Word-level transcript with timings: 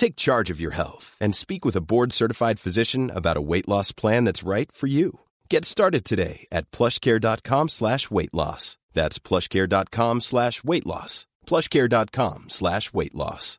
Take 0.00 0.16
charge 0.16 0.48
of 0.48 0.58
your 0.58 0.70
health 0.70 1.18
and 1.20 1.34
speak 1.34 1.62
with 1.62 1.76
a 1.76 1.82
board-certified 1.82 2.58
physician 2.58 3.10
about 3.14 3.36
a 3.36 3.42
weight 3.42 3.68
loss 3.68 3.92
plan 3.92 4.24
that's 4.24 4.42
right 4.42 4.72
for 4.72 4.86
you. 4.86 5.20
Get 5.50 5.66
started 5.66 6.06
today 6.06 6.46
at 6.50 6.70
plushcare.com 6.70 7.68
slash 7.68 8.10
weight 8.10 8.32
loss. 8.32 8.78
That's 8.94 9.18
plushcare.com 9.18 10.22
slash 10.22 10.64
weight 10.64 10.86
loss. 10.86 11.26
plushcare.com 11.46 12.44
slash 12.48 12.94
weight 12.94 13.14
loss. 13.14 13.58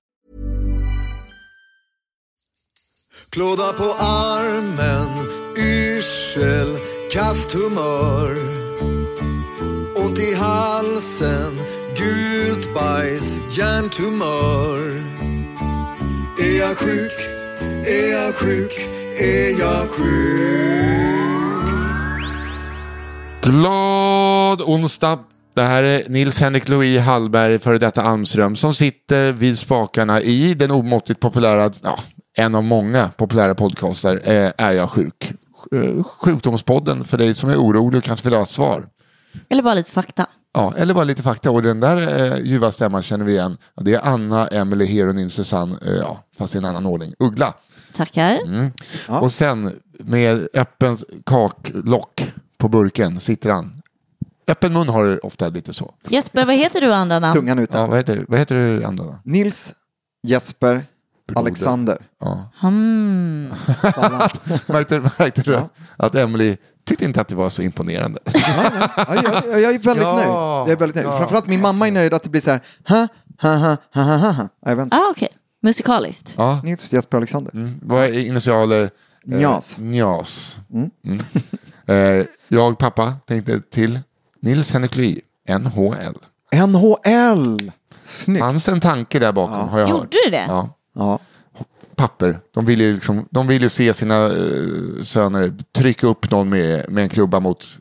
Klåda 3.30 3.73
på 3.73 3.94
armen, 4.00 5.09
yrsel, 5.58 6.78
kasthumör. 7.12 8.38
Ont 9.95 10.19
i 10.19 10.34
halsen, 10.34 11.56
gult 11.95 12.73
bajs, 12.73 13.39
hjärntumör. 13.52 15.41
Är 16.52 16.60
jag 16.60 16.78
sjuk? 16.78 17.12
Är 17.88 18.12
jag 18.12 18.36
sjuk? 18.36 18.72
Är 19.20 19.60
jag 19.60 19.90
sjuk? 19.90 21.12
Glad 23.42 24.62
onsdag! 24.62 25.20
Det 25.54 25.62
här 25.62 25.84
är 25.84 26.10
Nils-Henrik 26.10 26.70
Louis 26.70 27.02
Hallberg, 27.02 27.60
före 27.60 27.78
detta 27.78 28.02
Almström, 28.02 28.56
som 28.56 28.74
sitter 28.74 29.31
vid 29.31 29.59
spakarna 29.59 30.22
i 30.22 30.53
den 30.53 30.72
omåttligt 30.72 31.20
populära, 31.20 31.72
ja, 31.84 32.00
en 32.38 32.56
av 32.56 32.64
många 32.64 33.09
populära 33.18 33.56
podcaster, 33.56 34.22
eh, 34.24 34.52
Är 34.58 34.72
jag 34.72 34.90
sjuk? 34.90 35.31
Eh, 35.75 36.04
Sjukdomspodden 36.04 37.04
för 37.04 37.18
dig 37.18 37.34
som 37.34 37.50
är 37.50 37.58
orolig 37.58 37.98
och 37.98 38.04
kanske 38.04 38.30
vill 38.30 38.38
ha 38.38 38.46
svar. 38.46 38.84
Eller 39.50 39.64
bara 39.64 39.74
lite 39.74 39.92
fakta. 39.92 40.25
Ja, 40.53 40.73
eller 40.78 40.94
bara 40.94 41.03
lite 41.03 41.23
fakta. 41.23 41.51
Och 41.51 41.63
den 41.63 41.79
där 41.79 42.23
eh, 42.23 42.39
ljuva 42.45 42.72
stämman 42.72 43.01
känner 43.01 43.25
vi 43.25 43.31
igen. 43.31 43.57
Det 43.75 43.94
är 43.94 44.01
Anna, 44.06 44.47
Emily, 44.47 44.85
Heronin, 44.85 45.29
Susanne, 45.29 45.75
eh, 45.85 45.94
ja, 45.94 46.19
fast 46.38 46.56
i 46.56 46.57
en 46.57 46.66
annan 46.66 46.85
ordning. 46.85 47.13
Uggla. 47.19 47.53
Tackar. 47.94 48.39
Mm. 48.45 48.72
Och 49.07 49.31
sen 49.31 49.79
med 50.00 50.47
öppen 50.53 50.97
kaklock 51.25 52.34
på 52.57 52.69
burken 52.69 53.19
sitter 53.19 53.50
han. 53.50 53.81
Öppen 54.47 54.73
mun 54.73 54.89
har 54.89 55.06
du 55.06 55.17
ofta 55.17 55.50
lite 55.50 55.73
så. 55.73 55.94
Jesper, 56.07 56.45
vad 56.45 56.56
heter 56.56 56.81
du 56.81 56.94
andra 56.94 57.19
namn? 57.19 57.33
Tungan 57.33 57.59
ute. 57.59 57.78
Ja, 57.78 57.88
vad, 57.88 57.97
heter, 57.97 58.25
vad 58.28 58.39
heter 58.39 58.56
du 58.56 58.83
andra 58.83 59.03
då? 59.03 59.16
Nils, 59.23 59.73
Jesper, 60.28 60.85
Alexander. 61.35 61.97
Ja. 62.19 62.50
Hmm. 62.59 63.47
märkte, 64.68 65.00
märkte 65.00 65.41
du 65.41 65.59
att 65.97 66.16
Emily 66.16 66.57
tyckte 66.91 67.06
inte 67.06 67.22
att 67.22 67.28
det 67.28 67.35
var 67.35 67.50
så 67.50 67.62
imponerande? 67.62 68.19
Ja, 68.97 69.16
jag, 69.47 69.62
jag 69.62 69.74
är 69.75 69.79
väldigt 69.79 70.03
Ja, 70.03 70.16
nöjd. 70.16 70.28
Jag 70.28 70.69
är 70.69 70.75
väldigt 70.75 70.96
nöjd. 70.96 71.07
ja. 71.07 71.18
Framförallt 71.18 71.47
min 71.47 71.62
mamma 71.62 71.88
är 71.88 71.91
nöjd 71.91 72.13
att 72.13 72.24
det 72.24 72.29
blir 72.29 72.41
så 72.41 72.52
här, 72.52 72.62
ha, 72.88 73.07
ha, 73.41 73.56
ha, 73.56 73.78
ha, 73.94 74.03
ha, 74.18 74.31
ha. 74.31 74.88
Ah, 74.91 75.09
okej. 75.12 75.30
Musikaliskt. 75.63 76.34
Ja. 76.38 76.62
Nils, 76.63 76.94
Jesper, 76.94 77.18
Alexander. 77.18 77.53
Mm. 77.56 77.80
Vad 77.81 78.03
är 78.03 78.25
initialer? 78.28 78.81
Eh, 78.84 78.90
Njas. 79.24 79.75
Njas. 79.78 80.59
Mm. 80.74 80.91
Eh, 81.85 82.25
jag, 82.47 82.78
pappa, 82.78 83.13
tänkte 83.28 83.62
till 83.62 84.00
Nils 84.41 84.74
Henrik 84.74 84.96
Louis, 84.96 85.18
NHL. 85.50 85.96
NHL. 86.68 87.72
Snyggt. 88.03 88.40
Fanns 88.41 88.68
en 88.68 88.80
tanke 88.80 89.19
där 89.19 89.31
bakom 89.31 89.69
har 89.69 89.80
jag 89.80 89.90
Gjorde 89.90 90.01
hört. 90.01 90.12
du 90.25 90.31
det? 90.31 90.46
Ja. 90.96 91.19
Papper, 92.01 92.39
de 92.53 92.66
vill 92.66 92.81
ju 92.81 92.94
liksom, 92.94 93.28
de 93.31 93.47
vill 93.47 93.62
ju 93.62 93.69
se 93.69 93.94
sina 93.94 94.25
eh, 94.25 95.03
söner 95.03 95.53
trycka 95.75 96.07
upp 96.07 96.31
någon 96.31 96.50
med, 96.50 96.89
med 96.89 97.03
en 97.03 97.09
klubba 97.09 97.39
mot 97.39 97.78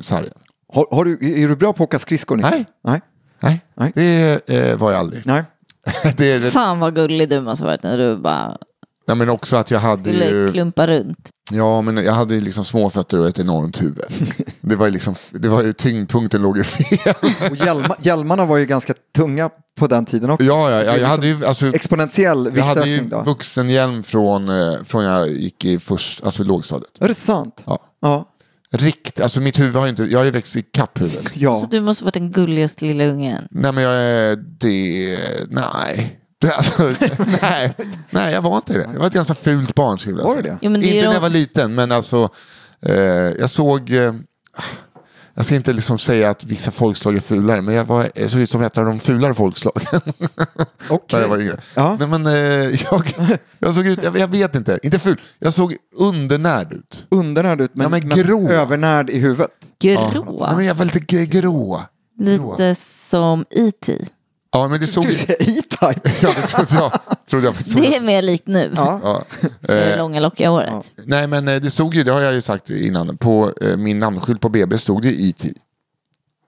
sargen. 0.00 0.32
Har, 0.72 0.86
har 0.90 1.04
du, 1.04 1.42
är 1.42 1.48
du 1.48 1.56
bra 1.56 1.72
på 1.72 1.82
att 1.82 1.88
åka 1.88 1.98
skridskor? 1.98 2.36
Nej. 2.36 2.66
Nej. 2.84 3.00
Nej, 3.40 3.60
Nej. 3.74 3.92
det 3.94 4.50
eh, 4.50 4.76
var 4.76 4.90
jag 4.90 5.00
aldrig. 5.00 5.22
Nej. 5.26 5.44
det 6.16 6.32
är, 6.32 6.50
Fan 6.50 6.80
vad 6.80 6.94
gullig 6.94 7.28
du 7.28 7.40
måste 7.40 7.64
ha 7.64 7.70
varit 7.70 7.82
när 7.82 7.98
du 7.98 8.16
bara 8.16 8.58
ja, 9.08 9.14
men 9.14 9.28
också 9.28 9.56
att 9.56 9.70
jag 9.70 9.80
hade 9.80 10.02
skulle 10.02 10.28
ju... 10.28 10.52
klumpa 10.52 10.86
runt. 10.86 11.30
Ja, 11.52 11.80
men 11.82 11.96
jag 11.96 12.12
hade 12.12 12.34
ju 12.34 12.40
liksom 12.40 12.64
småfötter 12.64 13.18
och 13.20 13.28
ett 13.28 13.38
enormt 13.38 13.82
huvud. 13.82 14.04
Det 14.60 14.76
var 14.76 14.86
ju 14.86 14.92
liksom, 14.92 15.14
det 15.30 15.48
var 15.48 15.62
ju 15.62 15.72
tyngdpunkten 15.72 16.42
låg 16.42 16.58
ju 16.58 16.64
fel. 16.64 17.14
Och 17.50 17.56
hjälma, 17.56 17.96
hjälmarna 18.00 18.44
var 18.44 18.56
ju 18.56 18.66
ganska 18.66 18.94
tunga 19.16 19.50
på 19.78 19.86
den 19.86 20.04
tiden 20.06 20.30
också. 20.30 20.46
Ja, 20.46 20.70
ja, 20.70 20.82
ja 20.84 20.96
jag 20.96 21.08
hade 21.08 21.26
ju, 21.26 21.44
alltså, 21.46 21.66
Exponentiell 21.66 22.52
jag 22.56 22.64
hade 22.64 22.88
ju 22.88 23.00
då. 23.00 23.22
vuxenhjälm 23.22 24.02
från, 24.02 24.48
eh, 24.48 24.82
från 24.84 25.04
jag 25.04 25.28
gick 25.32 25.64
i 25.64 25.78
först, 25.78 26.24
alltså 26.24 26.44
lågstadiet. 26.44 26.90
Är 27.00 27.08
det 27.08 27.14
sant? 27.14 27.62
Ja. 27.64 27.78
Ja. 28.00 28.28
Rikt, 28.70 29.20
alltså 29.20 29.40
mitt 29.40 29.58
huvud 29.58 29.74
har 29.74 29.82
ju 29.84 29.90
inte, 29.90 30.02
jag 30.02 30.18
har 30.18 30.24
ju 30.24 30.30
växt 30.30 30.56
i 30.56 30.62
kapp 30.62 31.00
huvudet. 31.00 31.30
ja. 31.34 31.60
Så 31.60 31.66
du 31.66 31.80
måste 31.80 32.04
ha 32.04 32.06
varit 32.06 32.14
den 32.14 32.30
gulligaste 32.30 32.84
lilla 32.84 33.04
ungen. 33.04 33.48
Nej 33.50 33.72
men 33.72 33.84
jag 33.84 33.94
är 33.94 34.36
det, 34.36 35.18
nej. 35.50 36.18
Alltså, 36.56 36.94
nej, 37.42 37.74
nej, 38.10 38.32
jag 38.34 38.42
var 38.42 38.56
inte 38.56 38.72
det. 38.72 38.88
Jag 38.92 38.98
var 39.00 39.06
ett 39.06 39.12
ganska 39.12 39.34
fult 39.34 39.74
barn 39.74 39.98
skulle 39.98 40.22
jag 40.22 40.30
säga. 40.32 40.42
det? 40.42 40.58
Jo, 40.62 40.70
men 40.70 40.82
Inte 40.82 40.96
de- 40.96 41.06
när 41.06 41.12
jag 41.12 41.20
var 41.20 41.28
liten, 41.30 41.74
men 41.74 41.92
alltså 41.92 42.28
eh, 42.80 42.94
jag 43.40 43.50
såg, 43.50 43.90
eh, 43.90 44.14
jag 45.34 45.44
ska 45.44 45.54
inte 45.54 45.72
liksom 45.72 45.98
säga 45.98 46.30
att 46.30 46.44
vissa 46.44 46.70
folkslag 46.70 47.16
är 47.16 47.20
fulare, 47.20 47.60
men 47.62 47.74
jag, 47.74 47.84
var, 47.84 48.08
jag 48.14 48.30
såg 48.30 48.40
ut 48.40 48.50
som 48.50 48.62
ett 48.62 48.78
av 48.78 48.84
de 48.84 49.00
fulare 49.00 49.34
folkslagen 49.34 49.86
Okej. 50.88 51.06
när 51.12 51.20
jag 51.20 51.28
var 51.28 51.38
yngre. 51.40 51.56
Ja. 51.74 51.96
Nej, 51.98 52.08
men, 52.08 52.26
eh, 52.26 52.32
jag, 52.90 53.14
jag 53.58 53.74
såg 53.74 53.86
ut, 53.86 54.02
jag, 54.02 54.18
jag 54.18 54.28
vet 54.28 54.54
inte, 54.54 54.78
inte 54.82 54.98
ful, 54.98 55.20
jag 55.38 55.52
såg 55.52 55.76
undernärd 55.96 56.72
ut. 56.72 57.06
Undernärd 57.10 57.60
ut, 57.60 57.70
men, 57.74 57.82
Ja, 57.84 57.88
men 57.88 58.08
grå. 58.08 58.48
övernärd 58.50 59.10
i 59.10 59.18
huvudet. 59.18 59.50
Grå. 59.80 60.36
Ja, 60.40 60.56
men 60.56 60.64
jag 60.66 60.74
var 60.74 60.84
lite 60.84 61.00
grå. 61.26 61.80
Lite 62.20 62.74
som 62.74 63.40
E 63.40 63.44
E.T. 63.68 63.98
Ja, 64.52 64.68
men 64.68 64.80
det 64.80 64.86
såg 64.86 65.06
Du 65.06 65.12
säger 65.12 65.42
E-Type. 65.42 66.10
Ja, 66.22 66.32
det 66.36 66.46
trodde 66.46 66.74
jag. 66.74 66.92
Trodde 67.30 67.46
jag. 67.46 67.54
Det 67.82 67.96
är 67.96 68.00
mer 68.00 68.22
likt 68.22 68.46
nu. 68.46 68.72
Ja. 68.76 69.00
Ja. 69.02 69.22
Det 69.60 69.92
Eh, 69.92 69.98
långa 69.98 70.20
lockiga 70.20 70.48
håret. 70.50 70.92
nej, 71.06 71.26
men 71.26 71.48
eh, 71.48 71.60
det 71.60 71.70
stod 71.70 71.94
ju, 71.94 72.02
det 72.04 72.12
har 72.12 72.20
jag 72.20 72.32
ju 72.34 72.40
sagt 72.40 72.70
innan, 72.70 73.16
på 73.16 73.52
eh, 73.60 73.76
min 73.76 73.98
namnskylt 73.98 74.40
på 74.40 74.48
BB 74.48 74.78
stod 74.78 75.02
det 75.02 75.12
IT. 75.20 75.44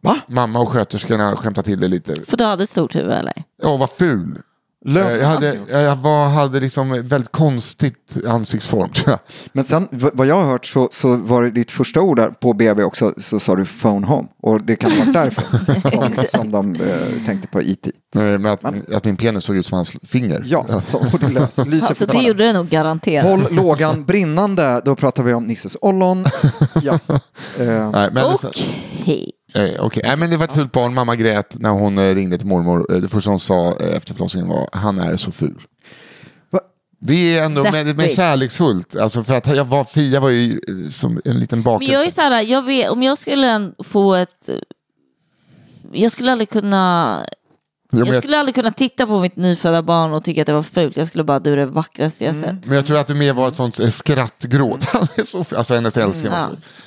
Va? 0.02 0.16
Mamma 0.26 0.58
och 0.60 0.68
sköterskorna 0.68 1.36
skämtade 1.36 1.64
till 1.64 1.80
det 1.80 1.88
lite. 1.88 2.14
För 2.26 2.36
du 2.36 2.44
hade 2.44 2.66
stort 2.66 2.94
huvud 2.96 3.12
eller? 3.12 3.42
Ja, 3.62 3.76
vad 3.76 3.90
ful. 3.90 4.38
Lös 4.84 5.12
Eh, 5.12 5.18
Jag 5.18 5.26
hade, 5.28 5.56
jag 5.82 5.96
var, 5.96 6.28
hade 6.28 6.60
liksom 6.60 6.92
ett 6.92 7.04
väldigt 7.04 7.32
konstigt 7.32 8.16
ansiktsform. 8.28 8.90
Men 9.52 9.64
sen 9.64 9.88
vad 9.90 10.26
jag 10.26 10.40
har 10.40 10.46
hört 10.50 10.66
så, 10.66 10.88
så 10.92 11.16
var 11.16 11.42
det 11.42 11.50
ditt 11.50 11.70
första 11.70 12.00
ord 12.00 12.16
där 12.18 12.28
på 12.30 12.52
BB 12.52 12.82
också 12.82 13.14
så 13.20 13.40
sa 13.40 13.56
du 13.56 13.64
phone 13.64 14.06
home. 14.06 14.28
Och 14.42 14.62
det 14.62 14.76
kan 14.76 14.90
ha 14.90 14.98
varit 14.98 15.12
därför 15.12 15.90
som, 15.90 16.24
som 16.40 16.52
de 16.52 16.74
eh, 16.74 17.26
tänkte 17.26 17.48
på 17.48 17.62
IT. 17.62 17.86
Eh, 18.14 18.22
Med 18.22 18.52
att, 18.52 18.92
att 18.94 19.04
min 19.04 19.16
penis 19.16 19.44
såg 19.44 19.56
ut 19.56 19.66
som 19.66 19.76
hans 19.76 19.92
finger. 20.02 20.42
Ja, 20.46 20.66
så, 20.90 20.98
och 20.98 21.18
det 21.20 21.28
lös, 21.28 21.58
lyser 21.58 21.86
Alltså 21.86 22.06
det 22.06 22.18
gjorde 22.22 22.44
det 22.44 22.52
nog 22.52 22.68
garanterat. 22.68 23.24
Håll 23.30 23.46
lågan 23.50 24.04
brinnande, 24.04 24.82
då 24.84 24.96
pratar 24.96 25.22
vi 25.22 25.34
om 25.34 25.44
Nisses 25.44 25.76
ollon. 25.80 26.24
Ja. 26.82 26.98
Eh, 27.58 27.90
Nej, 27.90 28.08
men, 28.12 28.24
Okej. 28.24 29.30
Eh, 29.54 29.84
Okej, 29.84 30.02
Nej, 30.06 30.16
men 30.16 30.30
det 30.30 30.36
var 30.36 30.44
ett 30.44 30.52
fult 30.52 30.72
barn. 30.72 30.94
Mamma 30.94 31.16
grät 31.16 31.56
när 31.58 31.70
hon 31.70 31.98
eh, 31.98 32.14
ringde 32.14 32.38
till 32.38 32.46
mormor. 32.46 32.94
Eh, 32.94 33.00
Det 33.00 33.08
första 33.08 33.30
hon 33.30 33.40
sa 33.40 33.76
efter 33.80 34.14
förlossningen 34.14 34.48
var 34.48 34.68
han 34.72 34.98
är 34.98 35.16
så 35.16 35.32
ful. 35.32 35.62
Va? 36.50 36.60
Det 37.00 37.38
är 37.38 37.44
ändå 37.44 37.62
men, 37.62 37.72
men 37.72 37.96
Deppigt. 37.96 38.16
kärleksfullt. 38.16 38.96
Alltså 38.96 39.24
för 39.24 39.34
att 39.34 39.56
jag 39.56 39.64
var, 39.64 39.84
Fia 39.84 40.20
var 40.20 40.28
ju 40.30 40.60
som 40.90 41.20
en 41.24 41.40
liten 41.40 41.58
Men 41.58 41.64
bakelse. 41.64 41.92
jag 41.92 42.06
är 42.06 42.10
så 42.10 42.20
här, 42.20 42.42
jag 42.42 42.62
vet, 42.62 42.90
om 42.90 43.02
jag 43.02 43.18
skulle 43.18 43.72
få 43.84 44.14
ett... 44.14 44.50
Jag 45.92 46.12
skulle 46.12 46.32
aldrig 46.32 46.50
kunna... 46.50 47.24
Ja, 47.90 47.98
Jag 47.98 48.08
jag, 48.08 48.22
skulle 48.22 48.38
aldrig 48.38 48.54
kunna 48.54 48.72
titta 48.72 49.06
på 49.06 49.20
mitt 49.20 49.36
nyfödda 49.36 49.82
barn 49.82 50.12
och 50.12 50.24
tycka 50.24 50.40
att 50.42 50.46
det 50.46 50.52
var 50.52 50.62
fult. 50.62 50.96
Jag 50.96 51.06
skulle 51.06 51.24
bara, 51.24 51.38
du 51.38 51.52
är 51.52 51.56
det 51.56 51.66
vackraste 51.66 52.24
jag 52.24 52.34
sett. 52.34 52.66
men 52.66 52.76
jag 52.76 52.86
tror 52.86 52.98
att 52.98 53.06
det 53.06 53.14
mer 53.14 53.32
var 53.32 53.48
ett 53.48 53.56
sånt 53.56 53.80
eh, 53.80 53.88
skrattgråt. 53.88 54.84
Alltså 55.56 55.74
hennes 55.74 55.96
älskling 55.96 56.32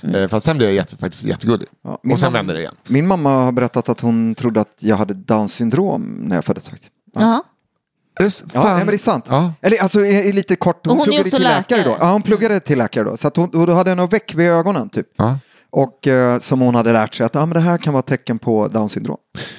så. 0.02 0.08
Eh, 0.08 0.28
För 0.28 0.38
att 0.38 0.44
sen 0.44 0.58
blev 0.58 0.70
jag 0.70 0.76
jätte, 0.76 0.98
faktiskt 0.98 1.24
jättegullig. 1.24 1.68
Ja, 1.84 2.00
min 2.04 2.14
Och 2.14 2.20
sen 2.20 2.28
mamma- 2.28 2.38
vände 2.38 2.54
det 2.54 2.60
igen. 2.60 2.76
Min 2.88 3.08
mamma 3.08 3.30
har 3.30 3.52
berättat 3.52 3.90
att 3.90 4.00
hon 4.00 4.36
trodde 4.36 4.62
att 4.62 4.76
jag 4.80 4.96
hade 4.96 5.14
Downs 5.14 5.54
syndrom 5.54 6.04
när 6.20 6.36
jag 6.36 6.46
föddes. 6.46 6.70
Faktiskt. 6.70 6.92
Ja, 8.54 8.64
nej, 8.64 8.78
men 8.78 8.88
det 8.88 8.94
är 8.94 8.98
sant. 8.98 9.26
Ja. 9.30 9.54
Eller 9.62 9.82
alltså, 9.82 10.00
i, 10.00 10.10
i 10.30 10.34
lite 10.34 10.56
kort, 10.56 10.86
hon, 10.86 10.98
hon 10.98 11.06
pluggade 11.06 11.30
till 11.30 11.42
läkare. 11.44 11.58
läkare. 11.60 11.84
då. 11.84 11.98
Ja, 12.00 12.12
hon 12.12 12.22
pluggade 12.22 12.60
till 12.60 12.78
läkare 12.78 13.04
då. 13.04 13.18
Så 13.18 13.28
att 13.28 13.38
hon, 13.38 13.50
och 13.50 13.68
då 13.68 13.74
hade 13.74 13.92
hon 13.92 13.98
något 13.98 14.14
väck 14.14 14.34
vid 14.36 14.50
ögonen 14.50 14.90
typ. 14.90 15.08
Ja. 15.18 15.38
Och 15.76 16.08
eh, 16.08 16.40
som 16.40 16.62
hon 16.62 16.76
hade 16.76 16.94
lärt 16.94 17.14
sig 17.16 17.26
att 17.26 17.36
ah, 17.36 17.46
men 17.46 17.54
det 17.54 17.60
här 17.60 17.78
kan 17.78 17.94
vara 17.94 18.02
tecken 18.04 18.40
på 18.40 18.68
Downs 18.68 18.92
syndrom. 18.92 19.18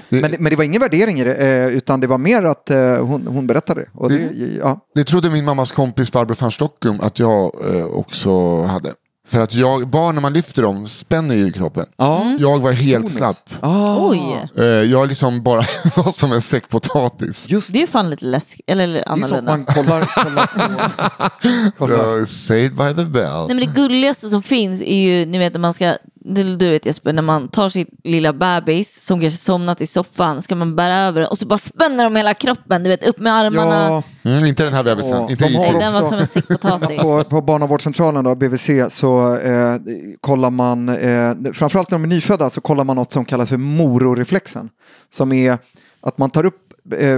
Det- 0.09 0.21
Men, 0.21 0.31
det- 0.31 0.39
men 0.39 0.51
det 0.51 0.57
var 0.57 0.65
ingen 0.65 0.81
värdering 0.81 1.21
i 1.21 1.25
det, 1.25 1.35
eh, 1.35 1.67
utan 1.69 2.01
det 2.01 2.07
var 2.07 2.19
mer 2.19 2.43
att 2.45 2.71
eh, 2.71 3.07
hon, 3.07 3.27
hon 3.27 3.47
berättade 3.47 3.81
det. 3.81 3.89
Och 3.95 4.09
det, 4.11 4.29
ja. 4.61 4.81
Det 4.95 5.05
trodde 5.05 5.31
min 5.31 5.45
mammas 5.45 5.73
kompis 5.73 6.13
Barbro 6.13 6.35
van 6.41 6.51
Stockum 6.51 7.01
att 7.01 7.19
jag 7.19 7.53
eh, 7.77 7.85
också 7.87 8.63
hade. 8.63 8.89
För 9.29 9.41
att 9.41 9.55
jag, 9.55 9.89
barn 9.89 10.15
när 10.15 10.23
man 10.23 10.33
lyfter 10.33 10.63
dem 10.63 10.89
spänner 10.89 11.35
ju 11.35 11.53
kroppen. 11.53 11.87
Ja. 11.97 12.37
Jag 12.41 12.59
var 12.61 12.73
helt 12.73 13.05
Tonis. 13.05 13.17
slapp. 13.17 13.51
Ah, 13.61 13.97
Oj, 14.09 14.21
Eh, 14.59 14.65
jag 14.65 15.09
liksom 15.09 15.43
bara 15.43 15.57
var 15.97 16.13
som 16.13 16.33
en 16.33 16.43
säck 16.43 16.69
potatis. 16.69 17.47
Just 17.49 17.73
det 17.73 17.79
är 17.79 17.81
ju 17.81 17.87
fan 17.87 18.11
lite 18.11 18.25
läskigt. 18.25 18.65
Eller 18.67 18.87
det 18.89 18.99
är 19.01 19.05
så 19.05 19.13
att 19.13 19.13
annorlunda. 19.13 19.53
man 19.53 19.65
kollar, 19.65 20.05
kollar 20.25 20.47
på... 20.47 21.77
kollar. 21.79 22.19
Uh, 22.19 22.25
saved 22.27 22.77
by 22.77 22.89
the 23.03 23.05
bell. 23.05 23.47
Nej 23.47 23.57
men 23.57 23.57
det 23.57 23.67
gulligaste 23.75 24.29
som 24.29 24.43
finns 24.43 24.83
är 24.83 24.97
ju, 25.01 25.27
ni 25.27 25.39
vet 25.39 25.53
när 25.53 25.61
man 25.61 25.75
ska, 25.75 25.97
du 26.33 26.71
vet 26.71 26.87
Jesper, 26.87 27.13
när 27.13 27.23
man 27.23 27.49
tar 27.49 27.69
sin 27.69 27.87
lilla 28.05 28.33
bebis 28.33 29.05
som 29.05 29.21
kanske 29.21 29.39
somnat 29.39 29.81
i 29.81 29.87
soffan, 29.87 30.43
ska 30.43 30.55
man 30.55 30.77
bära 30.77 30.97
över 30.99 31.21
den 31.21 31.31
och 31.31 31.39
så 31.39 31.47
bara 31.47 31.59
spänner 31.59 32.05
de 32.05 32.17
hela 32.17 32.35
kroppen, 32.35 32.83
du 32.83 32.91
vet 32.91 33.05
upp 33.05 33.19
med 33.19 33.35
armarna. 33.35 33.89
Ja, 33.89 34.03
Mm, 34.25 34.45
inte 34.45 34.65
den 34.65 34.75
här 34.75 34.85
bebisen. 34.85 35.13
Ja, 35.13 35.31
Inte 35.31 35.49
de 35.49 35.55
har. 35.55 35.81
Den 35.81 35.93
var 35.93 36.03
som 36.03 36.19
en 36.19 36.27
sickpotatis. 36.27 36.99
på, 37.03 37.25
på 37.25 37.41
barnavårdscentralen, 37.41 38.25
då, 38.25 38.35
BVC, 38.35 38.71
så 38.89 39.37
eh, 39.37 39.77
kollar 40.21 40.51
man, 40.51 40.89
eh, 40.89 41.53
framförallt 41.53 41.91
när 41.91 41.99
de 41.99 42.05
är 42.05 42.09
nyfödda, 42.09 42.51
så 42.51 42.61
kollar 42.61 42.85
man 42.85 42.97
något 42.97 43.13
som 43.13 43.25
kallas 43.25 43.49
för 43.49 43.57
mororeflexen. 43.57 44.69
Som 45.15 45.33
är 45.33 45.59
att 46.01 46.19
man 46.19 46.31
tar 46.31 46.47
upp 46.47 46.61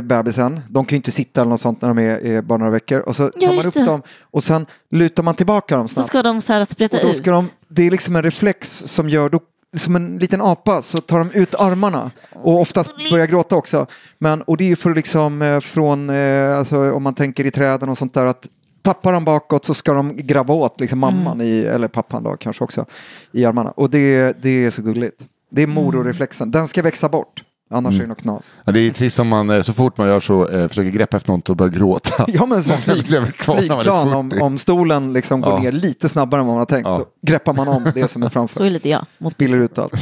bebisen, 0.02 0.60
de 0.68 0.84
kan 0.84 0.94
ju 0.94 0.96
inte 0.96 1.10
sitta 1.12 1.40
eller 1.40 1.48
något 1.50 1.60
sånt 1.60 1.82
när 1.82 1.88
de 1.88 1.98
är 1.98 2.26
eh, 2.34 2.40
bara 2.40 2.56
några 2.58 2.70
veckor, 2.72 3.00
och 3.00 3.16
så 3.16 3.28
tar 3.28 3.40
Ja, 3.42 3.46
man 3.48 3.54
just 3.54 3.66
upp 3.66 3.74
det. 3.74 3.84
dem 3.84 4.02
och 4.22 4.44
sen 4.44 4.66
lutar 4.90 5.22
man 5.22 5.34
tillbaka 5.34 5.76
dem 5.76 5.88
Så 5.88 5.94
snabbt. 5.94 6.08
ska 6.08 6.22
de 6.22 6.40
så 6.40 6.52
här 6.52 6.64
spreta 6.64 7.00
ut. 7.00 7.24
de, 7.24 7.48
det 7.68 7.86
är 7.86 7.90
liksom 7.90 8.16
en 8.16 8.22
reflex 8.22 8.82
som 8.86 9.08
gör, 9.08 9.28
då, 9.28 9.40
som 9.76 9.96
en 9.96 10.18
liten 10.18 10.40
apa 10.40 10.82
så 10.82 11.00
tar 11.00 11.18
de 11.18 11.32
ut 11.32 11.54
armarna 11.54 12.10
och 12.34 12.60
oftast 12.60 12.90
börjar 13.10 13.26
gråta 13.26 13.56
också. 13.56 13.86
Men, 14.18 14.42
och 14.42 14.56
det 14.56 14.64
är 14.64 14.68
ju 14.68 14.76
för 14.76 14.94
liksom 14.94 15.42
eh, 15.42 15.60
från, 15.60 16.10
eh, 16.10 16.58
alltså, 16.58 16.92
om 16.92 17.02
man 17.02 17.14
tänker 17.14 17.44
i 17.44 17.50
träden 17.50 17.88
och 17.88 17.98
sånt 17.98 18.14
där, 18.14 18.24
att 18.26 18.48
tappar 18.82 19.12
de 19.12 19.24
bakåt 19.24 19.64
så 19.64 19.74
ska 19.74 19.92
de 19.94 20.16
grabba 20.16 20.52
åt 20.54 20.80
liksom 20.80 20.98
mamman, 20.98 21.40
i, 21.40 21.58
eller 21.60 21.88
pappan 21.88 22.22
då 22.22 22.36
kanske 22.36 22.64
också, 22.64 22.84
i 23.32 23.44
armarna. 23.44 23.70
Och 23.70 23.90
det, 23.90 24.36
det 24.42 24.64
är 24.64 24.70
så 24.70 24.82
gulligt. 24.82 25.24
Det 25.50 25.62
är 25.62 25.66
mororeflexen, 25.66 26.50
den 26.50 26.68
ska 26.68 26.82
växa 26.82 27.08
bort. 27.08 27.42
Annars 27.70 27.94
är 27.94 27.98
det 27.98 28.06
något 28.06 28.22
knas. 28.22 28.42
Ja, 28.64 28.72
det 28.72 28.80
är 28.80 28.90
trist 28.90 29.18
om 29.18 29.28
man 29.28 29.50
eh, 29.50 29.62
så 29.62 29.72
fort 29.72 29.98
man 29.98 30.08
gör 30.08 30.20
så 30.20 30.48
eh, 30.48 30.68
försöker 30.68 30.90
greppa 30.90 31.16
efter 31.16 31.32
något 31.32 31.48
och 31.50 31.56
börjar 31.56 31.70
gråta. 31.72 32.24
Ja 32.28 32.46
men 32.46 32.58
är 32.58 32.62
flygplan, 32.62 34.12
om, 34.14 34.30
40. 34.30 34.42
om 34.42 34.58
stolen 34.58 35.12
liksom 35.12 35.40
går 35.40 35.52
Ja. 35.52 35.58
ner 35.58 35.72
lite 35.72 36.08
snabbare 36.08 36.40
än 36.40 36.46
vad 36.46 36.54
man 36.54 36.58
har 36.60 36.66
tänkt 36.66 36.86
Ja. 36.86 36.96
så 36.98 37.04
greppar 37.26 37.52
man 37.52 37.68
om 37.68 37.86
det 37.94 38.10
som 38.10 38.22
är 38.22 38.28
framför. 38.28 38.54
Så 38.56 38.64
är 38.64 38.70
lite 38.70 38.88
jag. 38.88 39.06
Mot 39.18 39.32
Spiller 39.32 39.60
ut 39.60 39.78
allt. 39.78 39.92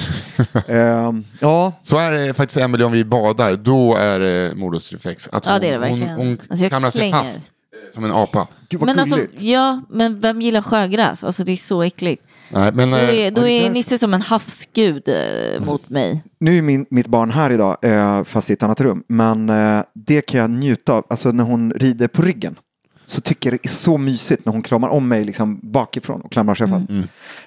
Ehm, 0.69 1.25
ja, 1.41 1.73
Så 1.83 1.97
är 1.99 2.11
det 2.11 2.35
faktiskt 2.35 2.57
Emelie 2.61 2.87
om 2.87 2.93
vi 2.93 3.05
badar, 3.05 3.57
då 3.57 3.97
är 3.97 4.21
det 4.21 4.53
modersreflex. 4.57 5.29
Att 5.33 5.47
Ja, 5.47 5.59
det 5.59 5.67
är 5.67 5.71
det 5.71 5.77
hon, 5.79 5.81
verkligen. 5.89 6.17
Hon, 6.17 6.27
hon 6.27 6.39
Alltså, 6.49 6.65
jag 6.65 6.71
klamrar 6.71 6.91
sig 6.91 7.13
fast 7.13 7.37
eh, 7.37 7.95
som 7.95 8.05
en 8.05 8.13
apa. 8.13 8.47
gud 8.69 8.81
vad 8.81 8.87
men 8.87 8.99
alltså, 8.99 9.19
ja, 9.39 9.83
men 9.91 10.21
vem 10.21 10.41
gillar 10.43 10.63
sjögräs? 10.63 11.25
Alltså 11.25 11.45
det 11.45 11.53
är 11.53 11.57
så 11.57 11.83
äckligt. 11.83 12.23
Nej, 12.49 12.73
men, 12.75 12.91
Då 12.91 12.97
eh, 12.97 13.03
är, 13.03 13.31
då 13.31 13.41
är 13.41 13.47
är 13.47 13.61
därför. 13.61 13.75
Nisse 13.75 13.99
som 13.99 14.15
en 14.15 14.23
havsgud 14.23 15.09
eh, 15.09 15.67
mot 15.67 15.89
mig. 15.89 16.23
nu 16.41 16.59
är 16.59 16.63
min, 16.63 16.87
mitt 16.91 17.07
barn 17.07 17.31
här 17.31 17.51
idag, 17.51 17.77
eh, 17.83 18.25
fast 18.25 18.51
i 18.51 18.53
ett 18.53 18.63
annat 18.63 18.81
rum. 18.81 19.05
Men 19.09 19.47
det 19.95 20.21
kan 20.21 20.41
jag 20.41 20.51
njuta 20.51 20.93
av. 20.93 21.05
Alltså 21.11 21.33
när 21.33 21.45
hon 21.45 21.73
rider 21.73 22.09
på 22.09 22.23
ryggen. 22.23 22.59
Så 23.05 23.21
tycker 23.21 23.51
jag 23.51 23.61
det 23.63 23.69
är 23.69 23.73
så 23.75 23.99
mysigt 23.99 24.45
när 24.45 24.53
hon 24.53 24.63
kramar 24.63 24.89
om 24.89 25.09
mig 25.09 25.25
liksom 25.25 25.61
bakifrån 25.63 26.21
och 26.21 26.33
klamrar 26.33 26.55
sig 26.55 26.69
fast. 26.69 26.89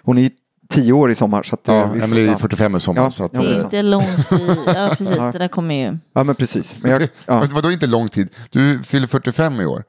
Hon 0.03 0.17
är 0.17 0.21
ju 0.21 0.29
tio 0.69 0.93
år 0.93 1.11
i 1.11 1.15
sommar. 1.15 1.43
Så 1.43 1.55
att, 1.55 1.61
ja, 1.63 1.89
vi 1.93 2.01
Emelie 2.01 2.27
är 2.27 2.31
ja. 2.31 2.37
45 2.37 2.75
i 2.75 2.79
sommar. 2.79 3.01
Ja, 3.01 3.11
så 3.11 3.23
att, 3.23 3.31
Det 3.31 3.37
är 3.37 3.63
inte 3.63 3.81
lång 3.81 4.01
tid. 4.29 4.57
Ja 4.65 4.89
precis, 4.97 5.17
det 5.17 5.39
där 5.39 5.47
kommer 5.47 5.75
ju. 5.75 5.97
ja, 6.13 6.23
men 6.23 6.35
precis. 6.35 6.83
Men 6.83 6.91
jag, 6.91 7.01
ja. 7.25 7.39
Men 7.39 7.49
vadå 7.49 7.71
inte 7.71 7.87
lång 7.87 8.09
tid? 8.09 8.29
Du 8.49 8.83
fyller 8.83 9.07
45 9.07 9.61
i 9.61 9.65
år. 9.65 9.83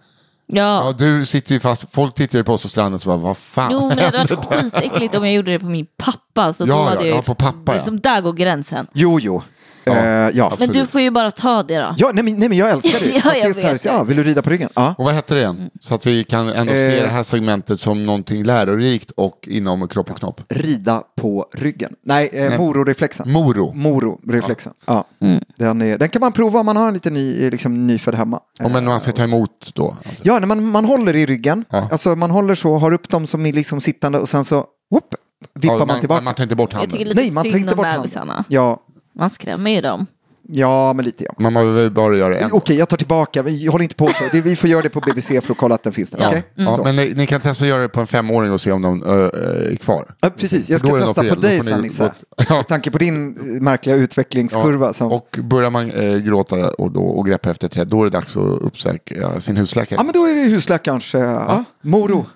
Ja, 0.52 0.84
Ja. 0.86 0.92
du 0.98 1.26
sitter 1.26 1.54
ju 1.54 1.60
fast, 1.60 1.84
folk 1.92 2.14
tittar 2.14 2.38
ju 2.38 2.44
på 2.44 2.52
oss 2.52 2.62
på 2.62 2.68
stranden 2.68 2.94
och 2.94 3.00
så 3.00 3.08
bara, 3.08 3.18
vad 3.18 3.36
fan 3.38 3.72
Jo 3.72 3.88
men 3.88 3.96
det 3.96 4.04
hade 4.04 4.18
varit 4.34 4.44
skitäckligt 4.72 5.14
om 5.14 5.24
jag 5.24 5.34
gjorde 5.34 5.50
det 5.52 5.58
på 5.58 5.66
min 5.66 5.86
pappa. 5.96 6.52
Så 6.52 6.62
Ja, 6.66 6.66
då 6.66 6.72
ja, 6.80 6.84
hade 6.84 6.94
jag 6.96 7.06
ju, 7.06 7.10
ja, 7.14 7.22
på 7.22 7.34
pappa, 7.34 7.62
ja. 7.66 7.74
liksom, 7.74 8.00
Där 8.00 8.20
går 8.20 8.32
gränsen. 8.32 8.86
Jo, 8.94 9.20
jo. 9.20 9.42
Ja. 9.88 10.26
Eh, 10.28 10.36
ja. 10.36 10.56
Men 10.58 10.68
du 10.68 10.86
får 10.86 11.00
ju 11.00 11.10
bara 11.10 11.30
ta 11.30 11.62
det 11.62 11.78
då. 11.78 11.94
Ja, 11.96 12.10
nej, 12.14 12.24
men, 12.24 12.34
nej 12.36 12.48
men 12.48 12.58
jag 12.58 12.70
älskar 12.70 13.00
det. 13.00 13.06
Ja, 13.14 13.20
Så 13.20 13.30
det 13.30 13.40
är 13.40 13.46
jag 13.46 13.56
så 13.56 13.66
här, 13.66 13.76
så, 13.76 13.88
ja, 13.88 14.02
vill 14.02 14.16
du 14.16 14.22
rida 14.22 14.42
på 14.42 14.50
ryggen? 14.50 14.68
Ja. 14.74 14.94
Och 14.98 15.04
vad 15.04 15.14
hette 15.14 15.34
det 15.34 15.40
igen? 15.40 15.70
Så 15.80 15.94
att 15.94 16.06
vi 16.06 16.24
kan 16.24 16.48
ändå 16.48 16.72
se 16.72 16.96
Eh. 16.98 17.02
det 17.02 17.08
här 17.08 17.22
segmentet 17.22 17.80
som 17.80 18.06
någonting 18.06 18.44
lärorikt 18.44 19.10
och 19.10 19.48
inom 19.50 19.88
kropp 19.88 20.10
och 20.10 20.18
knopp. 20.18 20.40
Rida 20.48 21.02
på 21.20 21.46
ryggen. 21.54 21.92
Nej, 22.04 22.28
eh, 22.32 22.48
Nej. 22.48 22.58
mororeflexen. 22.58 23.32
Moro. 23.32 23.72
Mororeflexen. 23.74 24.72
Ja. 24.86 25.04
Mm. 25.20 25.44
Den, 25.56 25.82
är, 25.82 25.98
den 25.98 26.08
kan 26.08 26.20
man 26.20 26.32
prova 26.32 26.60
om 26.60 26.66
man 26.66 26.76
har 26.76 26.88
en 26.88 26.94
liten 26.94 27.14
ny, 27.14 27.50
liksom, 27.50 27.86
nyfödd 27.86 28.14
hemma. 28.14 28.40
Om 28.62 28.72
man 28.72 28.84
man 28.84 29.00
ska 29.00 29.12
ta 29.12 29.22
emot 29.22 29.70
då. 29.74 29.96
Ja, 30.22 30.38
när 30.38 30.46
man, 30.46 30.64
man 30.70 30.84
håller 30.84 31.16
i 31.16 31.26
ryggen, 31.26 31.64
Ja. 31.70 31.88
alltså 31.92 32.16
man 32.16 32.30
håller 32.30 32.54
så, 32.54 32.78
har 32.78 32.92
upp 32.92 33.08
dem 33.08 33.26
som 33.26 33.46
är 33.46 33.52
liksom 33.52 33.80
sittande 33.80 34.18
och 34.18 34.28
sen 34.28 34.44
så 34.44 34.64
whoop, 34.90 35.14
vippar 35.54 35.78
Ja, 35.78 35.84
man 35.84 36.00
tillbaka. 36.00 36.22
Man 36.24 36.34
tar 36.34 36.42
inte 36.42 36.56
bort 36.56 36.72
Jag 36.72 36.78
handen. 36.78 36.92
tycker 36.92 37.04
lite 37.08 37.20
Nej, 37.20 37.30
man 37.30 37.44
tar 37.44 37.50
synd 37.50 37.60
inte 37.60 37.72
om 37.72 37.76
bort 37.76 37.86
handen. 37.86 38.02
bebisarna. 38.02 38.44
Ja, 38.48 38.78
Man 39.18 39.30
skrämmer 39.30 39.70
ju 39.70 39.80
dem. 39.80 40.06
ja, 40.48 40.92
men 40.92 41.04
lite 41.04 41.24
ja. 41.24 41.32
Man 41.38 41.54
behöver 41.54 41.90
bara 41.90 42.16
göra 42.16 42.38
en. 42.38 42.52
Okej, 42.52 42.76
jag 42.76 42.88
tar 42.88 42.96
tillbaka, 42.96 43.42
vi 43.42 43.66
håller 43.66 43.82
inte 43.82 43.94
på 43.94 44.06
så. 44.08 44.24
Det, 44.32 44.40
vi 44.40 44.56
får 44.56 44.70
göra 44.70 44.82
det 44.82 44.88
på 44.88 45.00
BVC 45.00 45.26
för 45.26 45.52
att 45.52 45.58
kolla 45.58 45.74
att 45.74 45.82
den 45.82 45.92
finns 45.92 46.10
där. 46.10 46.20
Ja. 46.20 46.28
okej? 46.28 46.42
Ja, 46.54 46.76
Så. 46.76 46.84
men 46.84 46.96
ni, 46.96 47.12
ni 47.16 47.26
kan 47.26 47.40
testa 47.40 47.64
att 47.64 47.68
göra 47.68 47.82
det 47.82 47.88
på 47.88 48.00
en 48.00 48.06
femåring 48.06 48.52
och 48.52 48.60
se 48.60 48.72
om 48.72 48.82
de 48.82 49.02
ö, 49.06 49.30
är 49.72 49.76
kvar. 49.76 50.04
Ja, 50.20 50.30
precis, 50.30 50.68
jag 50.70 50.80
ska 50.80 50.98
testa 50.98 51.24
på 51.28 51.34
dig 51.34 51.60
sen 51.60 51.76
ni 51.76 51.82
Nisse. 51.82 52.12
Ja. 52.48 52.56
Med 52.56 52.66
tanke 52.68 52.90
på 52.90 52.98
din 52.98 53.36
eh, 53.56 53.62
märkliga 53.62 53.96
utvecklingskurva. 53.96 54.92
Som... 54.92 55.12
Och 55.12 55.38
börjar 55.42 55.70
man 55.70 55.90
eh, 55.90 56.16
gråta 56.18 56.70
och, 56.70 56.90
då, 56.92 57.02
och 57.02 57.26
greppa 57.26 57.50
efter 57.50 57.68
träd, 57.68 57.88
då 57.88 58.00
är 58.00 58.04
det 58.04 58.10
dags 58.10 58.36
att 58.36 58.42
uppsöka 58.60 59.40
sin 59.40 59.56
husläkare. 59.56 59.98
Ja, 60.00 60.04
men 60.04 60.12
då 60.12 60.24
är 60.26 60.34
det 60.34 60.40
husläkarens, 60.40 61.14
eh, 61.14 61.20
ja. 61.22 61.64
Moro, 61.82 62.26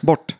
bort. 0.00 0.36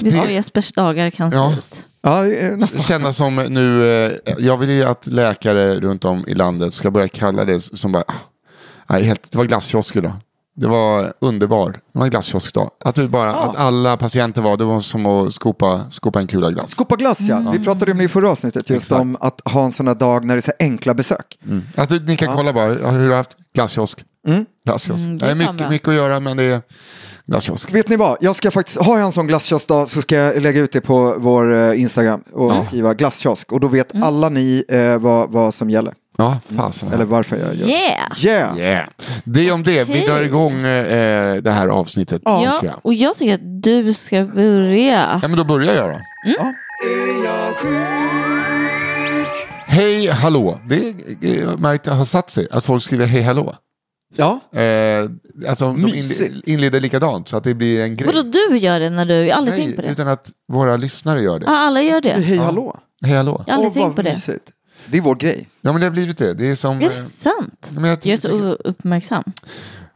Det 0.00 0.08
är 0.08 0.24
så 0.26 0.32
Jespers 0.32 0.72
dagar 0.72 1.10
kan 1.10 1.30
se 1.30 1.36
Ja. 1.36 1.52
ut. 1.58 1.83
Ja, 2.04 2.22
nästan. 2.56 2.82
Känna 2.82 3.12
som 3.12 3.36
nu, 3.36 3.86
eh, 4.06 4.12
jag 4.38 4.56
vill 4.56 4.70
ju 4.70 4.84
att 4.84 5.06
läkare 5.06 5.80
runt 5.80 6.04
om 6.04 6.24
i 6.28 6.34
landet 6.34 6.74
ska 6.74 6.90
börja 6.90 7.08
kalla 7.08 7.44
det 7.44 7.60
som 7.60 7.92
bara, 7.92 8.04
ah, 8.06 8.14
nej, 8.88 9.02
helt, 9.02 9.32
det 9.32 9.38
var 9.38 9.44
glasskiosk 9.44 9.96
idag. 9.96 10.12
Det 10.56 10.66
var 10.66 11.12
underbar, 11.20 11.70
det 11.70 11.98
var 11.98 12.04
en 12.04 12.10
glasskioskdag. 12.10 12.70
Att, 12.80 12.94
du 12.94 13.08
bara, 13.08 13.30
att 13.30 13.56
alla 13.56 13.96
patienter 13.96 14.42
var, 14.42 14.56
det 14.56 14.64
var 14.64 14.80
som 14.80 15.06
att 15.06 15.34
skopa, 15.34 15.80
skopa 15.90 16.20
en 16.20 16.26
kula 16.26 16.50
glass. 16.50 16.70
Skopa 16.70 16.96
glass 16.96 17.20
ja, 17.20 17.50
vi 17.58 17.64
pratade 17.64 17.92
om 17.92 17.98
det 17.98 18.04
i 18.04 18.08
förra 18.08 18.30
avsnittet, 18.30 18.70
just 18.70 18.86
Exakt. 18.86 19.00
om 19.00 19.16
att 19.20 19.40
ha 19.44 19.64
en 19.64 19.72
sån 19.72 19.88
här 19.88 19.94
dag 19.94 20.24
när 20.24 20.34
det 20.34 20.38
är 20.38 20.42
så 20.42 20.52
enkla 20.58 20.94
besök. 20.94 21.38
Att 21.76 21.88
du, 21.88 22.00
ni 22.00 22.16
kan 22.16 22.36
kolla 22.36 22.52
bara, 22.52 22.68
ja, 22.68 22.90
hur 22.90 23.00
har 23.00 23.08
du 23.08 23.14
haft 23.14 23.36
glasskiosk? 23.54 24.04
Glasskiosk. 24.66 25.00
Mm, 25.00 25.16
det 25.16 25.30
är 25.30 25.34
mycket, 25.34 25.70
mycket 25.70 25.88
att 25.88 25.94
göra 25.94 26.20
men 26.20 26.36
det 26.36 26.42
är 26.42 26.62
glasskiosk. 27.26 27.74
Vet 27.74 27.88
ni 27.88 27.96
vad, 27.96 28.16
jag 28.20 28.36
ska 28.36 28.50
faktiskt, 28.50 28.78
har 28.78 28.98
jag 28.98 29.06
en 29.06 29.12
sån 29.12 29.26
glasskiosdag 29.26 29.88
så 29.88 30.02
ska 30.02 30.16
jag 30.16 30.42
lägga 30.42 30.60
ut 30.60 30.72
det 30.72 30.80
på 30.80 31.14
vår 31.18 31.54
eh, 31.54 31.80
Instagram 31.80 32.20
och 32.32 32.64
skriva 32.64 32.94
glasskiosk 32.94 33.52
och 33.52 33.60
då 33.60 33.68
vet 33.68 33.94
alla 34.02 34.28
ni 34.28 34.64
eh, 34.68 34.98
vad, 34.98 35.30
vad 35.30 35.54
som 35.54 35.70
gäller. 35.70 35.94
Ja, 36.16 36.38
fasen. 36.56 36.92
Eller 36.92 37.04
varför 37.04 37.36
jag 37.36 37.54
gör 37.54 37.68
Yeah! 37.68 38.24
Yeah! 38.24 38.58
Yeah. 38.58 38.88
Det 39.24 39.52
om 39.52 39.62
det. 39.62 39.88
Vi 39.88 40.06
drar 40.06 40.22
igång 40.22 40.52
eh, 40.52 41.36
det 41.42 41.50
här 41.50 41.68
avsnittet. 41.68 42.22
Ja, 42.24 42.60
jag. 42.62 42.74
och 42.82 42.94
jag 42.94 43.16
tycker 43.16 43.34
att 43.34 43.62
du 43.62 43.94
ska 43.94 44.24
börja. 44.24 45.20
Ja, 45.22 45.28
men 45.28 45.38
då 45.38 45.44
börjar 45.44 45.74
jag 45.74 45.90
då. 45.90 45.96
Är 46.30 47.24
jag 47.24 47.54
sjuk? 47.56 48.04
Hej, 49.66 50.06
hallå. 50.10 50.58
Det 50.68 50.74
är, 50.74 50.94
jag 51.42 51.60
märkt 51.60 51.86
att 51.86 51.92
det 51.92 51.98
har 51.98 52.04
satt 52.04 52.30
sig 52.30 52.48
att 52.50 52.64
folk 52.64 52.82
skriver 52.82 53.06
hej, 53.06 53.22
hallå. 53.22 53.54
Ja, 54.16 54.40
Eh, 54.60 55.10
alltså 55.48 55.64
de 55.64 55.82
Mysigt. 55.82 56.20
inle- 56.20 56.42
inleder 56.46 56.80
likadant 56.80 57.28
så 57.28 57.36
att 57.36 57.44
det 57.44 57.54
blir 57.54 57.82
en 57.82 57.96
grej. 57.96 58.06
Vadå 58.14 58.22
du 58.22 58.56
gör 58.58 58.80
det 58.80 58.90
när 58.90 59.06
du, 59.06 59.14
jag 59.14 59.34
har 59.34 59.38
aldrig 59.38 59.56
tänkt 59.56 59.76
på 59.76 59.82
Nej, 59.82 59.86
det. 59.88 59.92
utan 59.92 60.08
att 60.08 60.30
våra 60.52 60.76
lyssnare 60.76 61.20
gör 61.22 61.38
det. 61.38 61.46
Ja, 61.46 61.58
alla 61.58 61.82
gör 61.82 62.00
det. 62.00 62.12
hej 62.12 62.36
hallå. 62.38 62.80
Hej, 63.02 63.16
hallå. 63.16 63.44
Jag 63.46 63.54
har 63.54 63.64
aldrig 63.64 63.82
Åh, 63.82 63.86
vad 63.88 63.96
tänkt 63.96 63.96
på 63.96 64.02
det. 64.02 64.14
mysigt. 64.14 64.50
Det 64.86 64.96
är 64.98 65.02
vår 65.02 65.14
grej. 65.14 65.48
Ja, 65.60 65.72
men 65.72 65.80
det 65.80 65.86
har 65.86 65.92
blivit 65.92 66.18
det. 66.18 66.34
Det 66.34 66.50
är 66.50 66.54
som... 66.54 66.76
Är 66.76 66.80
det 66.80 66.94
eh, 66.94 67.02
sant? 67.04 67.70
men 67.72 67.84
jag 67.84 67.98
Jag 68.06 68.12
är 68.12 68.16
så 68.28 68.28
uppmärksam. 68.52 69.24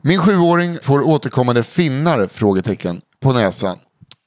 Min 0.03 0.19
sjuåring 0.21 0.79
får 0.83 1.03
återkommande 1.09 1.63
finnar? 1.63 2.27
Frågetecken, 2.27 3.01
på 3.21 3.33
näsan. 3.33 3.77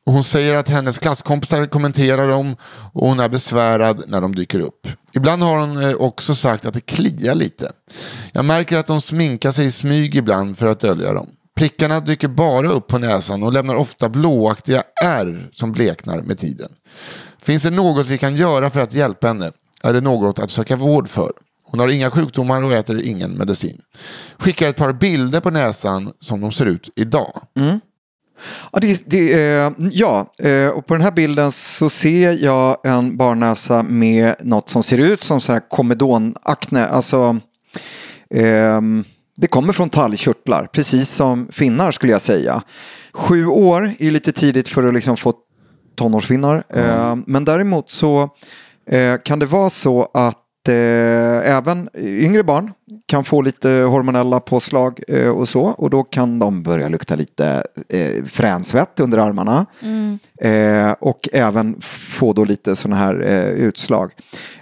Och 0.06 0.14
Hon 0.14 0.24
säger 0.24 0.56
att 0.56 0.70
hennes 0.70 0.98
klasskompisar 0.98 1.66
kommenterar 1.66 2.28
dem 2.28 2.56
och 2.94 3.08
hon 3.08 3.20
är 3.20 3.30
besvärad 3.30 4.04
när 4.08 4.22
de 4.22 4.36
dyker 4.36 4.60
upp. 4.60 4.88
Ibland 5.14 5.44
har 5.44 5.60
hon 5.60 5.84
eh, 5.84 5.94
också 5.94 6.36
sagt 6.36 6.66
att 6.66 6.74
det 6.74 6.82
kliar 6.82 7.36
lite. 7.36 7.72
Jag 8.32 8.46
märker 8.46 8.78
att 8.78 8.88
de 8.88 9.02
sminkar 9.02 9.52
sig 9.52 9.66
i 9.66 9.72
smyg 9.72 10.16
ibland 10.16 10.58
för 10.58 10.68
att 10.68 10.80
dölja 10.80 11.14
dem. 11.14 11.30
Prickarna 11.56 12.00
dyker 12.00 12.28
bara 12.28 12.68
upp 12.70 12.88
på 12.88 12.98
näsan 12.98 13.44
och 13.44 13.54
lämnar 13.54 13.76
ofta 13.76 14.10
blåaktiga 14.10 14.84
ärr 15.04 15.50
som 15.52 15.72
bleknar 15.72 16.22
med 16.22 16.38
tiden. 16.38 16.70
Finns 17.42 17.64
det 17.64 17.70
något 17.70 18.08
vi 18.08 18.18
kan 18.18 18.36
göra 18.36 18.70
för 18.70 18.80
att 18.80 18.94
hjälpa 18.94 19.28
henne? 19.28 19.52
Är 19.84 19.94
det 19.94 20.02
något 20.02 20.40
att 20.40 20.52
söka 20.52 20.76
vård 20.76 21.10
för? 21.10 21.32
Hon 21.66 21.80
har 21.80 21.88
inga 21.88 22.12
sjukdomar 22.12 22.64
och 22.64 22.74
äter 22.74 23.02
ingen 23.02 23.32
medicin. 23.32 23.82
Skickar 24.38 24.70
ett 24.70 24.76
par 24.76 24.94
bilder 24.94 25.40
på 25.40 25.50
näsan 25.50 26.14
som 26.20 26.42
de 26.42 26.52
ser 26.52 26.66
ut 26.66 26.90
idag. 26.96 27.42
Mm. 27.60 27.80
Ja, 28.72 28.80
det, 28.80 29.04
det, 29.06 29.34
eh, 29.34 29.72
ja 29.92 30.34
eh, 30.40 30.68
och 30.68 30.86
på 30.86 30.94
den 30.94 31.04
här 31.04 31.12
bilden 31.12 31.52
så 31.52 31.90
ser 31.90 32.44
jag 32.44 32.78
en 32.84 33.18
barnnäsa 33.18 33.84
med 33.84 34.36
något 34.40 34.70
som 34.70 34.84
ser 34.84 34.98
ut 34.98 35.24
som 35.24 35.42
så 35.42 35.54
här 35.54 35.70
komedonakne. 35.70 36.88
Alltså, 36.88 37.38
ehm, 38.30 39.04
det 39.38 39.48
kommer 39.48 39.74
från 39.74 39.90
talgkörtlar, 39.90 40.68
precis 40.74 41.10
som 41.10 41.48
finnar 41.52 41.92
skulle 41.92 42.12
jag 42.12 42.22
säga. 42.22 42.64
Sju 43.14 43.46
år 43.46 43.92
är 44.00 44.12
lite 44.12 44.32
tidigt 44.32 44.68
för 44.68 44.84
att 44.84 44.94
liksom 44.94 45.18
få 45.18 45.34
tonårsfinnar. 45.96 46.64
Eh, 46.70 47.16
men 47.26 47.46
däremot 47.46 47.90
så 47.90 48.30
eh, 48.90 49.18
kan 49.26 49.40
det 49.40 49.46
vara 49.46 49.70
så 49.70 50.12
att 50.14 50.38
eh, 50.70 51.52
även 51.58 51.90
yngre 51.96 52.44
barn 52.44 52.72
kan 53.06 53.24
få 53.24 53.42
lite 53.42 53.70
hormonella 53.70 54.40
påslag 54.40 55.00
eh, 55.08 55.28
och 55.28 55.48
så. 55.48 55.62
Och 55.62 55.90
då 55.90 56.04
kan 56.04 56.40
de 56.40 56.64
börja 56.64 56.90
lukta 56.90 57.16
lite 57.16 57.64
eh, 57.90 58.24
fränsvett 58.26 59.00
under 59.00 59.18
armarna. 59.18 59.66
Eh, 60.42 60.92
och 61.00 61.30
även 61.34 61.82
få 61.82 62.34
då 62.34 62.46
lite 62.46 62.76
sådana 62.76 62.96
här 62.96 63.22
eh, 63.28 63.50
utslag. 63.50 64.12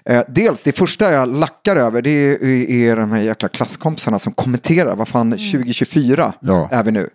Eh, 0.05 0.23
dels, 0.27 0.63
det 0.63 0.71
första 0.71 1.13
jag 1.13 1.29
lackar 1.29 1.75
över 1.75 2.01
det 2.01 2.09
är, 2.09 2.43
är 2.71 2.95
de 2.95 3.11
här 3.11 3.21
jäkla 3.21 3.49
klasskompisarna 3.49 4.19
som 4.19 4.33
kommenterar. 4.33 4.95
Vad 4.95 5.07
fan, 5.07 5.31
2024 5.31 6.33
Ja. 6.39 6.67
är 6.71 6.83
vi 6.83 6.91
nu. 6.91 7.09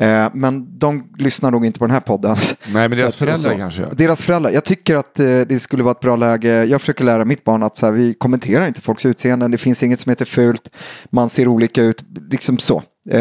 Eh, 0.00 0.30
men 0.32 0.78
de 0.78 1.12
lyssnar 1.18 1.50
nog 1.50 1.66
inte 1.66 1.78
på 1.78 1.86
den 1.86 1.94
här 1.94 2.00
podden. 2.00 2.36
Nej, 2.72 2.88
men 2.88 2.98
deras 2.98 3.16
föräldrar 3.16 3.58
kanske 3.58 3.82
gör. 3.82 3.94
Deras 3.94 4.22
föräldrar. 4.22 4.50
Jag 4.50 4.64
tycker 4.64 4.96
att 4.96 5.20
eh, 5.20 5.26
det 5.26 5.62
skulle 5.62 5.82
vara 5.82 5.92
ett 5.92 6.00
bra 6.00 6.16
läge. 6.16 6.64
Jag 6.64 6.80
försöker 6.80 7.04
lära 7.04 7.24
mitt 7.24 7.44
barn 7.44 7.62
att 7.62 7.76
så 7.76 7.86
här, 7.86 7.92
vi 7.92 8.14
kommenterar 8.14 8.66
inte 8.66 8.80
folks 8.80 9.06
utseenden. 9.06 9.50
Det 9.50 9.58
finns 9.58 9.82
inget 9.82 10.00
som 10.00 10.10
heter 10.10 10.24
fult. 10.24 10.70
Man 11.10 11.28
ser 11.28 11.48
olika 11.48 11.82
ut. 11.82 12.04
Liksom 12.30 12.58
så. 12.58 12.82
Eh, 13.10 13.20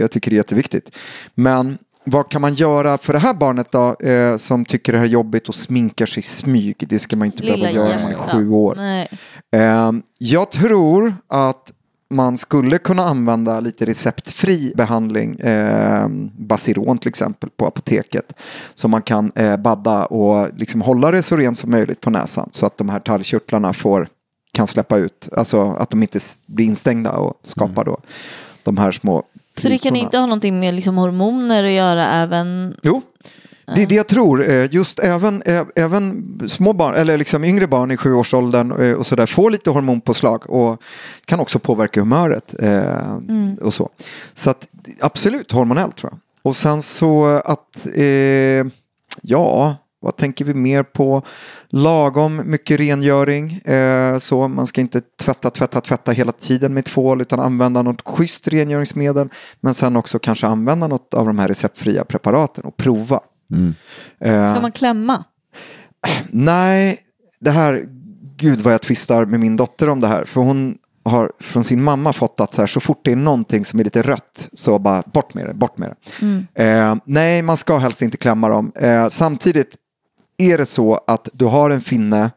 jag 0.00 0.10
tycker 0.10 0.30
det 0.30 0.34
är 0.34 0.38
jätteviktigt. 0.38 0.90
Men 1.34 1.78
vad 2.04 2.28
kan 2.28 2.40
man 2.40 2.54
göra 2.54 2.98
för 2.98 3.12
det 3.12 3.18
här 3.18 3.34
barnet 3.34 3.72
då? 3.72 3.96
Eh, 4.08 4.36
som 4.36 4.64
tycker 4.64 4.92
det 4.92 4.98
här 4.98 5.04
är 5.04 5.10
jobbigt 5.10 5.48
och 5.48 5.54
sminkar 5.54 6.06
sig 6.06 6.20
i 6.20 6.22
smyg. 6.22 6.76
Det 6.88 6.98
ska 6.98 7.16
man 7.16 7.26
inte 7.26 7.42
Lilla 7.42 7.56
behöva 7.56 7.70
göra 7.70 7.96
när 7.96 8.02
man 8.02 8.12
är 8.12 8.32
sju 8.32 8.50
år. 8.50 8.74
Nej. 8.76 9.08
Eh, 9.54 9.92
jag 10.18 10.50
tror 10.50 11.14
att 11.28 11.72
man 12.10 12.38
skulle 12.38 12.78
kunna 12.78 13.04
använda 13.04 13.60
lite 13.60 13.84
receptfri 13.84 14.72
behandling, 14.76 15.40
eh, 15.40 16.08
Basiron 16.38 16.98
till 16.98 17.08
exempel 17.08 17.50
på 17.56 17.66
apoteket, 17.66 18.32
som 18.74 18.90
man 18.90 19.02
kan 19.02 19.32
eh, 19.34 19.56
badda 19.56 20.06
och 20.06 20.48
liksom 20.56 20.82
hålla 20.82 21.10
det 21.10 21.22
så 21.22 21.36
rent 21.36 21.58
som 21.58 21.70
möjligt 21.70 22.00
på 22.00 22.10
näsan 22.10 22.48
så 22.52 22.66
att 22.66 22.78
de 22.78 22.88
här 22.88 23.00
talgkörtlarna 23.00 23.72
får, 23.72 24.08
kan 24.52 24.66
släppa 24.66 24.96
ut, 24.98 25.28
alltså 25.36 25.62
att 25.62 25.90
de 25.90 26.02
inte 26.02 26.18
blir 26.46 26.66
instängda 26.66 27.12
och 27.12 27.34
skapar 27.42 27.84
då 27.84 27.98
de 28.62 28.76
här 28.76 28.92
små 28.92 29.22
Så 29.62 29.68
det 29.68 29.78
kan 29.78 29.96
inte 29.96 30.18
ha 30.18 30.26
någonting 30.26 30.60
med 30.60 30.74
liksom 30.74 30.96
hormoner 30.96 31.64
att 31.64 31.70
göra 31.70 32.12
även... 32.12 32.76
Jo, 32.82 33.02
det 33.74 33.82
är 33.82 33.86
det 33.86 33.94
jag 33.94 34.06
tror. 34.06 34.48
Eh, 34.50 34.74
Just 34.74 34.98
även, 34.98 35.42
ä- 35.46 35.64
även 35.76 36.24
små 36.48 36.72
barn, 36.72 36.94
eller 36.94 37.18
liksom 37.18 37.44
yngre 37.44 37.66
barn 37.66 37.90
i 37.90 37.96
sjuårsåldern 37.96 38.72
eh, 38.82 38.92
och 38.92 39.06
sådär 39.06 39.26
får 39.26 39.50
lite 39.50 39.70
hormonpåslag 39.70 40.50
och 40.50 40.82
kan 41.24 41.40
också 41.40 41.58
påverka 41.58 42.00
humöret 42.00 42.54
eh, 42.62 43.16
och 43.60 43.74
så. 43.74 43.90
Så 44.34 44.50
att, 44.50 44.66
absolut 45.00 45.52
hormonellt 45.52 45.96
tror 45.96 46.12
jag. 46.12 46.20
Och 46.42 46.56
sen 46.56 46.82
så 46.82 47.26
att, 47.26 47.86
eh, 47.94 48.66
ja, 49.22 49.76
vad 50.00 50.16
tänker 50.16 50.44
vi 50.44 50.54
mer 50.54 50.82
på? 50.82 51.22
Lagom 51.68 52.42
mycket 52.50 52.80
rengöring. 52.80 53.52
Eh, 53.52 54.18
så 54.18 54.48
man 54.48 54.66
ska 54.66 54.80
inte 54.80 55.00
tvätta, 55.22 55.50
tvätta, 55.50 55.80
tvätta 55.80 56.12
hela 56.12 56.32
tiden 56.32 56.74
med 56.74 56.84
tvål 56.84 57.20
utan 57.20 57.40
använda 57.40 57.82
något 57.82 58.02
schysst 58.08 58.48
rengöringsmedel. 58.48 59.28
Men 59.60 59.74
sen 59.74 59.96
också 59.96 60.18
kanske 60.18 60.46
använda 60.46 60.86
något 60.86 61.14
av 61.14 61.26
de 61.26 61.38
här 61.38 61.48
receptfria 61.48 62.04
preparaten 62.04 62.64
och 62.64 62.76
prova. 62.76 63.20
Eh, 64.20 64.52
Ska 64.52 64.60
man 64.60 64.72
klämma? 64.72 65.24
Nej, 66.30 66.98
det 67.40 67.50
här, 67.50 67.84
gud 68.36 68.60
vad 68.60 68.72
jag 68.72 68.82
tvistar 68.82 69.26
med 69.26 69.40
min 69.40 69.56
dotter 69.56 69.88
om 69.88 70.00
det 70.00 70.08
här. 70.08 70.24
För 70.24 70.40
hon 70.40 70.78
har 71.04 71.32
från 71.40 71.64
sin 71.64 71.82
mamma 71.82 72.12
fått 72.12 72.40
att 72.40 72.52
så, 72.54 72.62
här, 72.62 72.66
så 72.66 72.80
fort 72.80 73.00
det 73.04 73.12
är 73.12 73.16
någonting 73.16 73.64
som 73.64 73.80
är 73.80 73.84
lite 73.84 74.02
rött 74.02 74.48
så 74.52 74.78
bara 74.78 75.02
bort 75.12 75.34
med 75.34 75.46
det, 75.46 75.54
bort 75.54 75.78
med 75.78 75.90
det. 75.90 75.96
Eh, 76.54 76.94
nej, 77.04 77.42
man 77.42 77.56
ska 77.56 77.78
helst 77.78 78.02
inte 78.02 78.16
klämma 78.16 78.48
dem. 78.48 78.72
Eh, 78.74 79.08
samtidigt 79.08 79.74
är 80.38 80.58
det 80.58 80.66
så 80.66 81.00
att 81.06 81.28
du 81.32 81.44
har 81.44 81.70
en 81.70 81.80
finne 81.80 82.30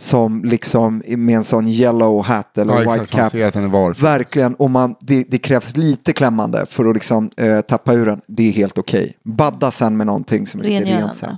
som 0.00 0.44
liksom 0.44 1.02
med 1.06 1.36
en 1.36 1.44
sån 1.44 1.68
yellow 1.68 2.22
hat 2.24 2.58
eller 2.58 2.82
Ja, 2.82 2.92
white 2.92 3.06
cap. 3.06 3.30
ser 3.32 3.46
att 3.46 3.54
den 3.54 3.64
är 3.64 3.68
var. 3.68 3.94
Verkligen, 3.94 4.54
och 4.54 4.70
man, 4.70 4.94
det, 5.00 5.24
det 5.28 5.38
krävs 5.38 5.76
lite 5.76 6.12
klämmande 6.12 6.66
för 6.66 6.84
att 6.84 6.94
liksom, 6.94 7.30
eh, 7.36 7.60
tappa 7.60 7.92
ur 7.94 8.06
den. 8.06 8.20
Det 8.26 8.48
är 8.48 8.52
helt 8.52 8.78
okej. 8.78 9.14
Badda 9.24 9.70
sen 9.70 9.96
med 9.96 10.06
någonting 10.06 10.46
som 10.46 10.60
är 10.60 10.64
lite 10.64 10.84
rent 10.84 11.16
sen. 11.16 11.36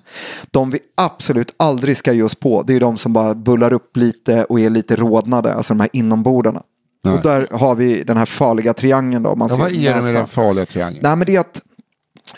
De 0.51 0.71
vi 0.71 0.79
absolut 0.97 1.55
aldrig 1.57 1.97
ska 1.97 2.13
ge 2.13 2.23
oss 2.23 2.35
på, 2.35 2.63
det 2.63 2.75
är 2.77 2.81
de 2.81 2.97
som 2.97 3.13
bara 3.13 3.35
bullar 3.35 3.73
upp 3.73 3.97
lite 3.97 4.45
och 4.45 4.61
är 4.61 4.71
lite 4.71 4.97
rodnade, 4.97 5.55
alltså 5.55 5.75
de 5.75 5.81
här 5.81 5.91
inombordarna. 5.93 6.63
Nej. 7.05 7.15
Och 7.15 7.23
där 7.23 7.49
har 7.51 7.75
vi 7.75 8.03
den 8.03 8.17
här 8.17 8.27
farliga 8.27 8.75
triangeln 8.75 9.23
då. 9.23 9.35
Man 9.37 9.49
Ja, 9.49 9.55
ser 9.55 9.63
vad 9.63 9.73
är 9.73 9.95
det 9.95 10.03
med 10.03 10.15
den 10.15 10.27
farliga 10.27 10.67
triangeln? 10.67 11.01
Nej, 11.03 11.17
men 11.17 11.27
det 11.27 11.37
är 11.37 11.41
att 11.41 11.63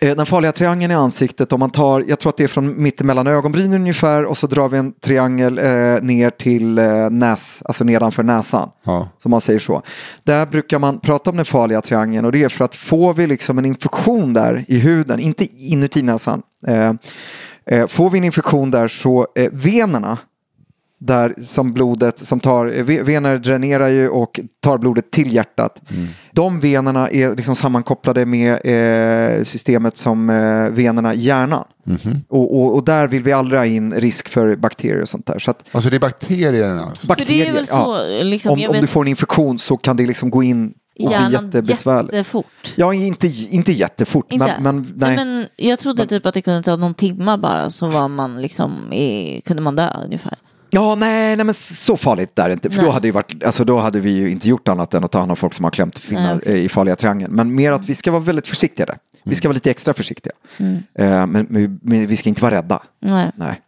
den 0.01 0.27
farliga 0.27 0.53
triangeln 0.53 0.93
i 0.93 0.95
ansiktet, 0.95 1.53
om 1.53 1.61
man 1.61 1.71
tar, 1.71 2.05
jag 2.09 2.19
tror 2.19 2.31
att 2.31 2.37
det 2.37 2.45
är 2.45 2.49
från 2.49 2.83
mitten 2.83 3.07
mellan 3.07 3.27
ögonbrynen 3.27 3.81
ungefär 3.81 4.25
och 4.25 4.39
så 4.39 4.47
drar 4.47 4.69
vi 4.69 4.79
en 4.79 4.93
triangel 4.93 5.59
eh, 5.59 6.03
ner 6.03 6.31
till 6.31 6.79
eh, 6.79 7.11
näs, 7.11 7.63
alltså 7.65 7.85
nedanför 7.85 8.23
näsan. 8.23 8.71
Ja. 8.85 9.09
Som 9.23 9.31
man 9.31 9.41
säger 9.41 9.59
så. 9.59 9.83
Där 10.23 10.47
brukar 10.47 10.79
man 10.79 11.01
prata 11.01 11.31
om 11.31 11.37
den 11.37 11.45
farliga 11.45 11.81
triangeln 11.81 12.25
och 12.25 12.33
det 12.33 12.43
är 12.43 12.49
för 12.49 12.65
att 12.65 12.75
får 12.75 13.15
vi 13.15 13.27
liksom 13.27 13.59
en 13.59 13.65
infektion 13.65 14.33
där 14.33 14.65
i 14.69 14.79
huden, 14.79 15.21
inte 15.21 15.45
inuti 15.45 16.03
näsan, 16.03 16.43
eh, 16.67 16.93
eh, 17.67 17.87
får 17.87 18.11
vi 18.11 18.19
en 18.19 18.25
infektion 18.25 18.71
där 18.71 18.89
så 18.89 19.27
eh, 19.37 19.51
venerna 19.53 20.19
där 21.01 21.35
som 21.45 21.73
blodet 21.73 22.19
som 22.19 22.41
tar, 22.41 22.67
eh, 22.67 22.85
ve- 22.85 23.03
vener 23.03 23.39
dränerar 23.39 23.89
ju 23.89 24.09
och 24.09 24.41
tar 24.63 24.79
blodet 24.79 25.11
till 25.11 25.33
hjärtat. 25.35 25.81
De 26.33 26.61
venerna 26.61 27.09
är 27.11 27.37
liksom 27.37 27.57
sammankopplade 27.57 28.27
med 28.27 28.53
eh, 28.65 29.43
systemet 29.45 29.97
som 29.97 30.31
eh, 30.31 30.69
venerna 30.71 31.15
i 31.15 31.19
hjärnan. 31.21 31.65
Och, 32.29 32.57
och, 32.61 32.75
och 32.75 32.85
där 32.85 33.09
vill 33.09 33.23
vi 33.23 33.33
aldrig 33.33 33.61
ha 33.61 33.67
in 33.67 33.95
risk 33.95 34.29
för 34.29 34.57
bakterier 34.57 35.03
och 35.03 35.09
sånt 35.09 35.27
där. 35.27 35.39
Så 35.39 35.51
att 35.51 35.65
Alltså 35.73 35.91
det 35.91 35.97
är 35.97 36.01
bakterierna. 36.01 36.93
Det 37.27 37.41
är 37.49 37.53
väl 37.53 37.67
så, 37.67 37.99
liksom, 38.25 38.53
om 38.53 38.59
jag 38.59 38.71
om 38.71 38.75
vet, 38.75 38.81
du 38.83 38.87
får 38.87 39.01
en 39.03 39.09
infektion 39.09 39.59
så 39.59 39.77
kan 39.77 39.97
det 39.97 40.07
liksom 40.07 40.31
gå 40.31 40.43
in 40.43 40.67
och 40.67 40.73
bli 40.97 41.11
hjärnan 41.11 41.33
jättebesvärligt. 41.33 42.13
jättefort. 42.13 42.47
Ja, 42.77 42.95
inte, 42.95 43.27
inte 43.51 43.73
jättefort, 43.73 44.33
Inte? 44.33 44.55
men, 44.61 44.63
men 44.83 44.93
nej. 44.97 45.17
men 45.17 45.47
jag 45.57 45.79
trodde 45.79 46.07
typ 46.07 46.27
att 46.27 46.35
det 46.35 46.43
kunde 46.43 46.63
ta 46.63 46.77
någon 46.77 46.95
timma 46.95 47.39
bara 47.39 47.71
så 47.71 47.89
var 47.89 48.09
man 48.09 48.43
liksom 48.43 48.93
i, 48.93 49.41
kunde 49.45 49.63
man 49.63 49.77
dö 49.77 49.91
ungefär. 50.05 50.39
Ja, 50.75 50.95
nej, 50.95 51.37
nej, 51.37 51.45
men 51.45 51.55
så 51.55 51.97
farligt 51.97 52.39
är 52.39 52.49
det 52.49 52.53
inte. 52.53 52.71
För 52.71 52.77
Nej. 52.77 52.87
då 52.87 52.93
hade, 52.93 53.09
det 53.09 53.13
varit, 53.13 53.45
alltså, 53.45 53.65
då 53.65 53.79
hade 53.79 54.01
vi 54.01 54.11
ju 54.11 54.31
inte 54.31 54.49
gjort 54.49 54.69
annat 54.69 54.95
än 54.95 55.05
att 55.05 55.13
ta 55.13 55.19
hand 55.19 55.31
om 55.31 55.37
folk 55.37 55.55
som 55.55 55.65
har 55.65 55.71
klämt 55.71 55.99
finnar 55.99 56.41
Nej, 56.45 56.55
eh, 56.55 56.65
i 56.65 56.69
farliga 56.69 56.97
triangeln. 56.97 57.35
Men 57.35 57.55
mer 57.55 57.73
att 57.73 57.89
vi 57.89 57.95
ska 57.95 58.11
vara 58.11 58.23
väldigt 58.23 58.47
försiktiga 58.47 58.87
där. 58.87 58.97
Vi 59.25 59.35
ska 59.35 59.49
vara 59.49 59.55
lite 59.55 59.71
extra 59.71 59.95
försiktiga. 59.95 60.33
Mm. 60.57 60.83
Eh, 60.99 61.27
men, 61.27 61.47
men, 61.51 61.81
men 61.83 62.07
vi 62.07 62.17
ska 62.17 62.29
inte 62.29 62.43
vara 62.43 62.55
rädda. 62.55 62.83
Nej. 63.01 63.31
Nej. 63.37 63.61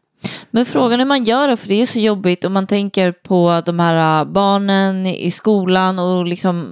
Men 0.50 0.66
frågan 0.66 0.98
hur 0.98 1.06
man 1.06 1.24
gör 1.24 1.48
det, 1.48 1.56
för 1.56 1.68
det 1.68 1.74
är 1.74 1.86
så 1.86 1.98
jobbigt 1.98 2.44
om 2.44 2.52
man 2.52 2.66
tänker 2.66 3.12
på 3.12 3.62
de 3.66 3.80
här 3.80 4.20
äh, 4.20 4.32
barnen 4.32 5.06
i 5.06 5.30
skolan 5.30 5.98
och 5.98 6.26
liksom 6.26 6.64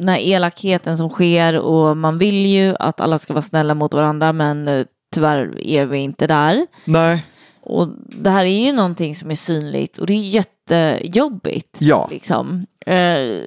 den 0.00 0.08
här 0.08 0.18
elakheten 0.18 0.98
som 0.98 1.08
sker 1.08 1.58
och 1.58 1.96
man 1.96 2.18
vill 2.18 2.46
ju 2.46 2.74
att 2.78 3.00
alla 3.00 3.18
ska 3.18 3.32
vara 3.32 3.42
snälla 3.42 3.74
mot 3.74 3.94
varandra 3.94 4.32
men 4.32 4.68
eh, 4.68 4.84
tyvärr 5.14 5.66
är 5.66 5.86
vi 5.86 5.98
inte 5.98 6.26
där. 6.26 6.66
Nej, 6.84 7.24
Och 7.62 7.88
det 8.08 8.30
här 8.30 8.44
är 8.44 8.66
ju 8.66 8.72
någonting 8.72 9.14
som 9.14 9.30
är 9.30 9.34
synligt 9.34 9.98
och 9.98 10.06
det 10.06 10.12
är 10.12 10.18
jättejobbigt. 10.18 11.76
Ja. 11.78 12.08
Liksom. 12.10 12.66
Eh, 12.86 13.42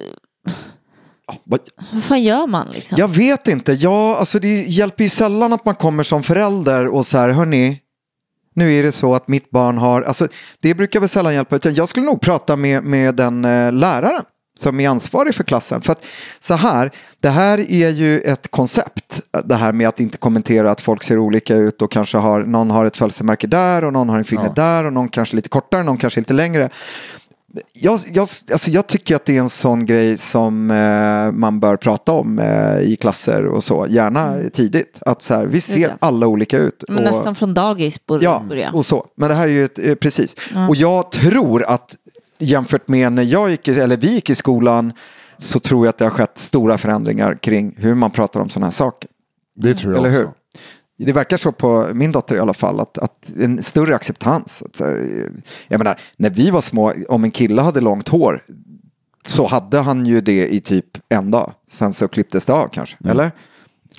vad- 1.44 1.60
fan 2.02 2.22
gör 2.22 2.46
man 2.46 2.68
liksom? 2.72 2.98
jag 2.98 3.08
vet 3.08 3.48
inte. 3.48 3.72
Ja, 3.72 4.16
alltså 4.16 4.38
det 4.38 4.62
hjälper 4.62 5.04
ju 5.04 5.10
sällan 5.10 5.52
att 5.52 5.64
man 5.64 5.74
kommer 5.74 6.02
som 6.02 6.22
förälder 6.22 6.88
och 6.88 7.06
så 7.06 7.18
här, 7.18 7.28
hörni, 7.28 7.80
nu 8.54 8.72
är 8.74 8.82
det 8.82 8.92
så 8.92 9.14
att 9.14 9.28
mitt 9.28 9.50
barn 9.50 9.78
har, 9.78 10.02
alltså 10.02 10.28
det 10.60 10.74
brukar 10.74 11.00
väl 11.00 11.08
sällan 11.08 11.34
hjälpa, 11.34 11.56
utan 11.56 11.74
jag 11.74 11.88
skulle 11.88 12.06
nog 12.06 12.20
prata 12.20 12.56
med, 12.56 12.82
med 12.84 13.14
den 13.14 13.44
eh, 13.44 13.72
läraren 13.72 14.24
som 14.56 14.80
är 14.80 14.88
ansvarig 14.88 15.34
för 15.34 15.44
klassen. 15.44 15.80
För 15.82 15.92
att 15.92 16.04
så 16.40 16.54
här, 16.54 16.90
det 17.20 17.28
här 17.28 17.58
är 17.70 17.88
ju 17.88 18.20
ett 18.20 18.50
koncept, 18.50 19.20
det 19.44 19.54
här 19.54 19.72
med 19.72 19.88
att 19.88 20.00
inte 20.00 20.18
kommentera 20.18 20.70
att 20.70 20.80
folk 20.80 21.02
ser 21.02 21.18
olika 21.18 21.54
ut 21.56 21.82
och 21.82 21.92
kanske 21.92 22.18
har, 22.18 22.40
någon 22.40 22.70
har 22.70 22.84
ett 22.84 22.96
födelsemärke 22.96 23.46
där 23.46 23.84
och 23.84 23.92
någon 23.92 24.08
har 24.08 24.18
en 24.18 24.24
finger 24.24 24.52
där 24.54 24.84
och 24.84 24.92
någon 24.92 25.08
kanske 25.08 25.36
lite 25.36 25.48
kortare, 25.48 25.82
någon 25.82 25.96
kanske 25.98 26.20
lite 26.20 26.32
längre. 26.34 26.68
Jag, 27.72 28.00
jag, 28.12 28.28
alltså 28.52 28.70
jag 28.70 28.86
tycker 28.86 29.16
att 29.16 29.24
det 29.24 29.36
är 29.36 29.40
en 29.40 29.48
sån 29.48 29.86
grej 29.86 30.16
som 30.16 30.70
eh, 30.70 31.32
man 31.32 31.60
bör 31.60 31.76
prata 31.76 32.12
om 32.12 32.38
eh, 32.38 32.78
i 32.80 32.96
klasser 33.00 33.46
och 33.46 33.64
så, 33.64 33.86
gärna 33.88 34.36
tidigt. 34.52 34.98
Att 35.06 35.22
så 35.22 35.34
här, 35.34 35.46
vi 35.46 35.60
ser 35.60 35.84
Mm. 35.86 35.96
alla 36.00 36.26
olika 36.26 36.58
ut. 36.58 36.82
Och, 36.82 36.94
Nästan 36.94 37.34
från 37.34 37.54
dagis 37.54 38.06
borde 38.06 38.24
Ja, 38.24 38.42
börja. 38.48 38.70
och 38.72 38.86
så. 38.86 39.06
Men 39.16 39.28
det 39.28 39.34
här 39.34 39.44
är 39.48 39.52
ju 39.52 39.64
ett, 39.64 39.78
eh, 39.78 39.94
precis. 39.94 40.36
Och 40.68 40.76
jag 40.76 41.10
tror 41.12 41.64
att 41.68 41.96
jämfört 42.38 42.88
med 42.88 43.12
när 43.12 43.22
jag 43.22 43.50
gick, 43.50 43.68
i- 43.68 43.80
eller 43.80 43.96
vi 43.96 44.14
gick 44.14 44.30
i 44.30 44.34
skolan 44.34 44.92
så 45.36 45.60
tror 45.60 45.86
jag 45.86 45.90
att 45.90 45.98
det 45.98 46.04
har 46.04 46.10
skett 46.10 46.38
stora 46.38 46.78
förändringar 46.78 47.34
kring 47.42 47.74
hur 47.78 47.94
man 47.94 48.10
pratar 48.10 48.40
om 48.40 48.48
sådana 48.48 48.66
här 48.66 48.72
saker. 48.72 49.10
Det 49.56 49.74
tror 49.74 49.92
jag 49.92 49.98
Eller 50.00 50.10
hur? 50.10 50.24
också. 50.24 50.34
Det 50.98 51.12
verkar 51.12 51.36
så 51.36 51.52
på 51.52 51.88
min 51.92 52.12
dotter 52.12 52.36
i 52.36 52.38
alla 52.38 52.54
fall, 52.54 52.80
att, 52.80 52.98
att 52.98 53.28
en 53.40 53.62
större 53.62 53.94
acceptans. 53.96 54.62
Att, 54.62 54.80
jag 55.68 55.78
menar, 55.78 56.00
när 56.16 56.30
vi 56.30 56.50
var 56.50 56.60
små, 56.60 56.92
om 57.08 57.24
en 57.24 57.30
kille 57.30 57.62
hade 57.62 57.80
långt 57.80 58.08
hår 58.08 58.42
så 59.26 59.46
hade 59.46 59.78
han 59.78 60.06
ju 60.06 60.20
det 60.20 60.48
i 60.54 60.60
typ 60.60 60.86
en 61.08 61.30
dag. 61.30 61.52
Sen 61.70 61.92
så 61.92 62.08
klipptes 62.08 62.46
det 62.46 62.52
av 62.52 62.68
kanske, 62.68 62.96
eller? 63.08 63.32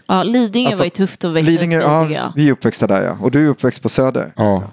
Ja, 0.07 0.23
Lidingö 0.23 0.65
Alltså, 0.67 0.77
var 0.79 0.85
ju 0.85 0.89
tufft 0.89 1.23
att 1.23 1.33
växa 1.33 1.49
Lidingö, 1.51 1.77
upp 2.03 2.11
i, 2.11 2.13
ja, 2.13 2.33
vi 2.35 2.47
är 2.47 2.51
uppväxta 2.51 2.87
där 2.87 3.03
ja. 3.03 3.17
Och 3.21 3.31
du 3.31 3.45
är 3.45 3.49
uppväxt 3.49 3.81
på 3.81 3.89
Söder. 3.89 4.33
Ja. 4.35 4.63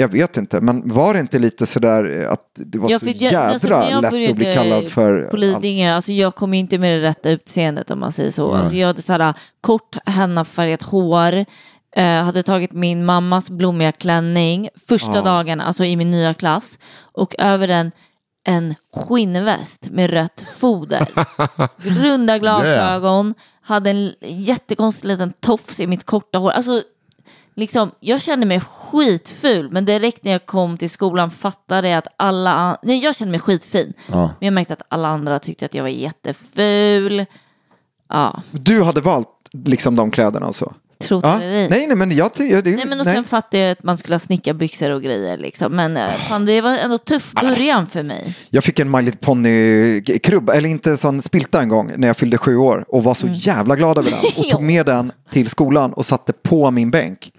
Jag 0.00 0.08
vet 0.08 0.36
inte, 0.36 0.60
men 0.60 0.92
var 0.94 1.14
det 1.14 1.20
inte 1.20 1.38
lite 1.38 1.66
sådär 1.66 2.26
att 2.30 2.40
det 2.54 2.78
var 2.78 2.90
Ja, 2.90 2.98
så 2.98 3.06
för 3.06 3.12
jag- 3.12 3.32
jädra 3.32 3.40
alltså, 3.40 3.68
jag 3.68 4.02
lätt 4.02 4.30
att 4.30 4.36
bli 4.36 4.54
kallad 4.54 4.86
för 4.88 5.22
På 5.22 5.36
Lidingö, 5.36 5.92
alltså 5.94 6.12
jag 6.12 6.34
kom 6.34 6.54
ju 6.54 6.60
inte 6.60 6.78
med 6.78 7.00
det 7.00 7.08
rätta 7.08 7.30
utseendet 7.30 7.90
om 7.90 8.00
man 8.00 8.12
säger 8.12 8.30
så. 8.30 8.54
Alltså 8.54 8.74
jag 8.76 8.86
hade 8.86 9.02
så 9.02 9.12
här 9.12 9.34
kort 9.60 9.96
hennafärgat 10.06 10.82
hår, 10.82 11.44
eh, 11.96 12.04
hade 12.22 12.42
tagit 12.42 12.72
min 12.72 13.04
mammas 13.04 13.50
blommiga 13.50 13.92
klänning 13.92 14.68
första 14.88 15.22
dagen, 15.22 15.60
alltså 15.60 15.84
i 15.84 15.96
min 15.96 16.10
nya 16.10 16.34
klass, 16.34 16.78
och 17.12 17.34
över 17.38 17.68
den 17.68 17.92
en 18.44 18.74
skinnväst 18.96 19.88
med 19.90 20.10
rött 20.10 20.44
foder. 20.58 21.06
Runda 22.02 22.38
glasögon, 22.38 23.34
hade 23.62 23.90
en 23.90 24.12
jättekonstig 24.22 25.08
liten 25.08 25.32
tofs 25.40 25.80
i 25.80 25.86
mitt 25.86 26.04
korta 26.06 26.38
hår. 26.38 26.50
Alltså, 26.50 26.82
liksom, 27.56 27.90
jag 28.00 28.20
kände 28.20 28.46
mig 28.46 28.60
skitful, 28.60 29.70
men 29.70 29.84
direkt 29.84 30.24
när 30.24 30.32
jag 30.32 30.46
kom 30.46 30.76
till 30.76 30.90
skolan 30.90 31.30
fattade 31.30 31.88
jag 31.88 31.98
att 31.98 32.08
alla... 32.16 32.52
an- 32.54 32.76
Nej, 32.82 32.98
jag 32.98 33.16
kände 33.16 33.30
mig 33.30 33.40
skitfin. 33.40 33.92
Men 34.08 34.28
jag 34.40 34.52
märkte 34.52 34.72
att 34.72 34.82
alla 34.88 35.08
andra 35.08 35.38
tyckte 35.38 35.66
att 35.66 35.74
jag 35.74 35.82
var 35.82 35.88
jätteful. 35.90 37.24
Ja, 38.08 38.42
Du 38.50 38.82
hade 38.82 39.00
valt 39.00 39.28
liksom 39.64 39.96
de 39.96 40.10
kläderna 40.10 40.46
och 40.46 40.54
så? 40.54 40.72
tro 41.02 41.20
Ja. 41.24 41.38
det. 41.40 41.68
Nej, 41.70 41.86
nej, 41.86 41.96
men 41.96 42.10
jag 42.12 42.34
ty- 42.34 42.60
det, 42.62 42.70
Nej, 42.76 42.84
men 42.86 43.00
och 43.00 43.06
sen 43.06 43.24
fattade 43.24 43.58
jag 43.62 43.70
att 43.72 43.82
man 43.82 43.96
skulle 43.98 44.14
ha 44.14 44.18
snickarbyxor 44.18 44.90
och 44.90 45.02
grejer. 45.02 45.36
Liksom. 45.38 45.76
Men 45.76 45.96
eh, 45.96 46.10
fan, 46.12 46.46
det 46.46 46.60
var 46.60 46.70
ändå 46.78 46.98
tuff 46.98 47.32
början 47.32 47.86
för 47.86 48.02
mig. 48.02 48.36
Jag 48.50 48.64
fick 48.64 48.78
en 48.78 48.90
My 48.90 49.02
Little 49.02 49.20
Pony-krubb, 49.20 50.50
eller 50.50 50.68
inte 50.68 50.96
sån 50.96 51.22
spilta 51.22 51.62
en 51.62 51.68
gång 51.68 51.92
när 51.96 52.06
jag 52.06 52.16
fyllde 52.16 52.38
sju 52.38 52.56
år 52.56 52.84
och 52.88 53.04
var 53.04 53.14
så 53.14 53.26
Mm. 53.26 53.38
jävla 53.38 53.76
glad 53.76 53.98
över 53.98 54.10
den. 54.10 54.20
Och 54.44 54.50
tog 54.50 54.62
med 54.62 54.86
den 54.86 55.12
till 55.30 55.50
skolan 55.50 55.92
och 55.92 56.06
satte 56.06 56.32
på 56.32 56.70
min 56.70 56.90
bänk. 56.90 57.32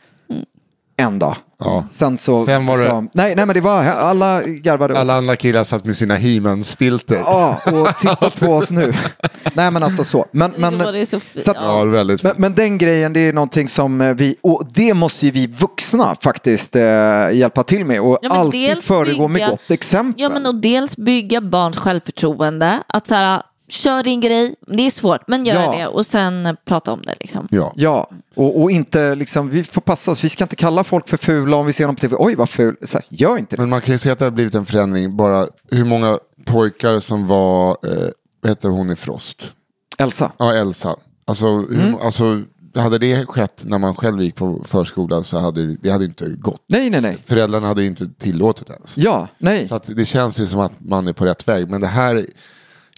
En 1.01 1.19
dag. 1.19 1.35
Ja. 1.63 1.83
Sen 1.91 2.17
så... 2.17 2.45
Sen 2.45 2.65
var 2.65 2.77
det- 2.77 2.89
så- 2.89 3.01
nej, 3.13 3.35
nej, 3.35 3.45
men 3.45 3.53
det 3.55 3.61
var... 3.61 3.83
Alla 3.85 4.41
garvade. 4.43 4.99
Alla 4.99 5.13
andra 5.13 5.35
killar 5.35 5.63
satt 5.63 5.85
med 5.85 5.95
sina 5.97 6.15
He-Man-spilter. 6.15 7.15
Ja, 7.25 7.57
och 7.65 7.97
titta 7.97 8.29
på 8.29 8.53
oss 8.53 8.69
nu. 8.71 8.93
Nej, 9.53 9.71
men 9.71 9.83
alltså 9.83 10.03
så. 10.03 10.25
Men, 10.31 10.53
men, 10.57 10.77
det 10.77 11.05
så 11.05 11.19
fint. 11.19 11.45
så 11.45 11.51
att- 11.51 11.57
Ja, 11.61 11.83
väldigt 11.83 12.23
Men, 12.23 12.33
men 12.37 12.53
den 12.53 12.77
grejen, 12.77 13.13
det 13.13 13.19
är 13.19 13.33
någonting 13.33 13.69
som 13.69 14.01
eh, 14.01 14.13
vi, 14.13 14.35
och 14.43 14.63
det 14.73 14.93
måste 14.93 15.25
ju 15.25 15.31
vi 15.31 15.47
vuxna 15.47 16.15
faktiskt 16.21 16.75
eh, 16.75 16.81
hjälpa 17.31 17.63
till 17.63 17.85
med 17.85 18.01
och 18.01 18.19
Ja, 18.21 18.29
alltid 18.29 18.83
föregå 18.83 19.27
med 19.27 19.41
bygga- 19.41 19.49
gott 19.49 19.71
exempel. 19.71 20.21
Ja, 20.21 20.29
men 20.29 20.45
och 20.45 20.55
dels 20.61 20.97
bygga 20.97 21.41
barns 21.41 21.77
självförtroende. 21.77 22.83
Att 22.87 23.07
så 23.07 23.15
här, 23.15 23.41
kör 23.71 24.03
din 24.03 24.21
grej, 24.21 24.55
det 24.67 24.83
är 24.87 24.91
svårt, 24.91 25.21
men 25.27 25.45
gör 25.45 25.61
Ja. 25.63 25.71
det. 25.77 25.87
Och 25.87 26.05
sen 26.05 26.57
prata 26.65 26.91
om 26.91 27.01
det 27.01 27.15
liksom. 27.19 27.47
Ja. 27.51 27.73
Ja, 27.75 28.09
och, 28.35 28.61
och 28.61 28.71
inte 28.71 29.15
liksom, 29.15 29.49
vi 29.49 29.63
får 29.63 29.81
passa 29.81 30.11
oss, 30.11 30.23
vi 30.23 30.29
ska 30.29 30.43
inte 30.43 30.55
kalla 30.55 30.83
folk 30.83 31.09
för 31.09 31.17
fula 31.17 31.57
om 31.57 31.65
vi 31.65 31.73
ser 31.73 31.85
dem 31.85 31.95
på 31.95 32.01
tv, 32.01 32.15
oj 32.19 32.35
vad 32.35 32.49
ful, 32.49 32.75
så 32.83 32.97
här, 32.97 33.05
gör 33.09 33.37
inte 33.37 33.55
det. 33.55 33.61
Men 33.61 33.69
man 33.69 33.81
kan 33.81 33.93
ju 33.93 33.97
se 33.97 34.09
att 34.11 34.19
det 34.19 34.25
har 34.25 34.31
blivit 34.31 34.55
en 34.55 34.65
förändring. 34.65 35.15
Bara 35.17 35.47
hur 35.71 35.85
många 35.85 36.19
pojkar 36.45 36.99
som 36.99 37.27
var, 37.27 37.69
eh, 37.83 38.49
heter 38.49 38.69
hon 38.69 38.91
i 38.91 38.95
Frost? 38.95 39.53
Elsa, 39.97 40.31
Ja, 40.37 40.53
Elsa. 40.53 40.95
Alltså, 41.25 41.45
hur, 41.57 41.81
Mm. 41.87 41.95
alltså, 42.01 42.41
hade 42.75 42.97
det 42.97 43.25
skett 43.25 43.63
när 43.65 43.77
man 43.77 43.95
själv 43.95 44.21
gick 44.21 44.35
på 44.35 44.63
förskolan 44.65 45.23
så 45.23 45.39
hade 45.39 45.75
det- 45.75 45.91
hade 45.91 46.05
inte 46.05 46.29
gått. 46.29 46.61
nej 46.67 46.89
nej 46.89 47.01
nej, 47.01 47.17
Föräldrarna 47.25 47.67
hade 47.67 47.81
ju 47.81 47.87
inte 47.87 48.09
tillåtit 48.19 48.67
det 48.67 48.73
ens. 48.73 48.97
ja, 48.97 49.27
nej, 49.37 49.67
Så 49.67 49.75
att 49.75 49.83
det 49.95 50.05
känns 50.05 50.39
ju 50.39 50.47
som 50.47 50.59
att 50.59 50.71
man 50.77 51.07
är 51.07 51.13
på 51.13 51.25
rätt 51.25 51.47
väg. 51.47 51.69
Men 51.69 51.81
det 51.81 51.87
här, 51.87 52.25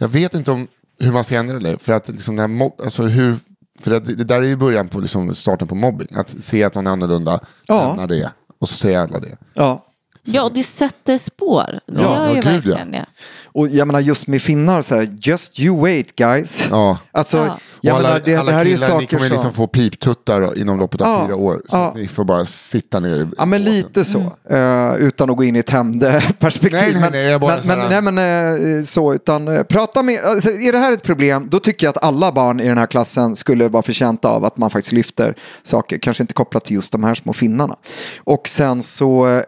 jag 0.03 0.09
vet 0.09 0.33
inte 0.33 0.51
om 0.51 0.67
hur 0.99 1.11
man 1.11 1.23
ska 1.23 1.35
ändra 1.35 1.59
det. 1.59 1.77
För 1.77 1.93
att 1.93 2.07
liksom 2.09 2.35
det 2.35 2.41
här 2.41 2.71
alltså 2.83 3.03
hur, 3.03 3.35
för 3.79 3.91
att 3.91 4.05
det 4.05 4.23
där 4.23 4.41
är 4.41 4.45
ju 4.45 4.55
början 4.55 4.89
på 4.89 4.99
liksom 4.99 5.35
starten 5.35 5.67
på 5.67 5.75
mobbing. 5.75 6.07
Att 6.15 6.35
se 6.39 6.63
att 6.63 6.75
någon 6.75 6.87
är 6.87 6.91
annorlunda, 6.91 7.39
Ja. 7.67 7.87
lämna 7.87 8.07
det. 8.07 8.31
Och 8.59 8.69
så 8.69 8.75
säger 8.75 8.99
alla 8.99 9.19
det. 9.19 9.37
ja. 9.53 9.85
Ja, 10.25 10.43
och 10.43 10.53
det 10.53 10.63
sätter 10.63 11.17
spår. 11.17 11.79
Det 11.87 12.01
Ja, 12.01 12.01
gör 12.01 12.29
ju 12.29 12.35
ja, 12.35 12.41
gud, 12.41 12.43
verkligen 12.43 12.91
det. 12.91 13.05
Och 13.45 13.67
jag 13.69 13.87
menar 13.87 13.99
just 13.99 14.27
med 14.27 14.41
finnar, 14.41 14.81
så 14.81 14.95
här, 14.95 15.17
just 15.21 15.59
you 15.59 15.81
wait 15.81 16.15
guys. 16.15 16.67
Ja. 16.71 16.97
Alltså, 17.11 17.37
Ja. 17.37 17.57
jag 17.81 17.95
alla, 17.95 18.07
menar, 18.07 18.21
det, 18.25 18.35
alla 18.35 18.51
det 18.51 18.57
här 18.57 18.65
är 18.65 18.69
ju 18.69 18.73
killar, 18.75 18.87
ni 18.87 18.93
saker 18.93 19.07
kommer 19.07 19.27
som... 19.27 19.33
liksom 19.33 19.53
få 19.53 19.67
piptuttar 19.67 20.57
inom 20.57 20.79
loppet 20.79 21.01
av 21.01 21.07
Ja, 21.07 21.25
fyra 21.27 21.35
år. 21.35 21.53
Så 21.69 21.75
ja. 21.75 21.87
att 21.89 21.95
ni 21.95 22.07
får 22.07 22.25
bara 22.25 22.45
sitta 22.45 22.99
ner 22.99 23.27
Ja, 23.37 23.45
men 23.45 23.63
lite 23.63 24.05
så. 24.05 24.19
Eh, 24.49 24.95
utan 24.95 25.29
att 25.29 25.37
gå 25.37 25.43
in 25.43 25.55
i 25.55 25.59
ett 25.59 25.69
hämndperspektiv. 25.69 26.79
Nej, 26.81 26.91
nej, 26.91 27.01
men, 27.01 27.11
nej, 27.11 27.25
jag 27.25 27.41
bara 27.41 27.59
men, 27.65 27.79
men, 27.79 28.03
nej, 28.03 28.11
men 28.13 28.77
eh, 28.79 28.83
så, 28.83 29.13
utan 29.13 29.47
eh, 29.47 29.63
prata 29.63 30.03
med, 30.03 30.19
alltså, 30.25 30.49
är 30.49 30.71
det 30.71 30.77
här 30.77 30.91
ett 30.93 31.03
problem, 31.03 31.47
då 31.51 31.59
tycker 31.59 31.85
jag 31.85 31.91
att 31.97 32.03
alla 32.03 32.31
barn 32.31 32.59
i 32.59 32.67
den 32.67 32.77
här 32.77 32.85
klassen 32.87 33.35
skulle 33.35 33.67
vara 33.67 33.83
förtjänta 33.83 34.29
av 34.29 34.45
att 34.45 34.57
man 34.57 34.69
faktiskt 34.69 34.91
lyfter 34.93 35.35
saker, 35.63 35.97
kanske 35.97 36.23
inte 36.23 36.33
kopplat 36.33 36.65
till 36.65 36.75
just 36.75 36.91
de 36.91 37.03
här 37.03 37.15
små 37.15 37.33
finnarna. 37.33 37.75
Och 38.23 38.47
sen 38.47 38.83
så, 38.83 39.41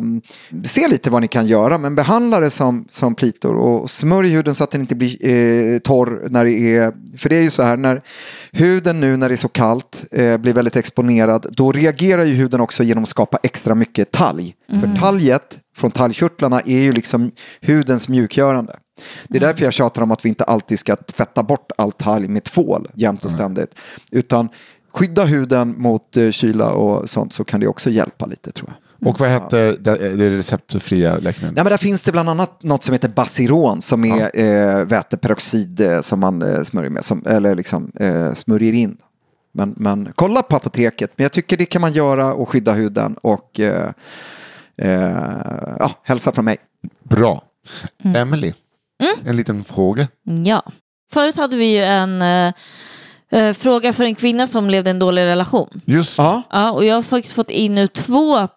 eh, 0.00 0.62
se 0.64 0.88
lite 0.88 1.10
vad 1.10 1.22
ni 1.22 1.28
kan 1.28 1.46
göra, 1.46 1.78
men 1.78 1.94
behandla 1.94 2.40
det 2.40 2.50
som, 2.50 2.86
som 2.90 3.14
plitor 3.14 3.54
och 3.54 3.90
smörj 3.90 4.28
huden 4.28 4.54
så 4.54 4.64
att 4.64 4.70
den 4.70 4.80
inte 4.80 4.96
blir 4.96 5.26
eh, 5.26 5.78
torr 5.78 6.28
när 6.30 6.44
det 6.44 6.52
är, 6.52 6.92
för 7.18 7.28
det 7.28 7.36
är 7.36 7.42
ju 7.42 7.50
så 7.50 7.62
här, 7.62 7.76
när 7.76 8.02
huden 8.52 9.00
nu 9.00 9.16
när 9.16 9.28
det 9.28 9.34
är 9.34 9.36
så 9.36 9.48
kallt 9.48 10.04
eh, 10.10 10.38
blir 10.38 10.52
väldigt 10.52 10.76
exponerad, 10.76 11.46
då 11.50 11.72
reagerar 11.72 12.24
ju 12.24 12.34
huden 12.34 12.60
också 12.60 12.82
genom 12.82 13.02
att 13.02 13.10
skapa 13.10 13.38
extra 13.42 13.74
mycket 13.74 14.10
talg. 14.10 14.54
För 14.80 14.96
talget 15.00 15.58
från 15.76 15.90
talgkörtlarna 15.90 16.60
är 16.60 16.80
ju 16.80 16.92
liksom 16.92 17.30
hudens 17.60 18.08
mjukgörande. 18.08 18.76
Det 19.28 19.38
är 19.38 19.40
därför 19.40 19.64
jag 19.64 19.72
tjatar 19.72 20.02
om 20.02 20.10
att 20.10 20.24
vi 20.24 20.28
inte 20.28 20.44
alltid 20.44 20.78
ska 20.78 20.96
tvätta 20.96 21.42
bort 21.42 21.72
all 21.78 21.92
talg 21.92 22.28
med 22.28 22.44
tvål 22.44 22.88
jämt 22.94 23.24
och 23.24 23.30
ständigt. 23.30 23.74
Utan 24.10 24.48
skydda 24.92 25.24
huden 25.24 25.74
mot 25.78 26.16
eh, 26.16 26.30
kyla 26.30 26.70
och 26.70 27.10
sånt 27.10 27.32
så 27.32 27.44
kan 27.44 27.60
det 27.60 27.66
också 27.66 27.90
hjälpa 27.90 28.26
lite 28.26 28.52
tror 28.52 28.68
jag. 28.68 28.89
Och 29.04 29.20
vad 29.20 29.28
hette 29.28 29.76
det, 29.76 30.16
det 30.16 30.30
receptfria 30.30 31.10
läkemedlet? 31.10 31.40
Nej, 31.42 31.64
men 31.64 31.70
där 31.70 31.76
finns 31.76 32.02
det 32.02 32.12
bland 32.12 32.28
annat 32.28 32.62
något 32.62 32.84
som 32.84 32.92
heter 32.92 33.08
Basiron 33.08 33.82
som 33.82 34.04
är 34.04 34.40
eh, 34.40 34.84
väteperoxid 34.84 35.80
eh, 35.80 36.00
som 36.00 36.20
man 36.20 36.42
eh, 36.42 36.62
smörjer 36.62 36.90
med, 36.90 37.04
som, 37.04 37.26
eller 37.26 37.54
liksom 37.54 37.92
eh, 38.00 38.32
smörjer 38.32 38.72
in. 38.72 38.96
Men, 39.54 39.74
men 39.76 40.12
kolla 40.14 40.42
på 40.42 40.56
apoteket, 40.56 41.10
men 41.16 41.22
jag 41.24 41.32
tycker 41.32 41.56
det 41.56 41.64
kan 41.64 41.80
man 41.80 41.92
göra 41.92 42.34
och 42.34 42.48
skydda 42.48 42.72
huden 42.72 43.16
och 43.22 43.60
eh, 43.60 43.90
eh, 44.76 45.16
ja, 45.78 45.90
hälsa 46.02 46.32
från 46.32 46.44
mig. 46.44 46.56
Bra. 47.04 47.42
Mm. 48.04 48.16
Emily, 48.16 48.52
en 49.24 49.36
liten 49.36 49.64
fråga. 49.64 50.08
Ja. 50.44 50.62
Förut 51.12 51.36
hade 51.36 51.56
vi 51.56 51.76
ju 51.76 51.82
en 51.82 52.22
eh, 52.22 53.52
fråga 53.52 53.92
för 53.92 54.04
en 54.04 54.14
kvinna 54.14 54.46
som 54.46 54.70
levde 54.70 54.90
i 54.90 54.92
en 54.92 54.98
dålig 54.98 55.22
relation. 55.22 55.80
Just 55.84 56.18
Ja, 56.18 56.42
Ja, 56.50 56.70
och 56.70 56.84
jag 56.84 56.94
har 56.94 57.02
faktiskt 57.02 57.34
fått 57.34 57.50
in 57.50 57.74
nu 57.74 57.86
två 57.86 58.48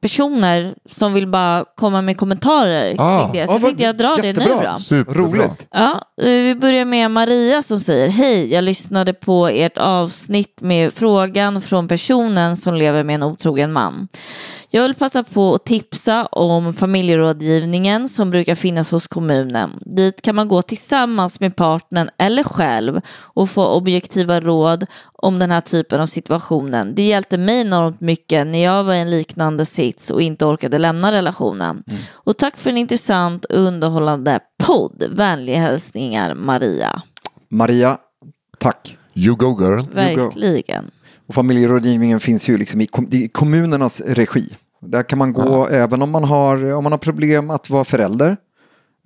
personer 0.00 0.74
som 0.90 1.12
vill 1.14 1.26
bara 1.28 1.64
komma 1.76 2.02
med 2.02 2.16
kommentarer 2.16 2.94
Ah. 2.98 3.22
kring 3.22 3.40
det. 3.40 3.46
Så 3.46 3.52
vad- 3.52 3.62
tänkte 3.62 3.84
jag 3.84 3.96
dra 3.96 4.16
det 4.22 4.32
nu 4.38 4.44
då. 4.44 4.78
Superbra. 4.80 5.22
Roligt. 5.22 5.66
Ja, 5.70 5.92
eh, 6.22 6.24
vi 6.26 6.54
börjar 6.54 6.84
med 6.84 7.10
Maria 7.10 7.62
som 7.62 7.80
säger 7.80 8.08
Hej, 8.08 8.52
jag 8.52 8.64
lyssnade 8.64 9.12
på 9.14 9.48
ert 9.48 9.78
avsnitt 9.78 10.60
med 10.60 10.92
frågan 10.92 11.62
från 11.62 11.88
personen 11.88 12.56
som 12.56 12.74
lever 12.74 13.04
med 13.04 13.14
en 13.14 13.22
otrogen 13.22 13.72
man. 13.72 14.08
Jag 14.72 14.82
vill 14.82 14.94
passa 14.94 15.22
på 15.22 15.54
att 15.54 15.64
tipsa 15.64 16.26
om 16.26 16.72
familjerådgivningen 16.72 18.08
som 18.08 18.30
brukar 18.30 18.54
finnas 18.54 18.90
hos 18.90 19.08
kommunen. 19.08 19.82
Dit 19.86 20.22
kan 20.22 20.34
man 20.34 20.48
gå 20.48 20.62
tillsammans 20.62 21.40
med 21.40 21.56
partnern 21.56 22.10
eller 22.18 22.42
själv 22.42 23.00
och 23.22 23.50
få 23.50 23.66
objektiva 23.66 24.40
råd 24.40 24.86
om 25.12 25.38
den 25.38 25.50
här 25.50 25.60
typen 25.60 26.00
av 26.00 26.06
situationen. 26.06 26.94
Det 26.94 27.02
hjälpte 27.02 27.38
mig 27.38 27.60
enormt 27.60 28.00
mycket 28.00 28.46
när 28.46 28.64
jag 28.64 28.84
var 28.84 28.94
i 28.94 28.98
en 28.98 29.10
liknande 29.10 29.66
sits 29.66 30.10
och 30.10 30.22
inte 30.22 30.44
orkade 30.44 30.78
lämna 30.78 31.12
relationen. 31.12 31.82
Och 32.12 32.36
tack 32.36 32.56
för 32.56 32.70
en 32.70 32.78
intressant 32.78 33.44
och 33.44 33.56
underhållande 33.58 34.40
podd. 34.66 35.04
Vänliga 35.10 35.58
hälsningar 35.58 36.34
Maria. 36.34 37.02
Maria, 37.48 37.98
tack. 38.58 38.96
You 39.14 39.36
go 39.36 39.56
girl. 39.60 39.84
Verkligen. 39.94 40.90
Och 41.30 41.34
familjerådgivningen 41.34 42.20
finns 42.20 42.48
ju 42.48 42.58
liksom 42.58 42.80
i, 42.80 42.86
kom, 42.86 43.08
i 43.10 43.28
kommunernas 43.28 44.00
regi. 44.00 44.56
Där 44.82 45.02
kan 45.02 45.18
man 45.18 45.32
gå 45.32 45.66
även 45.68 46.02
om 46.02 46.10
man, 46.10 46.24
har, 46.24 46.72
om 46.74 46.84
man 46.84 46.92
har 46.92 46.98
problem 46.98 47.50
att 47.50 47.70
vara 47.70 47.84
förälder. 47.84 48.36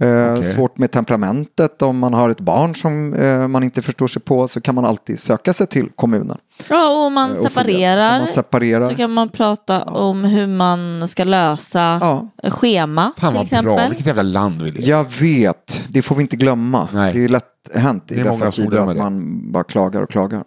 Eh, 0.03 0.33
Okej. 0.35 0.55
Svårt 0.55 0.79
med 0.79 0.91
temperamentet, 0.91 1.83
om 1.83 1.99
man 1.99 2.15
har 2.15 2.31
ett 2.31 2.41
barn 2.41 2.75
som 2.75 3.15
eh, 3.15 3.49
man 3.49 3.63
inte 3.63 3.83
förstår 3.83 4.09
sig 4.09 4.23
på 4.23 4.49
så 4.49 4.61
kan 4.61 4.75
man 4.75 4.85
alltid 4.85 5.21
söka 5.21 5.53
sig 5.53 5.67
till 5.67 5.89
kommunen. 5.97 6.39
Ja, 6.69 6.89
och 6.89 6.97
om 7.07 7.13
man 7.15 7.31
Eh, 7.31 7.37
och 7.37 7.43
separerar, 7.43 8.13
Om 8.13 8.19
man 8.19 8.27
separerar. 8.27 8.91
så 8.91 8.97
kan 8.97 9.11
man 9.11 9.29
prata 9.29 9.83
om 9.83 10.25
hur 10.25 10.47
man 10.47 11.09
ska 11.09 11.25
lösa 11.25 11.99
Ja. 12.43 12.51
schema 12.51 13.13
Fan 13.17 13.31
till 13.31 13.35
vad 13.37 13.43
exempel. 13.45 13.75
bra, 13.75 13.89
vilket 13.89 14.07
jävla 14.07 14.23
land 14.23 14.63
vi 14.63 14.71
lever. 14.71 14.89
Jag 14.89 15.07
vet, 15.21 15.81
det 15.89 16.03
får 16.03 16.17
vi 16.17 16.23
inte 16.23 16.37
glömma. 16.37 16.89
Nej. 16.93 17.13
Det 17.15 17.25
är 17.25 17.29
lätt 17.29 17.45
hänt 17.75 18.13
i 18.13 18.15
dessa 18.15 18.51
tider 18.51 18.79
att 18.79 18.97
man 18.97 19.53
bara 19.53 19.65
klagar 19.65 20.03
och 20.03 20.11
klagar. 20.11 20.45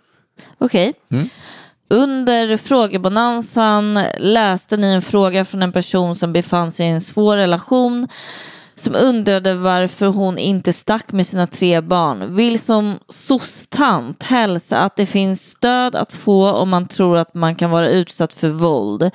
Okej. 0.57 0.93
Mm. 1.11 1.29
Under 1.89 2.57
frågebonanzan 2.57 3.99
läste 4.17 4.77
ni 4.77 4.87
en 4.87 5.01
fråga 5.01 5.45
från 5.45 5.61
en 5.61 5.71
person 5.71 6.15
som 6.15 6.33
befann 6.33 6.71
sig 6.71 6.85
i 6.85 6.89
en 6.89 7.01
svår 7.01 7.37
relation 7.37 8.07
som 8.75 8.95
undrade 8.95 9.53
varför 9.53 10.05
hon 10.05 10.37
inte 10.37 10.73
stack 10.73 11.11
med 11.11 11.25
sina 11.25 11.47
tre 11.47 11.81
barn. 11.81 12.35
Vill 12.35 12.59
som 12.59 12.99
sostant 13.09 14.23
hälsa 14.23 14.79
att 14.79 14.95
det 14.95 15.05
finns 15.05 15.41
stöd 15.41 15.95
att 15.95 16.13
få 16.13 16.51
om 16.51 16.69
man 16.69 16.87
tror 16.87 17.17
att 17.17 17.33
man 17.33 17.55
kan 17.55 17.69
vara 17.69 17.89
utsatt 17.89 18.33
för 18.33 18.49
våld. 18.49 19.11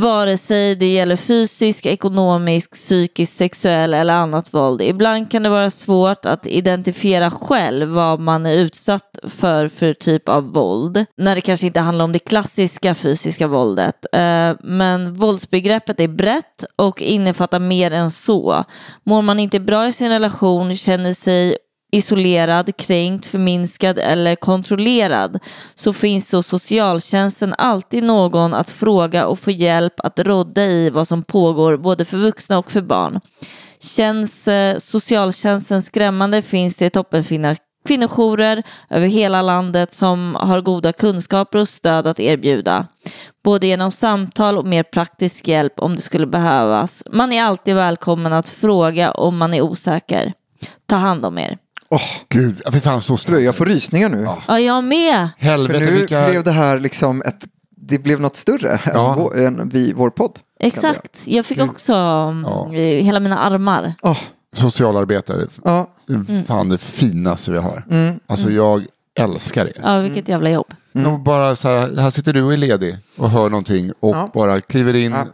Vare 0.00 0.36
sig 0.36 0.74
det 0.74 0.92
gäller 0.92 1.16
fysisk, 1.16 1.86
ekonomisk, 1.86 2.72
psykisk, 2.72 3.32
sexuell 3.32 3.94
eller 3.94 4.14
annat 4.14 4.54
våld. 4.54 4.82
Ibland 4.82 5.30
kan 5.30 5.42
det 5.42 5.48
vara 5.48 5.70
svårt 5.70 6.26
att 6.26 6.46
identifiera 6.46 7.30
själv 7.30 7.88
vad 7.88 8.20
man 8.20 8.46
är 8.46 8.54
utsatt 8.54 9.18
för 9.22 9.68
för 9.68 9.92
typ 9.92 10.28
av 10.28 10.52
våld. 10.52 11.04
När 11.16 11.34
det 11.34 11.40
kanske 11.40 11.66
inte 11.66 11.80
handlar 11.80 12.04
om 12.04 12.12
det 12.12 12.18
klassiska 12.18 12.94
fysiska 12.94 13.46
våldet. 13.46 14.06
Eh, 14.12 14.52
men 14.60 15.12
våldsbegreppet 15.12 16.00
är 16.00 16.08
brett 16.08 16.64
och 16.76 17.02
innefattar 17.02 17.58
mer 17.58 17.90
än 17.90 18.10
så. 18.10 18.64
Mår 19.04 19.22
man 19.22 19.40
inte 19.40 19.60
bra 19.60 19.86
i 19.86 19.92
sin 19.92 20.08
relation, 20.08 20.76
känner 20.76 21.12
sig 21.12 21.56
isolerad, 21.90 22.76
kränkt, 22.76 23.26
förminskad 23.26 23.98
eller 23.98 24.36
kontrollerad 24.36 25.38
så 25.74 25.92
finns 25.92 26.28
det 26.28 26.36
hos 26.36 26.46
socialtjänsten 26.46 27.54
alltid 27.58 28.04
någon 28.04 28.54
att 28.54 28.70
fråga 28.70 29.26
och 29.26 29.38
få 29.38 29.50
hjälp 29.50 29.94
att 30.00 30.18
rodda 30.18 30.64
i 30.64 30.90
vad 30.90 31.08
som 31.08 31.22
pågår 31.22 31.76
både 31.76 32.04
för 32.04 32.18
vuxna 32.18 32.58
och 32.58 32.70
för 32.70 32.82
barn. 32.82 33.20
Känns 33.82 34.48
eh, 34.48 34.78
socialtjänsten 34.78 35.82
skrämmande 35.82 36.42
finns 36.42 36.76
det 36.76 36.90
toppenfina 36.90 37.56
kvinnojourer 37.86 38.62
över 38.90 39.06
hela 39.06 39.42
landet 39.42 39.92
som 39.92 40.36
har 40.40 40.60
goda 40.60 40.92
kunskaper 40.92 41.58
och 41.58 41.68
stöd 41.68 42.06
att 42.06 42.20
erbjuda. 42.20 42.86
Både 43.44 43.66
genom 43.66 43.90
samtal 43.90 44.58
och 44.58 44.66
mer 44.66 44.82
praktisk 44.82 45.48
hjälp 45.48 45.80
om 45.80 45.96
det 45.96 46.02
skulle 46.02 46.26
behövas. 46.26 47.02
Man 47.12 47.32
är 47.32 47.42
alltid 47.42 47.74
välkommen 47.74 48.32
att 48.32 48.48
fråga 48.48 49.10
om 49.10 49.38
man 49.38 49.54
är 49.54 49.60
osäker. 49.60 50.32
Ta 50.86 50.96
hand 50.96 51.26
om 51.26 51.38
er. 51.38 51.58
Åh, 51.90 52.00
Gud, 52.28 52.62
ja, 52.64 52.72
fy 52.72 52.80
fan 52.80 53.02
så 53.02 53.18
du, 53.26 53.40
jag 53.40 53.54
får 53.54 53.66
rysningar 53.66 54.08
nu. 54.08 54.26
Ja, 54.48 54.60
jag 54.60 54.84
med. 54.84 55.28
För 55.38 55.44
Helvete 55.46 55.84
nu 55.84 55.90
vilka... 55.90 56.26
blev 56.30 56.44
det 56.44 56.50
här 56.50 56.78
liksom 56.78 57.22
ett, 57.22 57.44
det 57.76 57.98
blev 57.98 58.20
något 58.20 58.36
större 58.36 58.80
Ja. 58.94 59.12
än, 59.12 59.18
vår, 59.18 59.40
än 59.40 59.68
vi, 59.68 59.92
vår 59.92 60.10
podd. 60.10 60.38
Exakt. 60.60 61.22
Jag 61.24 61.46
fick 61.46 61.60
också 61.60 61.92
mm, 61.94 62.44
hela 63.04 63.20
mina 63.20 63.38
armar. 63.38 63.94
Åh, 64.02 64.18
Socialarbetare, 64.52 65.46
ja, 65.64 65.86
fan 66.46 66.68
det 66.68 66.78
finaste 66.78 67.50
vi 67.50 67.58
har. 67.58 67.84
Mm. 67.90 68.20
Alltså 68.26 68.50
jag 68.50 68.86
älskar 69.18 69.64
det. 69.64 69.72
Ja, 69.82 69.98
vilket 69.98 70.28
jävla 70.28 70.50
jobb. 70.50 70.66
Och 71.06 71.20
bara 71.20 71.56
så 71.56 71.68
här, 71.68 71.96
här 71.96 72.10
sitter 72.10 72.32
du 72.32 72.42
och 72.42 72.52
är 72.52 72.56
ledig 72.56 72.96
och 73.16 73.30
hör 73.30 73.48
någonting 73.50 73.92
och 74.00 74.14
Ja. 74.16 74.30
bara 74.34 74.60
kliver 74.60 74.94
in. 74.96 75.12
Ja. 75.12 75.26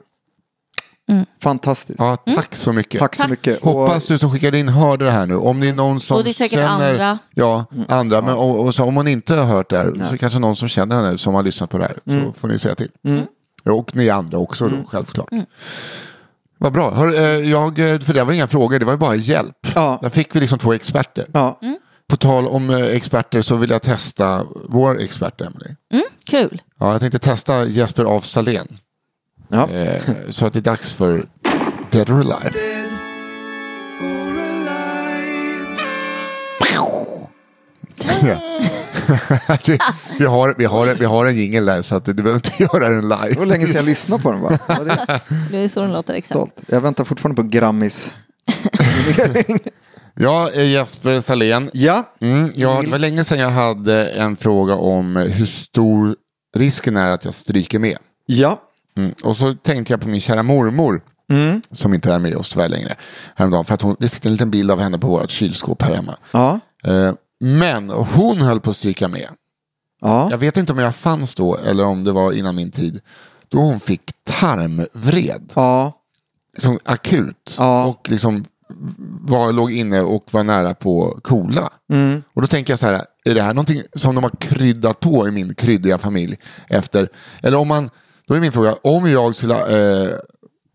Fantastiskt. 1.42 2.00
Ja, 2.00 2.16
tack 2.16 2.56
så 2.56 2.72
mycket. 2.72 3.00
Tack 3.00 3.16
så. 3.16 3.24
Hoppas 3.62 4.06
du 4.06 4.18
som 4.18 4.32
skickade 4.32 4.58
in 4.58 4.68
hörde 4.68 5.04
det 5.04 5.10
här 5.10 5.26
nu. 5.26 5.36
Om 5.36 5.60
det 5.60 5.68
är 5.68 5.72
någon 5.74 6.00
som 6.00 6.16
Och 6.16 6.24
det 6.24 6.30
är 6.30 6.32
säkert 6.32 6.58
känner... 6.58 6.90
andra. 6.90 7.18
Ja, 7.34 7.64
Mm. 7.72 7.86
andra. 7.88 8.20
Men, 8.22 8.34
och, 8.34 8.60
och 8.64 8.74
så, 8.74 8.84
om 8.84 8.94
man 8.94 9.08
inte 9.08 9.34
har 9.34 9.44
hört 9.44 9.70
det 9.70 9.78
här 9.78 9.92
så 9.94 10.00
är 10.02 10.12
det 10.12 10.18
kanske 10.18 10.38
någon 10.38 10.56
som 10.56 10.68
känner 10.68 10.96
henne 11.02 11.18
som 11.18 11.34
har 11.34 11.42
lyssnat 11.42 11.70
på 11.70 11.78
det 11.78 11.84
här. 11.84 11.96
Mm. 12.12 12.24
Så 12.26 12.32
får 12.32 12.48
ni 12.48 12.58
säga 12.58 12.74
till. 12.74 12.90
Ja, 13.64 13.72
Och 13.72 13.96
ni 13.96 14.10
andra 14.10 14.38
också 14.38 14.68
då, 14.68 14.76
självklart. 14.88 15.28
Vad 16.58 16.72
bra. 16.72 16.94
Hör, 16.94 17.14
eh, 17.14 17.50
jag, 17.50 17.78
eh, 17.78 17.98
för 17.98 18.14
det 18.14 18.24
var 18.24 18.32
inga 18.32 18.46
frågor, 18.46 18.78
det 18.78 18.84
var 18.84 18.92
ju 18.92 18.98
bara 18.98 19.14
hjälp. 19.14 19.56
Ja. 19.74 19.98
Där 20.02 20.10
fick 20.10 20.36
vi 20.36 20.40
liksom 20.40 20.58
två 20.58 20.72
experter. 20.72 21.26
Ja. 21.32 21.60
På 22.08 22.16
tal 22.16 22.46
om 22.46 22.70
eh, 22.70 22.82
experter 22.86 23.42
så 23.42 23.56
vill 23.56 23.70
jag 23.70 23.82
testa 23.82 24.42
vår 24.68 25.00
expert 25.00 25.40
Emily. 25.40 25.74
Mm, 25.92 26.04
kul. 26.26 26.62
Ja, 26.80 26.92
jag 26.92 27.00
tänkte 27.00 27.18
testa 27.18 27.64
Jesper 27.64 28.16
af 28.16 28.24
Salén. 28.24 28.66
Ja. 29.48 29.70
Eh, 29.70 30.02
så 30.28 30.46
att 30.46 30.52
det 30.52 30.58
är 30.58 30.62
dags 30.62 30.92
för 30.92 31.26
Dead 31.90 32.10
or 32.10 32.20
Alive. 32.20 32.50
Ja. 36.74 37.06
det, 39.66 39.78
vi, 40.18 40.24
har, 40.24 40.54
vi, 40.58 40.64
har, 40.64 40.86
vi 40.94 41.04
har 41.04 41.26
en 41.26 41.36
jingel 41.36 41.66
där 41.66 41.82
så 41.82 41.94
att 41.96 42.04
du 42.04 42.14
behöver 42.14 42.34
inte 42.34 42.62
göra 42.62 42.88
den 42.88 43.00
live. 43.02 43.28
Det 43.30 43.38
var 43.38 43.46
länge 43.46 43.66
sedan 43.66 43.76
jag 43.76 43.84
lyssnade 43.84 44.22
på 44.22 44.32
den 44.32 44.40
va? 44.40 44.58
Det 45.50 45.56
är 45.58 45.64
är 45.64 45.68
så 45.68 45.80
den 45.80 45.92
låter 45.92 46.14
exakt. 46.14 46.26
stolt. 46.30 46.60
Jag 46.66 46.80
väntar 46.80 47.04
fortfarande 47.04 47.42
på 47.42 47.48
Grammis. 47.48 48.12
Ja, 50.18 50.50
eh, 50.54 50.64
Jesper 50.70 51.20
Salén. 51.20 51.70
ja, 51.72 52.04
Mm, 52.20 52.52
ja, 52.54 52.82
det 52.82 52.88
var 52.90 52.98
länge 52.98 53.24
sedan 53.24 53.38
jag 53.38 53.50
hade 53.50 54.08
en 54.10 54.36
fråga 54.36 54.74
om 54.74 55.16
hur 55.16 55.46
stor 55.46 56.16
risken 56.56 56.96
är 56.96 57.10
att 57.10 57.24
jag 57.24 57.34
stryker 57.34 57.78
med. 57.78 57.98
ja, 58.26 58.58
Mm. 58.96 59.14
Och 59.24 59.36
så 59.36 59.54
tänkte 59.54 59.92
jag 59.92 60.00
på 60.00 60.08
min 60.08 60.20
kära 60.20 60.42
mormor. 60.42 61.00
Som 61.72 61.94
inte 61.94 62.12
är 62.12 62.18
med 62.18 62.36
oss 62.36 62.50
tyvärr 62.50 62.68
längre. 62.68 62.94
Häromdagen, 63.36 63.64
för 63.64 63.74
att 63.74 63.82
hon, 63.82 63.96
det 64.00 64.08
sitter 64.08 64.26
en 64.28 64.32
liten 64.32 64.50
bild 64.50 64.70
av 64.70 64.80
henne 64.80 64.98
på 64.98 65.06
vårt 65.06 65.30
kylskåp 65.30 65.82
här 65.82 65.94
hemma. 65.94 66.14
ja, 66.32 66.60
Eh, 66.84 67.12
men 67.40 67.90
hon 67.90 68.36
höll 68.40 68.60
på 68.60 68.70
att 68.70 68.76
stryka 68.76 69.08
med. 69.08 69.28
ja. 70.00 70.28
Jag 70.30 70.38
vet 70.38 70.56
inte 70.56 70.72
om 70.72 70.78
jag 70.78 70.94
fanns 70.94 71.34
då 71.34 71.56
eller 71.56 71.84
om 71.84 72.04
det 72.04 72.12
var 72.12 72.32
innan 72.32 72.56
min 72.56 72.70
tid. 72.70 73.00
Då 73.48 73.58
hon 73.58 73.80
fick 73.80 74.00
tarmvred. 74.24 75.52
ja. 75.54 75.92
Liksom 76.52 76.78
akut. 76.84 77.56
Ja. 77.58 77.84
Och 77.86 78.10
liksom 78.10 78.44
var, 79.20 79.52
låg 79.52 79.72
inne 79.72 80.00
och 80.00 80.24
var 80.30 80.44
nära 80.44 80.74
på 80.74 81.18
kola. 81.22 81.70
Mm. 81.92 82.22
Och 82.34 82.40
då 82.42 82.48
tänker 82.48 82.72
jag 82.72 82.78
så 82.80 82.86
här, 82.86 83.02
är 83.24 83.34
det 83.34 83.42
här 83.42 83.54
någonting 83.54 83.82
som 83.94 84.14
de 84.14 84.24
har 84.24 84.30
kryddat 84.40 85.00
på 85.00 85.28
i 85.28 85.30
min 85.30 85.54
kryddiga 85.54 85.98
familj? 85.98 86.36
Efter, 86.68 87.08
eller 87.42 87.58
om 87.58 87.68
man, 87.68 87.90
då 88.28 88.34
är 88.34 88.40
min 88.40 88.52
fråga, 88.52 88.74
om 88.82 89.10
jag 89.10 89.34
skulle 89.34 89.54
eh, 89.54 90.14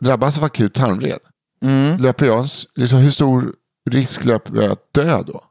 drabbas 0.01 0.37
av 0.37 0.43
akut 0.43 0.73
tarmvred, 0.73 1.19
Mm. 1.63 1.97
löper 1.97 2.25
jag, 2.25 2.45
liksom, 2.75 2.99
hur 2.99 3.11
stor 3.11 3.53
risk 3.89 4.25
löper 4.25 4.61
jag 4.61 4.71
att 4.71 4.93
dö 4.93 5.21
då? 5.27 5.41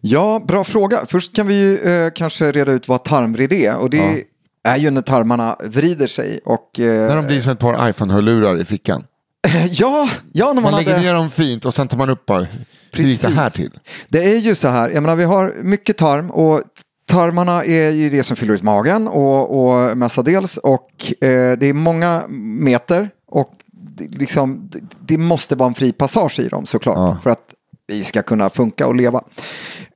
Ja, 0.00 0.42
bra 0.48 0.64
fråga. 0.64 1.06
Först 1.06 1.36
kan 1.36 1.46
vi 1.46 1.54
ju 1.54 1.78
eh, 1.78 2.10
kanske 2.14 2.52
reda 2.52 2.72
ut 2.72 2.88
vad 2.88 3.04
tarmvred 3.04 3.52
är. 3.52 3.76
Och 3.76 3.90
det 3.90 4.24
är 4.64 4.76
ju 4.76 4.90
när 4.90 5.02
tarmarna 5.02 5.56
vrider 5.64 6.06
sig. 6.06 6.40
Och, 6.44 6.80
eh, 6.80 7.08
När 7.08 7.16
de 7.16 7.26
blir 7.26 7.40
som 7.40 7.52
ett 7.52 7.58
par 7.58 7.88
iPhone-hörlurar 7.90 8.60
i 8.60 8.64
fickan. 8.64 9.04
ja, 9.70 10.08
ja, 10.32 10.46
när 10.46 10.54
man, 10.54 10.62
Man 10.62 10.72
hade... 10.74 10.84
lägger 10.86 11.00
ner 11.02 11.14
dem 11.14 11.30
fint 11.30 11.64
och 11.64 11.74
sen 11.74 11.88
tar 11.88 11.98
man 11.98 12.10
upp 12.10 12.26
bara, 12.26 12.46
gick 12.92 13.22
det 13.22 13.28
här 13.28 13.50
till? 13.50 13.70
Det 14.08 14.24
är 14.34 14.38
ju 14.38 14.54
så 14.54 14.68
här, 14.68 14.90
jag 14.90 15.02
menar 15.02 15.16
vi 15.16 15.24
har 15.24 15.54
mycket 15.62 15.96
tarm 15.96 16.30
och 16.30 16.62
tarmarna 17.08 17.64
är 17.64 17.90
ju 17.90 18.10
det 18.10 18.22
som 18.22 18.36
fyller 18.36 18.54
ut 18.54 18.62
magen 18.62 19.08
och, 19.08 19.68
och 19.68 19.98
mestadels 19.98 20.56
och 20.56 20.90
eh, 21.20 21.58
det 21.58 21.66
är 21.66 21.72
många 21.72 22.22
meter 22.60 23.10
och 23.30 23.50
det, 23.72 24.18
liksom, 24.18 24.70
det, 25.00 25.18
måste 25.18 25.56
vara 25.56 25.68
en 25.68 25.74
fri 25.74 25.92
passage 25.92 26.40
i 26.40 26.48
dem 26.48 26.66
såklart 26.66 26.96
Ja. 26.96 27.18
för 27.22 27.30
att 27.30 27.54
vi 27.86 28.04
ska 28.04 28.22
kunna 28.22 28.50
funka 28.50 28.86
och 28.86 28.96
leva. 28.96 29.22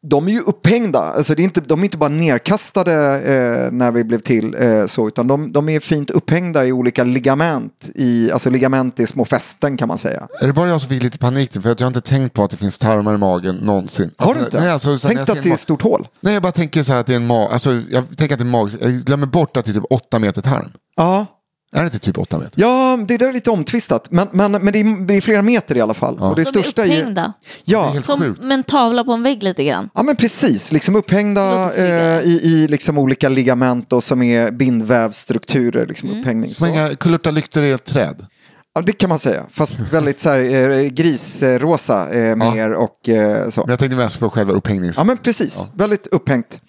De 0.06 0.28
är 0.28 0.32
ju 0.32 0.40
upphängda. 0.40 0.98
Alltså 1.00 1.34
det 1.34 1.42
är 1.42 1.44
inte, 1.44 1.60
de 1.60 1.80
är 1.80 1.84
inte 1.84 1.96
bara 1.96 2.08
nerkastade 2.08 2.92
eh, 3.20 3.72
när 3.72 3.92
vi 3.92 4.04
blev 4.04 4.18
till 4.18 4.54
eh, 4.58 4.86
så, 4.86 5.08
utan 5.08 5.26
de, 5.26 5.52
de 5.52 5.68
är 5.68 5.80
fint 5.80 6.10
upphängda 6.10 6.66
i 6.66 6.72
olika 6.72 7.04
ligament. 7.04 7.90
I, 7.94 8.32
alltså 8.32 8.50
ligament 8.50 9.00
är 9.00 9.06
små 9.06 9.24
fästen 9.24 9.76
kan 9.76 9.88
man 9.88 9.98
säga. 9.98 10.28
Är 10.40 10.46
det 10.46 10.52
bara 10.52 10.68
jag 10.68 10.80
som 10.80 10.90
fick 10.90 11.02
lite 11.02 11.18
panik 11.18 11.54
nu? 11.54 11.60
För 11.60 11.72
att 11.72 11.80
jag 11.80 11.84
har 11.84 11.88
inte 11.96 12.00
tänkt 12.00 12.32
på 12.34 12.44
att 12.44 12.50
det 12.50 12.56
finns 12.56 12.78
tarmar 12.78 13.14
i 13.14 13.18
magen 13.18 13.56
någonsin. 13.56 14.10
Har 14.16 14.26
Alltså, 14.26 14.40
du 14.40 14.44
inte? 14.46 14.60
Nej, 14.60 14.70
alltså, 14.70 14.98
så 14.98 15.08
när 15.08 15.14
Tänk 15.14 15.18
jag 15.18 15.26
dig 15.26 15.34
ser 15.34 15.38
att 15.40 15.44
det 15.44 15.50
är 15.50 15.54
ett 15.54 15.60
stort 15.60 15.82
hål. 15.82 16.08
Nej, 16.20 16.34
jag 16.34 16.42
bara 16.42 16.52
tänker 16.52 16.82
så 16.82 16.92
här 16.92 17.00
att 17.00 17.06
det 17.06 17.12
är 17.12 17.16
en 17.16 17.26
mag. 17.26 17.52
Alltså, 17.52 17.82
jag 17.90 18.04
tänker 18.16 18.34
att 18.34 18.38
det 18.38 18.42
är 18.42 18.46
mag. 18.46 18.70
Jag 18.80 18.90
glömmer 18.92 19.26
bort 19.26 19.56
att 19.56 19.64
det 19.64 19.70
är 19.70 19.74
typ 19.74 19.84
åtta 19.90 20.18
meter 20.18 20.42
tarm. 20.42 20.68
Ja, 20.96 21.26
Är 21.74 21.80
det 21.80 21.84
inte 21.84 21.98
typ 21.98 22.18
åtta 22.18 22.38
meter? 22.38 22.60
ja 22.60 22.98
det 23.08 23.16
där 23.18 23.28
är 23.28 23.32
lite 23.32 23.50
omtvistat. 23.50 24.10
Men, 24.10 24.28
men, 24.32 24.52
men 24.52 24.72
det, 24.72 24.78
är, 24.80 25.06
det 25.06 25.14
är 25.16 25.20
flera 25.20 25.42
meter 25.42 25.76
i 25.76 25.80
alla 25.80 25.94
fall. 25.94 26.18
Och 26.18 26.28
det 26.28 26.34
De 26.34 26.40
är 26.40 26.44
största 26.44 26.82
är 26.86 26.86
upphängda. 27.00 27.22
Det 27.64 27.72
är 27.72 27.76
Ja, 27.76 27.88
helt 27.88 28.06
Som 28.06 28.50
en 28.50 28.64
tavla 28.64 29.04
på 29.04 29.12
en 29.12 29.22
vägg 29.22 29.42
lite 29.42 29.64
grann. 29.64 29.90
Ja 29.94 30.02
men 30.02 30.16
precis, 30.16 30.72
liksom 30.72 30.96
upphängda 30.96 31.74
eh, 31.74 32.20
i, 32.20 32.40
i 32.44 32.68
liksom 32.68 32.98
olika 32.98 33.28
ligament 33.28 33.92
och 33.92 34.04
som 34.04 34.22
är 34.22 34.50
bindvävsstrukturer, 34.50 35.86
liksom 35.86 36.08
Mm. 36.08 36.20
upphängning. 36.20 36.54
Som 36.54 36.66
Så. 36.68 36.72
inga 36.74 36.88
kullertalyktor 36.94 37.62
i 37.62 37.70
ett 37.70 37.84
träd. 37.84 38.26
Ja, 38.74 38.80
det 38.80 38.92
kan 38.92 39.08
man 39.08 39.18
säga, 39.18 39.42
fast 39.50 39.80
väldigt 39.92 40.18
så 40.18 40.28
här, 40.30 40.40
eh, 40.40 40.88
grisrosa 40.88 42.10
eh, 42.12 42.36
mer 42.36 42.72
och 42.72 43.08
eh, 43.08 43.48
så. 43.50 43.60
Men 43.60 43.70
jag 43.70 43.78
tänkte 43.78 43.96
mest 43.96 44.18
på 44.20 44.30
själva 44.30 44.52
upphängnings... 44.52 44.96
Ja 44.96 45.04
men 45.04 45.16
precis, 45.16 45.58
väldigt 45.74 46.06
upphängt 46.06 46.60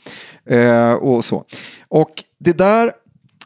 eh, 0.49 0.91
och 0.93 1.25
så. 1.25 1.43
Och 1.89 2.09
det 2.39 2.53
där, 2.57 2.91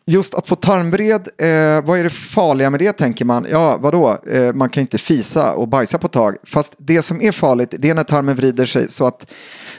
just 0.07 0.33
att 0.33 0.47
få 0.47 0.55
tarmvred, 0.55 1.27
eh, 1.37 1.85
vad 1.85 1.99
är 1.99 2.03
det 2.03 2.09
farliga 2.09 2.69
med 2.69 2.79
det 2.79 2.91
tänker 2.91 3.25
man? 3.25 3.47
Ja, 3.51 3.77
vadå, 3.81 4.17
eh, 4.31 4.53
man 4.53 4.69
kan 4.69 4.81
inte 4.81 4.97
fisa 4.97 5.53
och 5.53 5.67
bajsa 5.67 5.97
på 5.97 6.07
ett 6.07 6.13
tag. 6.13 6.35
Fast 6.43 6.75
det 6.77 7.01
som 7.01 7.21
är 7.21 7.31
farligt, 7.31 7.73
det 7.79 7.89
är 7.89 7.93
när 7.93 8.03
tarmen 8.03 8.35
vrider 8.35 8.65
sig 8.65 8.87
så 8.87 9.07
att 9.07 9.31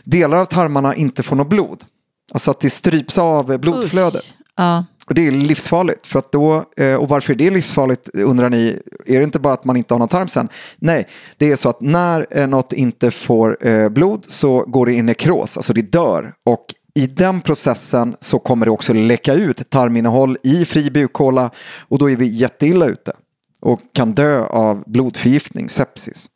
delar 0.05 0.39
av 0.39 0.45
tarmarna 0.45 0.95
inte 0.95 1.23
får 1.23 1.37
något 1.37 1.49
blod. 1.49 1.85
Alltså 2.33 2.51
att 2.51 2.61
det 2.61 2.71
stryps 2.71 3.19
av 3.19 3.59
blodflödet. 3.59 4.23
Usch. 4.23 4.35
Ja. 4.57 4.85
Och 5.07 5.15
det 5.15 5.27
är 5.27 5.31
livsfarligt. 5.31 6.07
För 6.07 6.19
att 6.19 6.33
då, 6.33 6.65
eh, 6.77 6.95
och 6.95 7.09
varför 7.09 7.33
är 7.33 7.37
det 7.37 7.51
livsfarligt 7.51 8.09
undrar 8.15 8.51
ni? 8.51 8.83
Är 9.07 9.19
det 9.19 9.25
inte 9.25 9.41
bara 9.41 9.53
att 9.53 9.65
man 9.65 9.77
inte 9.77 9.95
har 9.95 9.99
någon 9.99 10.09
tarm 10.09 10.29
sen? 10.29 10.49
Nej, 10.77 11.09
det 11.37 11.51
är 11.51 11.57
så 11.57 11.69
att 11.69 11.81
när 11.81 12.27
eh, 12.31 12.47
något 12.47 12.73
inte 12.73 13.11
får 13.11 13.67
eh, 13.67 13.89
blod 13.89 14.25
så 14.29 14.65
går 14.67 14.87
det 14.87 14.93
i 14.93 15.03
nekros, 15.03 15.57
alltså 15.57 15.73
det 15.73 15.93
dör. 15.93 16.33
Och 16.45 16.65
i 16.99 17.07
den 17.07 17.41
processen 17.41 18.17
så 18.21 18.39
kommer 18.39 18.67
det 18.67 18.73
också 18.73 18.93
läcka 18.93 19.35
ut 19.35 19.71
tarminnehåll 19.71 20.39
i 20.43 20.65
fri 20.65 20.91
bukhåla 20.91 21.51
och 21.81 21.99
då 21.99 22.11
är 22.11 22.17
vi 22.17 22.27
jätteilla 22.27 22.87
ute 22.87 23.13
och 23.61 23.81
kan 23.93 24.13
dö 24.13 24.45
av 24.45 24.85
blodförgiftning, 24.87 25.69
sepsis. 25.69 26.29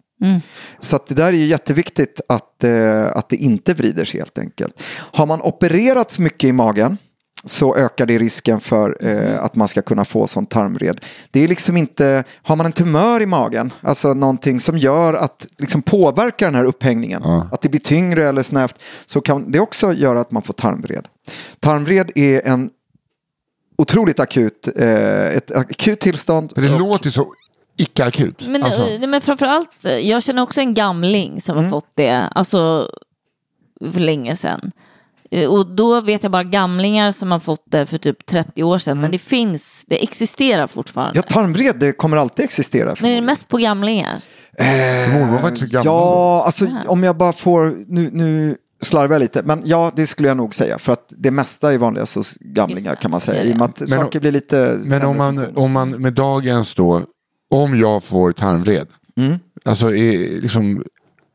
Så 0.78 0.96
att 0.96 1.06
det 1.06 1.14
där 1.14 1.26
är 1.26 1.32
ju 1.32 1.44
jätteviktigt 1.44 2.20
att, 2.28 2.64
eh, 2.64 3.06
att 3.16 3.28
det 3.28 3.36
inte 3.36 3.74
vrider 3.74 4.04
sig 4.04 4.20
helt 4.20 4.38
enkelt. 4.38 4.82
Har 4.92 5.26
man 5.26 5.40
opererats 5.42 6.18
mycket 6.18 6.48
i 6.48 6.52
magen 6.52 6.98
så 7.44 7.76
ökar 7.76 8.06
det 8.06 8.18
risken 8.18 8.60
för 8.60 8.96
eh, 9.00 9.44
att 9.44 9.54
man 9.56 9.68
ska 9.68 9.82
kunna 9.82 10.04
få 10.04 10.26
sån 10.26 10.46
tarmvred. 10.46 11.00
Det 11.30 11.44
är 11.44 11.48
liksom 11.48 11.76
inte, 11.76 12.24
har 12.42 12.56
man 12.56 12.66
en 12.66 12.72
tumör 12.72 13.20
i 13.20 13.26
magen, 13.26 13.72
alltså 13.80 14.14
någonting 14.14 14.60
som 14.60 14.78
gör 14.78 15.14
att, 15.14 15.46
liksom 15.58 15.82
påverkar 15.82 16.46
den 16.46 16.54
här 16.54 16.64
upphängningen, 16.64 17.22
att 17.22 17.62
det 17.62 17.68
blir 17.68 17.80
tyngre 17.80 18.28
eller 18.28 18.42
snävt, 18.42 18.78
så 19.06 19.20
kan 19.20 19.50
det 19.52 19.60
också 19.60 19.92
göra 19.92 20.20
att 20.20 20.30
man 20.30 20.42
får 20.42 20.54
tarmvred. 20.54 21.08
Tarmvred 21.60 22.10
är 22.14 22.46
en 22.46 22.70
otroligt 23.78 24.20
akut, 24.20 24.68
eh, 24.76 25.36
ett 25.36 25.50
akut 25.56 26.00
tillstånd. 26.00 26.52
För 26.54 26.62
det 26.62 26.72
och- 26.74 26.80
låter 26.80 27.10
så 27.10 27.34
icke-akut. 27.76 28.46
Men, 28.48 28.62
alltså, 28.62 28.82
eh, 28.88 29.08
men 29.08 29.20
framförallt, 29.20 29.84
eh, 29.86 29.92
jag 29.92 30.22
känner 30.22 30.42
också 30.42 30.60
en 30.60 30.74
gamling 30.74 31.40
som 31.40 31.52
Mm. 31.58 31.64
har 31.64 31.70
fått 31.80 31.96
det, 31.96 32.28
alltså 32.34 32.88
för 33.92 34.00
länge 34.00 34.36
sedan. 34.36 34.72
Eh, 35.32 35.48
Och 35.50 35.66
då 35.66 36.00
vet 36.00 36.22
jag 36.22 36.32
bara 36.32 36.44
gamlingar 36.44 37.12
som 37.12 37.30
har 37.32 37.40
fått 37.40 37.64
det 37.66 37.86
för 37.86 37.98
typ 37.98 38.26
30 38.26 38.62
år 38.62 38.78
sedan. 38.78 39.00
Men 39.00 39.10
det 39.10 39.18
finns, 39.18 39.84
det 39.88 40.02
existerar 40.02 40.66
fortfarande. 40.66 41.18
Ja, 41.18 41.22
tarmvred 41.22 41.76
det 41.78 41.92
kommer 41.92 42.16
alltid 42.16 42.44
existera. 42.44 42.94
men 43.00 43.10
är 43.10 43.14
det 43.14 43.20
mest 43.20 43.48
på 43.48 43.56
gamlingar? 43.56 44.20
mormor 45.12 45.40
var 45.42 45.48
inte 45.48 45.60
så 45.66 45.72
gammal. 45.72 45.86
Ja, 45.86 46.42
alltså 46.46 46.66
om 46.86 47.02
jag 47.02 47.16
bara 47.16 47.32
får, 47.32 47.74
nu, 47.86 48.10
nu 48.12 48.56
slarvar 48.82 49.14
jag 49.14 49.20
lite, 49.20 49.42
men 49.42 49.62
ja, 49.64 49.92
det 49.96 50.06
skulle 50.06 50.28
jag 50.28 50.36
nog 50.36 50.54
säga. 50.54 50.78
För 50.78 50.92
att 50.92 51.12
det 51.16 51.30
mesta 51.30 51.72
är 51.72 51.78
vanligast 51.78 52.14
hos 52.14 52.34
gamlingar 52.40 52.94
kan 52.94 53.10
man 53.10 53.20
säga. 53.20 53.42
I 53.42 53.52
och 53.52 53.56
med 53.58 53.64
att 53.64 53.80
Men 53.80 53.88
saker 53.88 54.18
om- 54.18 54.20
blir 54.20 54.32
lite 54.32 54.78
Men 54.84 55.04
om 55.04 55.16
man, 55.16 55.56
om 55.56 55.72
man 55.72 55.90
med 55.90 56.12
dagens 56.12 56.74
då, 56.74 57.02
om 57.50 57.78
jag 57.78 58.04
får 58.04 58.32
tarmvred, 58.32 58.86
Mm. 59.16 59.38
alltså 59.64 59.94
är, 59.94 60.40
liksom, 60.40 60.84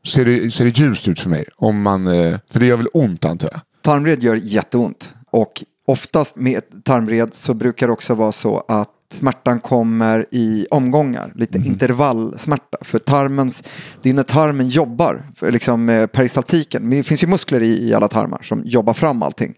ser, 0.06 0.24
det, 0.24 0.50
ser 0.50 0.64
det 0.64 0.78
ljust 0.78 1.08
ut 1.08 1.20
för 1.20 1.30
mig? 1.30 1.44
Om 1.56 1.82
man, 1.82 2.06
eh, 2.06 2.38
för 2.50 2.60
det 2.60 2.66
gör 2.66 2.76
väl 2.76 2.88
ont 2.92 3.24
antar 3.24 3.48
jag? 3.52 3.60
Tarmvred 3.88 4.22
gör 4.22 4.36
jätteont. 4.36 5.14
Och 5.30 5.64
oftast 5.86 6.36
med 6.36 6.62
tarmvred 6.84 7.34
så 7.34 7.54
brukar 7.54 7.86
det 7.86 7.92
också 7.92 8.14
vara 8.14 8.32
så 8.32 8.64
att 8.68 8.88
smärtan 9.12 9.60
kommer 9.60 10.26
i 10.30 10.66
omgångar, 10.70 11.32
lite 11.34 11.58
intervallsmärta. 11.58 12.78
För 12.80 12.98
tarmens, 12.98 13.62
det 14.02 14.10
är 14.10 14.14
när 14.14 14.22
tarmen 14.22 14.68
jobbar, 14.68 15.26
liksom 15.40 15.84
med 15.84 16.12
peristaltiken. 16.12 16.90
Det 16.90 17.02
finns 17.02 17.22
ju 17.22 17.26
muskler 17.26 17.62
i, 17.62 17.88
i 17.88 17.94
alla 17.94 18.08
tarmar 18.08 18.42
som 18.42 18.62
jobbar 18.64 18.94
fram 18.94 19.22
allting 19.22 19.54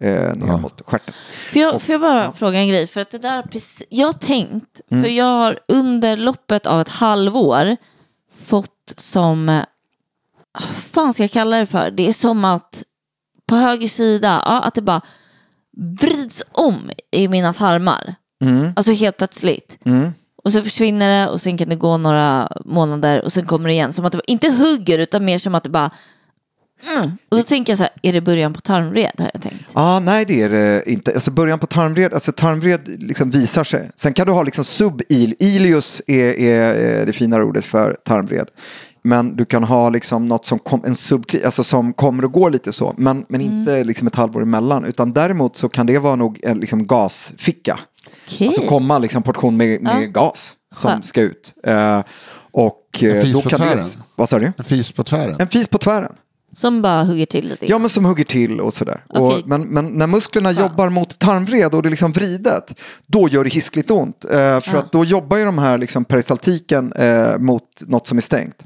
eh, 0.00 0.10
ner 0.10 0.60
mot 0.60 0.82
stjärten. 0.86 1.14
Får 1.52 1.62
jag, 1.62 1.82
får 1.82 1.92
jag 1.92 2.00
bara 2.00 2.32
fråga 2.32 2.58
en 2.58 2.68
grej? 2.68 2.86
För 2.86 3.00
att 3.00 3.10
det 3.10 3.18
där, 3.18 3.44
jag 3.88 4.06
har 4.08 4.12
tänkt, 4.12 4.80
Mm. 4.90 5.04
för 5.04 5.10
jag 5.10 5.24
har 5.24 5.58
under 5.68 6.16
loppet 6.16 6.66
av 6.66 6.80
ett 6.80 6.88
halvår 6.88 7.76
fått 8.46 8.94
som, 8.96 9.48
eh, 9.48 9.64
vad 10.52 10.62
fan 10.68 11.12
ska 11.12 11.22
jag 11.22 11.30
kalla 11.30 11.56
det 11.56 11.66
för? 11.66 11.90
Det 11.90 12.08
är 12.08 12.12
som 12.12 12.44
att 12.44 12.82
på 13.50 13.56
höger 13.56 13.88
sida, 13.88 14.42
ja, 14.46 14.60
att 14.62 14.74
det 14.74 14.82
bara 14.82 15.00
vrids 16.00 16.42
om 16.52 16.90
i 17.10 17.28
mina 17.28 17.52
tarmar. 17.52 18.14
Mm. 18.44 18.72
Alltså 18.76 18.92
helt 18.92 19.16
plötsligt. 19.16 19.78
Och 20.44 20.52
så 20.52 20.62
försvinner 20.62 21.08
det 21.08 21.28
och 21.30 21.40
sen 21.40 21.58
kan 21.58 21.68
det 21.68 21.76
gå 21.76 21.96
några 21.96 22.48
månader 22.64 23.24
och 23.24 23.32
sen 23.32 23.46
kommer 23.46 23.68
det 23.68 23.72
igen. 23.72 23.92
Som 23.92 24.04
att 24.04 24.12
det 24.12 24.20
inte 24.26 24.50
hugger 24.50 24.98
utan 24.98 25.24
mer 25.24 25.38
som 25.38 25.54
att 25.54 25.64
det 25.64 25.70
bara... 25.70 25.90
Mm. 26.96 27.10
Och 27.28 27.36
då 27.36 27.42
tänker 27.42 27.70
jag 27.70 27.78
så 27.78 27.82
här, 27.82 27.92
är 28.02 28.12
det 28.12 28.20
början 28.20 28.52
på 28.52 28.60
tarmvred 28.60 29.12
har 29.18 29.30
jag 29.34 29.42
tänkt. 29.42 29.64
Ah, 29.72 30.00
nej, 30.00 30.24
det 30.24 30.42
är 30.42 30.48
det 30.48 30.90
inte. 30.90 31.12
Alltså 31.12 31.30
början 31.30 31.58
på 31.58 31.66
tarmvred, 31.66 32.14
alltså 32.14 32.32
tarmvred 32.32 32.80
liksom 33.02 33.30
visar 33.30 33.64
sig. 33.64 33.90
Sen 33.94 34.12
kan 34.12 34.26
du 34.26 34.32
ha 34.32 34.42
liksom 34.42 34.64
sub-il. 34.64 35.34
Ilius 35.38 36.02
är, 36.06 36.38
är 36.38 37.00
eh, 37.00 37.06
det 37.06 37.12
fina 37.12 37.36
ordet 37.36 37.64
för 37.64 37.96
tarmvred. 38.04 38.48
Men 39.02 39.36
du 39.36 39.44
kan 39.44 39.64
ha 39.64 39.90
liksom 39.90 40.26
något 40.26 40.46
som, 40.46 40.58
kom, 40.58 40.84
en 40.84 40.94
sub, 40.94 41.24
alltså 41.44 41.64
som 41.64 41.92
kommer 41.92 42.24
och 42.24 42.32
går 42.32 42.50
lite 42.50 42.72
så. 42.72 42.94
Men, 42.96 43.24
men 43.28 43.40
inte 43.40 43.84
liksom 43.84 44.06
ett 44.06 44.14
halvår 44.14 44.42
emellan. 44.42 44.84
Utan 44.84 45.12
däremot 45.12 45.56
så 45.56 45.68
kan 45.68 45.86
det 45.86 45.98
vara 45.98 46.16
nog 46.16 46.40
en 46.42 46.58
liksom 46.58 46.86
gasficka. 46.86 47.78
Okej. 48.26 48.46
Alltså 48.46 48.62
komma 48.66 48.98
liksom 48.98 49.22
portion 49.22 49.56
med, 49.56 49.82
med 49.82 50.02
Ja. 50.02 50.06
gas 50.06 50.52
som 50.74 50.90
Skönt. 50.90 51.06
ska 51.06 51.20
ut. 51.20 51.52
Eh, 51.64 52.00
och 52.52 53.02
eh, 53.02 53.22
fis 53.22 53.32
då 53.32 53.42
på 53.42 53.48
kan 53.48 53.60
det... 53.60 53.66
tvären. 53.66 53.86
Vad 54.16 54.28
sa 54.28 54.38
du? 54.38 54.52
En 54.58 54.64
fis 54.64 54.92
på 54.92 55.04
tvären. 55.04 55.36
En 55.38 55.48
fis 55.48 55.68
på 55.68 55.78
tvären. 55.78 56.12
Som 56.52 56.82
bara 56.82 57.04
hugger 57.04 57.26
till 57.26 57.48
lite. 57.48 57.66
Ja, 57.66 57.78
men 57.78 57.90
som 57.90 58.04
hugger 58.04 58.24
till 58.24 58.60
och 58.60 58.74
sådär. 58.74 59.04
Och, 59.08 59.42
men, 59.46 59.62
men 59.62 59.84
när 59.86 60.06
musklerna 60.06 60.50
jobbar 60.52 60.88
mot 60.88 61.18
tarmvred 61.18 61.74
och 61.74 61.82
det 61.82 61.88
är 61.88 61.90
liksom 61.90 62.12
vridet, 62.12 62.74
då 63.06 63.28
gör 63.28 63.44
det 63.44 63.50
hiskligt 63.50 63.90
ont. 63.90 64.24
Eh, 64.24 64.60
för 64.60 64.74
att 64.76 64.92
då 64.92 65.04
jobbar 65.04 65.36
ju 65.36 65.44
de 65.44 65.58
här 65.58 65.78
liksom 65.78 66.04
peristaltiken 66.04 66.92
eh, 66.92 67.38
mot 67.38 67.62
något 67.80 68.06
som 68.06 68.18
är 68.18 68.22
stängt. 68.22 68.56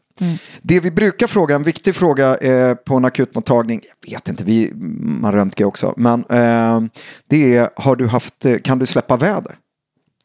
Det 0.63 0.81
vi 0.81 0.91
brukar 0.91 1.27
fråga, 1.27 1.55
en 1.55 1.63
viktig 1.63 1.95
fråga 1.95 2.37
eh, 2.37 2.75
på 2.75 2.97
en 2.97 3.05
akutmottagning, 3.05 3.81
jag 4.07 4.11
vet 4.19 4.29
inte, 4.29 4.45
vi, 4.45 4.73
man 5.21 5.33
röntgar 5.33 5.67
också, 5.67 5.95
men 5.97 6.25
eh, 6.31 6.81
det 7.29 7.57
är, 7.57 7.71
har 7.77 7.97
du 7.97 8.07
haft, 8.07 8.45
eh, 8.45 8.57
kan 8.59 8.79
du 8.79 8.87
släppa 8.87 9.17
väder? 9.17 9.57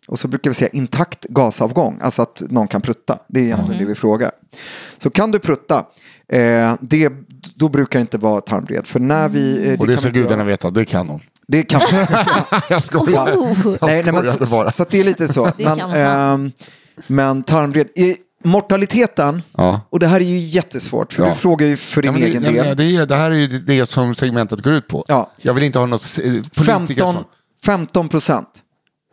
Och 0.07 0.19
så 0.19 0.27
brukar 0.27 0.49
vi 0.49 0.53
säga 0.53 0.69
intakt 0.73 1.25
gasavgång, 1.25 1.99
alltså 2.01 2.21
att 2.21 2.41
någon 2.49 2.67
kan 2.67 2.81
prutta. 2.81 3.19
Det 3.27 3.39
är 3.39 3.43
egentligen 3.43 3.79
det 3.81 3.85
vi 3.89 3.95
frågar. 3.95 4.31
Så 4.97 5.09
kan 5.09 5.31
du 5.31 5.39
prutta, 5.39 5.85
eh, 6.33 6.75
det, 6.81 7.13
då 7.55 7.69
brukar 7.69 7.99
det 7.99 8.01
inte 8.01 8.17
vara 8.17 8.41
tarmvred. 8.41 8.87
För 8.87 8.99
när 8.99 9.29
vi... 9.29 9.69
eh, 9.73 9.79
Och 9.79 9.87
det 9.87 9.97
ska 9.97 10.09
gudarna 10.09 10.35
göra. 10.35 10.43
veta, 10.43 10.69
det 10.71 10.85
kan 10.85 11.09
hon. 11.09 11.19
Det 11.47 11.63
kan 11.63 11.81
Jag 12.69 12.83
skojar. 12.83 13.33
Oh. 13.37 13.57
Jag 13.63 13.77
nej, 13.81 14.03
nej, 14.03 14.13
men, 14.13 14.23
så, 14.23 14.71
så 14.71 14.83
att 14.83 14.89
det 14.89 14.99
är 14.99 15.03
lite 15.03 15.27
så. 15.27 15.45
Det 15.57 15.63
men, 15.63 15.77
kan 15.77 15.89
man. 15.89 15.99
ehm, 15.99 16.51
men 17.07 17.43
tarmvred, 17.43 17.87
i 17.95 18.15
mortaliteten, 18.43 19.41
Ja. 19.57 19.81
och 19.89 19.99
det 19.99 20.07
här 20.07 20.19
är 20.21 20.25
ju 20.25 20.37
jättesvårt, 20.37 21.13
för 21.13 21.23
Ja. 21.23 21.29
du 21.29 21.35
frågar 21.35 21.67
ju 21.67 21.77
för 21.77 22.01
din 22.01 22.13
Ja, 22.13 22.19
det, 22.19 22.25
egen 22.25 22.43
ja, 22.43 22.51
del. 22.51 22.65
men 22.67 22.77
det, 22.77 22.95
är, 22.95 23.05
det 23.05 23.15
här 23.15 23.31
är 23.31 23.35
ju 23.35 23.47
det 23.59 23.85
som 23.85 24.15
segmentet 24.15 24.59
går 24.59 24.73
ut 24.73 24.87
på. 24.87 25.05
Ja. 25.07 25.31
Jag 25.41 25.53
vill 25.53 25.63
inte 25.63 25.79
ha 25.79 25.85
något 25.85 26.01
eh, 26.23 26.23
politiker 26.55 26.65
15, 26.65 27.13
som... 27.13 27.23
15 27.65 28.09
procent 28.09 28.47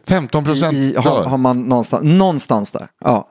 15 0.09 0.45
procent 0.45 0.97
har, 0.97 1.25
har 1.25 1.39
man 1.39 1.63
någonstans, 1.63 2.03
någonstans 2.05 2.73
där. 2.73 2.89
Ja. 3.05 3.29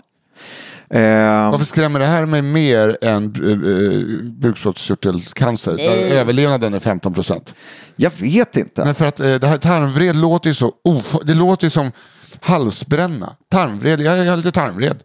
Ehm, 0.90 1.52
Varför 1.52 1.66
skrämmer 1.66 2.00
det 2.00 2.06
här 2.06 2.26
mig 2.26 2.42
mer 2.42 2.98
än 3.02 3.36
uh, 3.44 4.32
bukspottkörtelcancer? 4.32 5.78
Där 5.78 5.96
överlevnaden 6.16 6.74
är 6.74 6.80
15 6.80 7.14
procent. 7.14 7.54
jag 7.96 8.12
vet 8.20 8.58
inte. 8.58 8.86
Men 8.86 8.96
för 8.96 9.06
att 9.06 9.20
eh, 9.20 9.36
det 9.36 9.48
här 9.48 9.58
tarmvred 9.58 10.16
låter 10.16 10.50
ju 10.50 10.54
så 10.54 10.72
of- 10.84 11.20
Det 11.24 11.34
låter 11.34 11.66
ju 11.66 11.70
som 11.70 11.92
halsbränna. 12.42 13.34
Tarmvred, 13.52 14.02
jag, 14.02 14.18
jag 14.18 14.30
har 14.32 14.38
lite 14.38 14.52
tarmvred. 14.52 14.98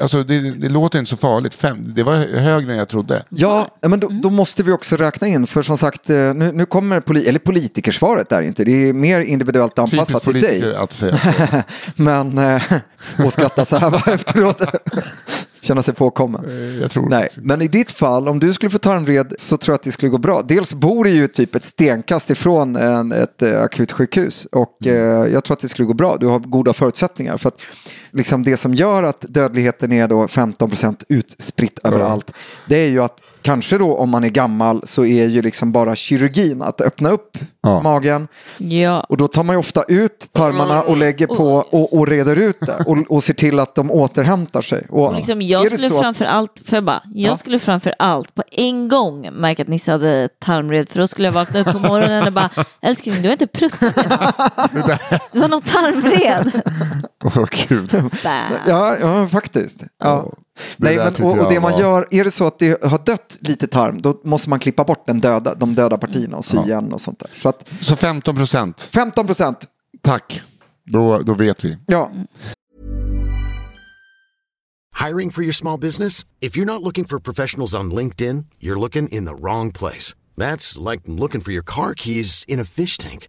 Alltså, 0.00 0.22
det, 0.22 0.40
det 0.40 0.68
låter 0.68 0.98
inte 0.98 1.08
så 1.10 1.16
farligt. 1.16 1.54
Fem, 1.54 1.92
det 1.96 2.02
var 2.02 2.14
högre 2.38 2.72
än 2.72 2.78
jag 2.78 2.88
trodde. 2.88 3.22
Ja, 3.28 3.68
men 3.80 4.00
då, 4.00 4.08
då 4.22 4.30
måste 4.30 4.62
vi 4.62 4.72
också 4.72 4.96
räkna 4.96 5.26
in, 5.26 5.46
för 5.46 5.62
som 5.62 5.78
sagt, 5.78 6.10
eh, 6.10 6.34
nu, 6.34 6.52
nu 6.52 6.66
kommer 6.66 7.00
poli 7.00 7.28
eller 7.28 7.38
politikersvaret 7.38 8.28
där 8.28 8.42
inte, 8.42 8.64
det 8.64 8.88
är 8.88 8.92
mer 8.92 9.20
individuellt 9.20 9.78
anpassat 9.78 10.06
Typiskt 10.08 10.24
till 10.24 10.32
dig. 10.32 10.60
politiker 10.60 10.82
att 10.82 10.92
säga 10.92 11.16
så. 11.16 11.62
Men, 12.02 12.38
eh, 12.38 12.62
och 13.24 13.32
skratta 13.32 13.64
så 13.64 13.76
här 13.76 14.08
efteråt. 14.14 14.62
Känna 15.60 15.82
sig 15.82 15.94
påkommen. 15.94 16.44
Eh, 16.48 16.80
Jag 16.82 16.90
tror 16.90 17.08
Nej, 17.08 17.28
men 17.36 17.62
i 17.62 17.68
ditt 17.68 17.90
fall, 17.90 18.28
om 18.28 18.38
du 18.40 18.52
skulle 18.52 18.70
få 18.70 18.78
tarmvred 18.78 19.34
så 19.38 19.56
tror 19.56 19.72
jag 19.72 19.74
att 19.74 19.82
det 19.82 19.92
skulle 19.92 20.10
gå 20.10 20.18
bra. 20.18 20.42
Dels 20.48 20.74
bor 20.74 21.04
du 21.04 21.10
ju 21.10 21.28
typ 21.28 21.54
ett 21.54 21.64
stenkast 21.64 22.30
ifrån 22.30 22.76
en, 22.76 23.12
ett 23.12 23.42
eh, 23.42 23.60
akutsjukhus 23.62 24.46
och 24.52 24.76
Mm. 24.84 24.96
eh, 25.22 25.32
jag 25.32 25.44
tror 25.44 25.54
att 25.54 25.60
det 25.60 25.68
skulle 25.68 25.86
gå 25.86 25.94
bra. 25.94 26.16
Du 26.16 26.26
har 26.26 26.38
goda 26.38 26.72
förutsättningar. 26.72 27.36
För 27.38 27.48
att 27.48 27.60
liksom 28.10 28.44
det 28.44 28.56
som 28.56 28.74
gör 28.74 29.02
att 29.02 29.20
dödligheten 29.28 29.92
är 29.92 30.08
då 30.08 30.28
15 30.28 30.68
procent 30.68 31.04
utspritt 31.08 31.78
överallt, 31.84 32.32
det 32.66 32.76
är 32.76 32.88
ju 32.88 33.02
att 33.02 33.20
kanske 33.48 33.78
då 33.78 33.96
om 33.96 34.10
man 34.10 34.24
är 34.24 34.28
gammal 34.28 34.82
så 34.86 35.04
är 35.04 35.26
ju 35.26 35.42
liksom 35.42 35.72
bara 35.72 35.96
kirurgin 35.96 36.62
att 36.62 36.80
öppna 36.80 37.08
upp 37.10 37.38
Ja. 37.62 37.82
magen 37.82 38.28
Ja. 38.58 39.00
och 39.08 39.16
då 39.16 39.28
tar 39.28 39.42
man 39.44 39.54
ju 39.54 39.60
ofta 39.60 39.82
ut 39.88 40.28
tarmarna 40.32 40.82
och 40.82 40.96
lägger 40.96 41.26
på 41.26 41.54
och, 41.54 41.98
och 41.98 42.06
reder 42.08 42.36
ut 42.36 42.56
det 42.60 42.84
och, 42.86 42.96
och 43.08 43.24
ser 43.24 43.34
till 43.34 43.58
att 43.58 43.74
de 43.74 43.90
återhämtar 43.90 44.62
sig. 44.62 44.86
Och 44.90 45.14
liksom, 45.14 45.42
jag 45.42 45.66
skulle 45.66 45.88
så 45.88 45.94
att- 45.96 46.00
framför 46.02 46.24
allt, 46.24 46.62
för 46.64 46.76
jag 46.76 46.84
bara, 46.84 47.02
jag 47.06 47.32
Ja. 47.32 47.36
skulle 47.36 47.58
framför 47.58 47.94
allt 47.98 48.34
på 48.34 48.42
en 48.50 48.88
gång 48.88 49.28
märka 49.32 49.62
att 49.62 49.68
Nisse 49.68 49.92
hade 49.92 50.28
tarmvred 50.28 50.88
för 50.88 50.98
då 51.00 51.06
skulle 51.06 51.28
jag 51.28 51.32
vakna 51.32 51.60
upp 51.60 51.72
på 51.72 51.78
morgonen 51.78 52.26
och 52.26 52.32
bara, 52.32 52.50
älskling 52.82 53.14
du 53.22 53.28
har 53.28 53.32
inte 53.32 53.46
pruttat 53.46 54.04
idag. 54.04 54.98
Du 55.32 55.40
har 55.40 55.48
någon 55.48 55.62
tarmvred. 55.62 56.62
Åh, 57.24 57.44
gud. 57.68 57.90
Bam. 58.24 58.52
Ja, 58.66 58.94
ja 59.00 59.28
faktiskt. 59.28 59.82
Ja. 60.04 60.32
Nej, 60.76 60.96
men, 60.96 61.06
och, 61.26 61.38
och 61.38 61.52
det 61.52 61.60
man 61.60 61.72
var- 61.72 61.80
gör, 61.80 62.08
är 62.10 62.24
det 62.24 62.30
så 62.30 62.46
att 62.46 62.58
det 62.58 62.84
har 62.84 62.98
dött 63.04 63.38
lite 63.40 63.66
tarm, 63.66 64.02
då 64.02 64.20
måste 64.24 64.50
man 64.50 64.58
klippa 64.58 64.84
bort 64.84 65.06
den 65.06 65.20
döda, 65.20 65.54
de 65.54 65.74
döda 65.74 65.98
partierna 65.98 66.36
och 66.36 66.44
sy 66.44 66.56
igen 66.56 66.92
och 66.92 67.00
sånt 67.00 67.18
där. 67.18 67.30
Så 67.36 67.48
att 67.48 67.68
Så 67.80 67.96
15 67.96 68.36
procent. 68.36 68.80
15 68.80 69.26
procent, 69.26 69.58
Tack. 70.02 70.40
Då, 70.84 71.18
då 71.18 71.34
vet 71.34 71.64
vi. 71.64 71.78
ja. 71.86 72.10
Hiring 75.08 75.30
for 75.30 75.42
your 75.44 75.52
small 75.52 75.78
business? 75.78 76.24
If 76.40 76.56
you're 76.56 76.64
not 76.66 76.82
looking 76.82 77.04
for 77.04 77.18
professionals 77.20 77.74
on 77.74 77.90
LinkedIn, 77.94 78.44
you're 78.60 78.80
looking 78.80 79.08
in 79.08 79.26
the 79.26 79.34
wrong 79.34 79.72
place. 79.72 80.14
That's 80.36 80.90
like 80.90 81.02
looking 81.06 81.40
for 81.40 81.52
your 81.52 81.62
car 81.64 81.94
keys 81.94 82.44
in 82.48 82.60
a 82.60 82.64
fish 82.64 82.98
tank. 82.98 83.28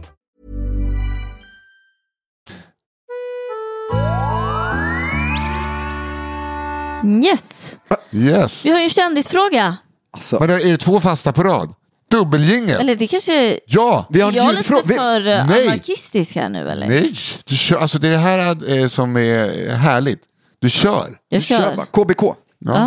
Yes, 7.05 7.75
Yes. 8.11 8.65
vi 8.65 8.69
har 8.71 8.77
ju 8.77 8.83
en 8.83 8.89
kändisfråga. 8.89 9.77
Alltså, 10.13 10.37
Men 10.39 10.49
är 10.49 10.57
det 10.71 10.77
två 10.77 10.99
fasta 10.99 11.31
på 11.31 11.43
rad? 11.43 11.73
Dubbeljingel? 12.11 12.81
Eller 12.81 12.95
det 12.95 13.07
kanske... 13.07 13.59
Ja! 13.65 14.05
vi 14.09 14.21
har 14.21 14.31
Är 14.31 14.35
jag 14.35 14.49
en 14.49 14.55
lite 14.55 14.81
vi- 14.85 14.93
för 14.93 15.27
eh, 15.27 15.45
Nej. 15.47 15.67
anarkistisk 15.67 16.35
här 16.35 16.49
nu 16.49 16.69
eller? 16.69 16.87
Nej, 16.87 17.13
du 17.45 17.55
kör, 17.55 17.77
alltså 17.77 17.99
det 17.99 18.07
är 18.07 18.11
det 18.11 18.17
här 18.17 18.69
eh, 18.79 18.87
som 18.87 19.17
är 19.17 19.69
härligt. 19.75 20.19
Du 20.59 20.69
kör. 20.69 21.05
Jag 21.29 21.39
vi 21.39 21.45
kör 21.45 21.59
kör. 21.59 21.75
bara. 21.75 21.85
KBK, 21.85 22.35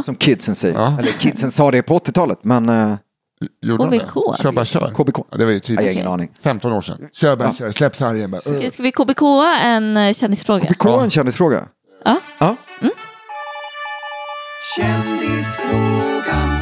som 0.04 0.14
kidsen 0.16 0.54
säger. 0.54 0.74
Ja. 0.74 0.98
Eller 0.98 1.12
kidsen 1.12 1.50
sa 1.50 1.70
det 1.70 1.82
på 1.82 1.98
80-talet, 1.98 2.38
men 2.42 2.68
eh, 2.68 2.94
Gjorde 3.62 3.84
de 3.84 3.98
KBK? 3.98 4.14
det? 4.36 4.42
Kör 4.42 4.52
bara 4.52 4.64
kör. 4.64 4.90
KBK. 4.90 5.18
Ja, 5.30 5.36
det 5.36 5.44
var 5.44 5.52
ju 5.52 5.60
typ 5.60 5.80
Jag 5.80 5.86
har 5.86 5.92
ingen 5.92 6.06
aning. 6.08 6.28
15 6.42 6.72
år 6.72 6.82
sedan. 6.82 7.08
Kör 7.12 7.36
bara 7.36 7.52
kör, 7.52 7.70
släpp 7.70 7.96
sargen 7.96 8.30
bara. 8.30 8.40
Ska- 8.40 8.70
Ska 8.70 8.82
vi 8.82 8.92
KBK 8.92 9.22
en 9.62 10.14
kändisfråga? 10.14 10.64
KBK 10.66 10.86
en 11.02 11.10
kändisfråga. 11.10 11.64
Ja. 12.04 12.16
Ja. 12.38 12.56
Kändisfrågan. 14.76 16.58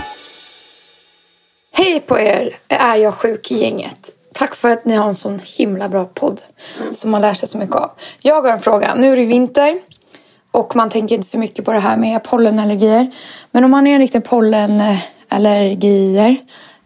Hej 1.74 2.00
på 2.00 2.18
er, 2.18 2.56
är 2.68 2.96
jag 2.96 3.14
sjuk 3.14 3.50
i 3.50 3.58
gänget? 3.58 4.10
Tack 4.34 4.54
för 4.54 4.70
att 4.70 4.84
ni 4.84 4.96
har 4.96 5.08
en 5.08 5.16
sån 5.16 5.40
himla 5.58 5.88
bra 5.88 6.04
podd 6.04 6.40
som 6.92 7.10
man 7.10 7.20
lär 7.20 7.34
sig 7.34 7.48
så 7.48 7.58
mycket 7.58 7.76
av. 7.76 7.90
Jag 8.20 8.42
har 8.42 8.52
en 8.52 8.60
fråga. 8.60 8.94
Nu 8.94 9.12
är 9.12 9.16
det 9.16 9.24
vinter 9.24 9.80
och 10.50 10.76
man 10.76 10.90
tänker 10.90 11.14
inte 11.14 11.28
så 11.28 11.38
mycket 11.38 11.64
på 11.64 11.72
det 11.72 11.78
här 11.78 11.96
med 11.96 12.24
pollenallergier. 12.24 13.10
Men 13.50 13.64
om 13.64 13.70
man 13.70 13.86
är 13.86 13.94
en 13.94 14.00
riktig 14.00 14.24
pollenallergier 14.24 16.36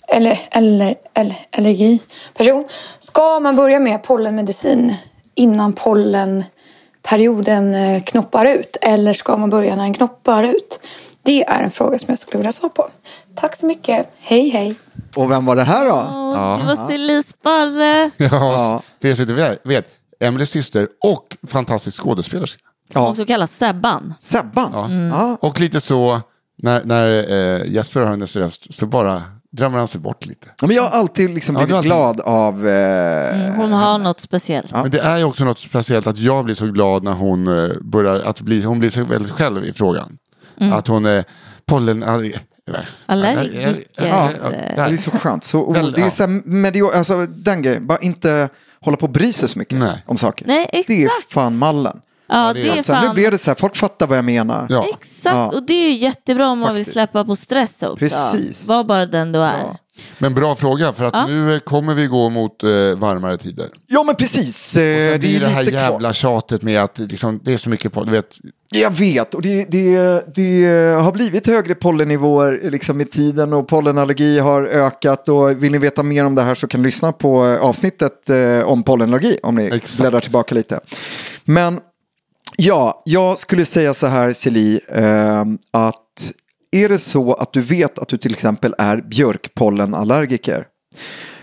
eller, 0.08 0.38
eller, 0.50 0.94
eller 1.14 1.36
allergiperson. 1.50 2.64
Ska 2.98 3.40
man 3.40 3.56
börja 3.56 3.80
med 3.80 4.02
pollenmedicin 4.02 4.94
innan 5.34 5.72
pollenperioden 5.72 7.74
eh, 7.74 8.02
knoppar 8.02 8.44
ut? 8.44 8.76
Eller 8.80 9.12
ska 9.12 9.36
man 9.36 9.50
börja 9.50 9.76
när 9.76 9.82
den 9.82 9.94
knoppar 9.94 10.44
ut? 10.44 10.80
Det 11.26 11.44
är 11.44 11.62
en 11.62 11.70
fråga 11.70 11.98
som 11.98 12.06
jag 12.08 12.18
skulle 12.18 12.38
vilja 12.38 12.52
svara 12.52 12.70
på. 12.70 12.88
Tack 13.34 13.56
så 13.56 13.66
mycket. 13.66 14.08
Hej 14.18 14.48
hej. 14.48 14.74
Och 15.16 15.30
vem 15.30 15.46
var 15.46 15.56
det 15.56 15.64
här 15.64 15.84
då? 15.84 15.94
Åh, 15.94 16.58
Det 16.58 16.64
var 16.76 16.86
silly 16.88 17.22
Sparre. 17.22 18.10
Ja, 18.16 18.82
för 19.02 19.08
er 19.08 19.14
som 19.14 19.56
vet, 19.70 19.86
Emelies 20.20 20.50
syster 20.50 20.88
och 21.04 21.36
fantastisk 21.46 22.02
skådespelerska. 22.02 22.62
Som 22.92 23.02
Ja. 23.02 23.08
också 23.10 23.26
kallas 23.26 23.52
Sebban. 23.56 24.14
Sebban? 24.20 24.70
Ja. 24.72 24.90
Ja. 25.18 25.36
Och 25.40 25.60
lite 25.60 25.80
så, 25.80 26.20
när, 26.62 26.84
när 26.84 27.32
eh, 27.32 27.72
Jesper 27.72 28.00
hör 28.00 28.06
hennes 28.06 28.36
röst 28.36 28.74
så 28.74 28.86
bara 28.86 29.22
drömmer 29.52 29.78
han 29.78 29.88
sig 29.88 30.00
bort 30.00 30.26
lite. 30.26 30.46
Ja, 30.60 30.66
Men 30.66 30.76
jag 30.76 30.82
har 30.82 30.98
alltid 30.98 31.30
liksom 31.30 31.54
Ja, 31.56 31.60
blivit 31.66 31.72
har 31.92 32.06
alltid- 32.06 32.22
glad 32.24 32.34
av... 32.36 32.68
Eh, 32.68 33.54
Hon 33.54 33.72
har 33.72 33.98
något 33.98 34.20
speciellt. 34.20 34.72
Men 34.72 34.90
det 34.90 34.98
är 35.00 35.16
ju 35.18 35.24
också 35.24 35.44
något 35.44 35.58
speciellt 35.58 36.06
att 36.06 36.18
jag 36.18 36.44
blir 36.44 36.54
så 36.54 36.66
glad 36.66 37.02
när 37.04 37.12
hon 37.12 37.58
eh, 37.58 37.70
börjar, 37.80 38.14
att 38.20 38.40
bli, 38.40 38.62
hon 38.62 38.78
blir 38.78 38.90
så 38.90 39.04
väldigt 39.04 39.32
själv 39.32 39.64
i 39.64 39.72
frågan. 39.72 40.18
Att 40.60 40.86
hon 40.88 41.06
är 41.06 41.24
pollen... 41.66 42.02
Allergiker. 43.06 43.74
Ja, 43.96 44.30
eh, 44.30 44.74
det 44.74 44.80
är 44.82 44.96
så 44.96 45.10
skönt. 45.10 45.44
Så, 45.44 45.72
det 45.72 45.80
är 45.80 46.04
ja. 46.04 46.10
så 46.10 46.22
här 46.26 46.42
medio, 46.48 46.90
alltså, 46.94 47.26
den 47.26 47.62
grejen, 47.62 47.86
bara 47.86 47.98
inte 47.98 48.48
hålla 48.80 48.96
på 48.96 49.06
och 49.06 49.12
bry 49.12 49.32
sig 49.32 49.48
så 49.48 49.58
mycket 49.58 49.78
Nej. 49.78 50.02
om 50.06 50.18
saker. 50.18 50.46
Nej, 50.46 50.84
Det 50.86 51.02
är 51.02 51.06
exakt. 51.06 51.32
fan 51.32 51.58
mallen. 51.58 52.00
Ja, 52.28 52.52
det 52.54 52.60
är 52.68 52.82
Sen 52.82 52.96
nu 53.00 53.06
fan... 53.06 53.14
blir 53.14 53.30
det 53.30 53.38
så 53.38 53.50
här, 53.50 53.54
folk 53.54 53.76
fattar 53.76 54.06
vad 54.06 54.18
jag 54.18 54.24
menar. 54.24 54.66
Ja. 54.70 54.86
Exakt, 54.88 55.36
Ja. 55.36 55.46
och 55.46 55.62
det 55.66 55.72
är 55.72 55.88
ju 55.88 55.94
jättebra 55.96 56.48
om 56.48 56.58
man 56.58 56.74
vill 56.74 56.80
Faktiskt. 56.84 56.92
släppa 56.92 57.24
på 57.24 57.36
stress 57.36 57.82
också. 57.82 57.96
Precis. 57.96 58.64
Var 58.64 58.84
bara 58.84 59.06
den 59.06 59.32
du 59.32 59.38
är. 59.38 59.76
Men 60.18 60.34
bra 60.34 60.54
fråga, 60.56 60.92
för 60.92 61.04
att 61.04 61.14
Ja. 61.14 61.26
nu 61.26 61.54
eh, 61.54 61.58
kommer 61.58 61.94
vi 61.94 62.06
gå 62.06 62.28
mot 62.30 62.62
eh, 62.62 62.68
varmare 62.96 63.36
tider. 63.38 63.66
Ja 63.86 64.02
men 64.02 64.14
precis, 64.14 64.76
eh, 64.76 64.96
Och 64.96 65.02
sen 65.02 65.12
det 65.12 65.18
blir 65.18 65.36
är 65.36 65.40
det 65.40 65.48
här 65.48 65.62
jävla 65.62 65.98
kvar. 65.98 66.12
tjatet 66.12 66.62
med 66.62 66.82
att 66.82 66.98
liksom, 66.98 67.40
det 67.44 67.52
är 67.52 67.58
så 67.58 67.70
mycket 67.70 67.92
på, 67.92 68.04
du 68.04 68.10
vet, 68.12 68.36
Jag 68.70 68.90
vet, 68.90 69.35
och 69.35 69.42
det, 69.42 69.64
det, 69.64 70.24
det 70.35 70.66
har 71.01 71.12
blivit 71.12 71.47
högre 71.47 71.74
pollennivåer 71.74 72.70
liksom 72.70 72.97
med 72.97 73.11
tiden 73.11 73.53
och 73.53 73.68
pollenallergi 73.68 74.38
har 74.38 74.62
ökat. 74.62 75.28
Och 75.28 75.62
vill 75.62 75.72
ni 75.72 75.78
veta 75.78 76.03
mer 76.03 76.24
om 76.24 76.34
det 76.34 76.43
här 76.43 76.55
så 76.55 76.66
kan 76.66 76.80
ni 76.80 76.86
lyssna 76.86 77.12
på 77.12 77.45
avsnittet 77.45 78.30
eh, 78.30 78.61
om 78.61 78.82
pollenallergi 78.82 79.38
om 79.43 79.55
ni 79.55 79.66
Exakt. 79.66 80.01
bläddrar 80.01 80.20
tillbaka 80.20 80.55
lite. 80.55 80.80
Men 81.45 81.80
ja, 82.57 83.03
jag 83.05 83.38
skulle 83.38 83.64
säga 83.64 83.95
så 83.95 84.07
här 84.07 84.32
Celie, 84.32 84.80
eh, 84.88 85.45
att 85.70 86.32
är 86.72 86.88
det 86.88 86.99
så 86.99 87.34
att 87.34 87.53
du 87.53 87.61
vet 87.61 87.99
att 87.99 88.09
du 88.09 88.18
till 88.18 88.32
exempel 88.32 88.74
är 88.78 88.97
björkpollenallergiker 88.97 90.66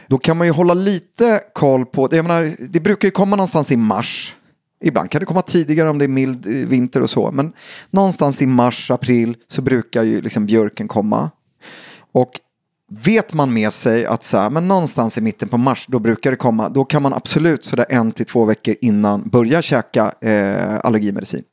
då 0.07 0.17
kan 0.17 0.37
man 0.37 0.47
ju 0.47 0.53
hålla 0.53 0.73
lite 0.73 1.41
koll 1.53 1.85
på, 1.85 2.07
jag 2.11 2.25
menar, 2.25 2.55
det 2.69 2.79
brukar 2.79 3.07
ju 3.07 3.11
komma 3.11 3.35
någonstans 3.35 3.71
i 3.71 3.77
mars. 3.77 4.35
Ibland 4.83 5.11
kan 5.11 5.19
det 5.19 5.25
komma 5.25 5.41
tidigare 5.41 5.89
om 5.89 5.97
det 5.97 6.05
är 6.05 6.09
mild 6.09 6.47
eh, 6.47 6.51
vinter 6.51 7.01
och 7.01 7.09
så. 7.09 7.31
Men 7.31 7.53
någonstans 7.89 8.41
i 8.41 8.45
mars, 8.45 8.91
april 8.91 9.37
så 9.47 9.61
brukar 9.61 10.03
ju 10.03 10.21
liksom 10.21 10.45
björken 10.45 10.87
komma. 10.87 11.29
Och 12.11 12.39
vet 12.89 13.33
man 13.33 13.53
med 13.53 13.73
sig 13.73 14.05
att 14.05 14.23
så 14.23 14.37
här, 14.37 14.49
men 14.49 14.67
någonstans 14.67 15.17
i 15.17 15.21
mitten 15.21 15.49
på 15.49 15.57
mars 15.57 15.85
då 15.89 15.99
brukar 15.99 16.31
det 16.31 16.37
komma. 16.37 16.69
Då 16.69 16.85
kan 16.85 17.01
man 17.01 17.13
absolut 17.13 17.65
sådär 17.65 17.85
en 17.89 18.11
till 18.11 18.25
två 18.25 18.45
veckor 18.45 18.75
innan 18.81 19.29
börja 19.29 19.61
käka 19.61 20.13
eh, 20.21 20.79
allergimedicin. 20.83 21.43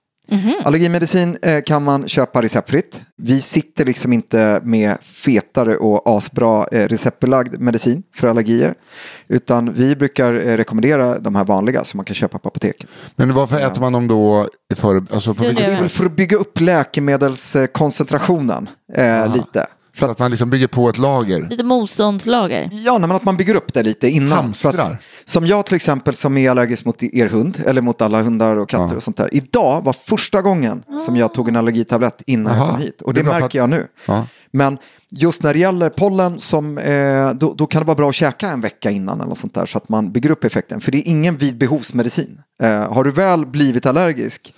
Allergimedicin 0.64 1.38
eh, 1.42 1.62
kan 1.62 1.84
man 1.84 2.08
köpa 2.08 2.42
receptfritt. 2.42 3.02
Vi 3.16 3.40
sitter 3.40 3.84
liksom 3.84 4.12
inte 4.12 4.60
med 4.64 4.96
fetare 5.02 5.76
och 5.76 6.16
asbra 6.16 6.66
eh, 6.72 6.86
receptbelagd 6.86 7.60
medicin 7.60 8.02
för 8.14 8.28
allergier. 8.28 8.74
Utan 9.28 9.72
vi 9.72 9.96
brukar 9.96 10.32
eh, 10.32 10.56
rekommendera 10.56 11.18
de 11.18 11.34
här 11.34 11.44
vanliga 11.44 11.84
som 11.84 11.98
man 11.98 12.04
kan 12.04 12.14
köpa 12.14 12.38
på 12.38 12.48
apoteket. 12.48 12.86
Men 13.16 13.34
varför 13.34 13.56
äter 13.56 13.80
man 13.80 13.92
dem 13.92 14.08
då 14.08 14.48
i 14.72 14.74
före, 14.74 15.04
alltså 15.10 15.34
på 15.34 15.42
Det 15.42 15.48
är 15.50 15.54
Det 15.54 15.64
är 15.64 15.80
väl 15.80 15.88
för 15.88 16.06
att 16.06 16.16
bygga 16.16 16.36
upp 16.36 16.60
läkemedelskoncentrationen 16.60 18.68
eh, 18.94 19.34
lite. 19.34 19.66
För 20.00 20.10
att 20.10 20.18
man 20.18 20.30
liksom 20.30 20.50
bygger 20.50 20.66
på 20.66 20.88
ett 20.88 20.98
lager. 20.98 21.46
Lite 21.50 21.64
motståndslager. 21.64 22.68
Ja, 22.72 22.98
men 22.98 23.10
att 23.12 23.24
man 23.24 23.36
bygger 23.36 23.54
upp 23.54 23.72
det 23.74 23.82
lite 23.82 24.08
innan. 24.08 24.32
Hamstrar. 24.38 24.78
Att, 24.92 24.92
som 25.24 25.46
jag 25.46 25.66
till 25.66 25.74
exempel 25.74 26.14
som 26.14 26.36
är 26.36 26.50
allergisk 26.50 26.84
mot 26.84 27.02
er 27.02 27.26
hund, 27.26 27.62
eller 27.66 27.80
mot 27.82 28.02
alla 28.02 28.22
hundar 28.22 28.56
och 28.56 28.68
katter 28.68 28.96
och 28.96 29.02
sånt 29.02 29.16
där. 29.16 29.28
Idag 29.34 29.84
var 29.84 29.92
första 29.92 30.42
gången 30.42 30.82
som 31.06 31.16
jag 31.16 31.34
tog 31.34 31.48
en 31.48 31.56
allergitablett 31.56 32.22
innan 32.26 32.56
jag 32.56 32.66
Jaha. 32.66 32.72
kom 32.72 32.80
hit. 32.82 33.02
Och 33.02 33.14
Det 33.14 33.20
det, 33.22 33.28
märker 33.28 33.46
att- 33.46 33.54
jag 33.54 33.70
nu. 33.70 33.86
Ja. 34.06 34.26
Men 34.52 34.78
just 35.10 35.42
när 35.42 35.52
det 35.52 35.58
gäller 35.60 35.90
pollen, 35.90 36.40
som, 36.40 36.78
eh, 36.78 37.30
då, 37.30 37.54
då 37.54 37.66
kan 37.66 37.80
det 37.82 37.86
vara 37.86 37.94
bra 37.96 38.08
att 38.08 38.14
käka 38.14 38.48
en 38.48 38.60
vecka 38.60 38.90
innan 38.90 39.20
eller 39.20 39.34
sånt 39.34 39.54
där, 39.54 39.66
så 39.66 39.78
att 39.78 39.88
man 39.88 40.12
bygger 40.12 40.30
upp 40.30 40.44
effekten. 40.44 40.80
För 40.80 40.92
det 40.92 40.98
är 40.98 41.08
ingen 41.10 41.36
vid 41.36 41.58
behovsmedicin. 41.58 42.40
Eh, 42.62 42.92
har 42.92 43.04
du 43.04 43.10
väl 43.10 43.46
blivit 43.46 43.86
allergisk 43.86 44.54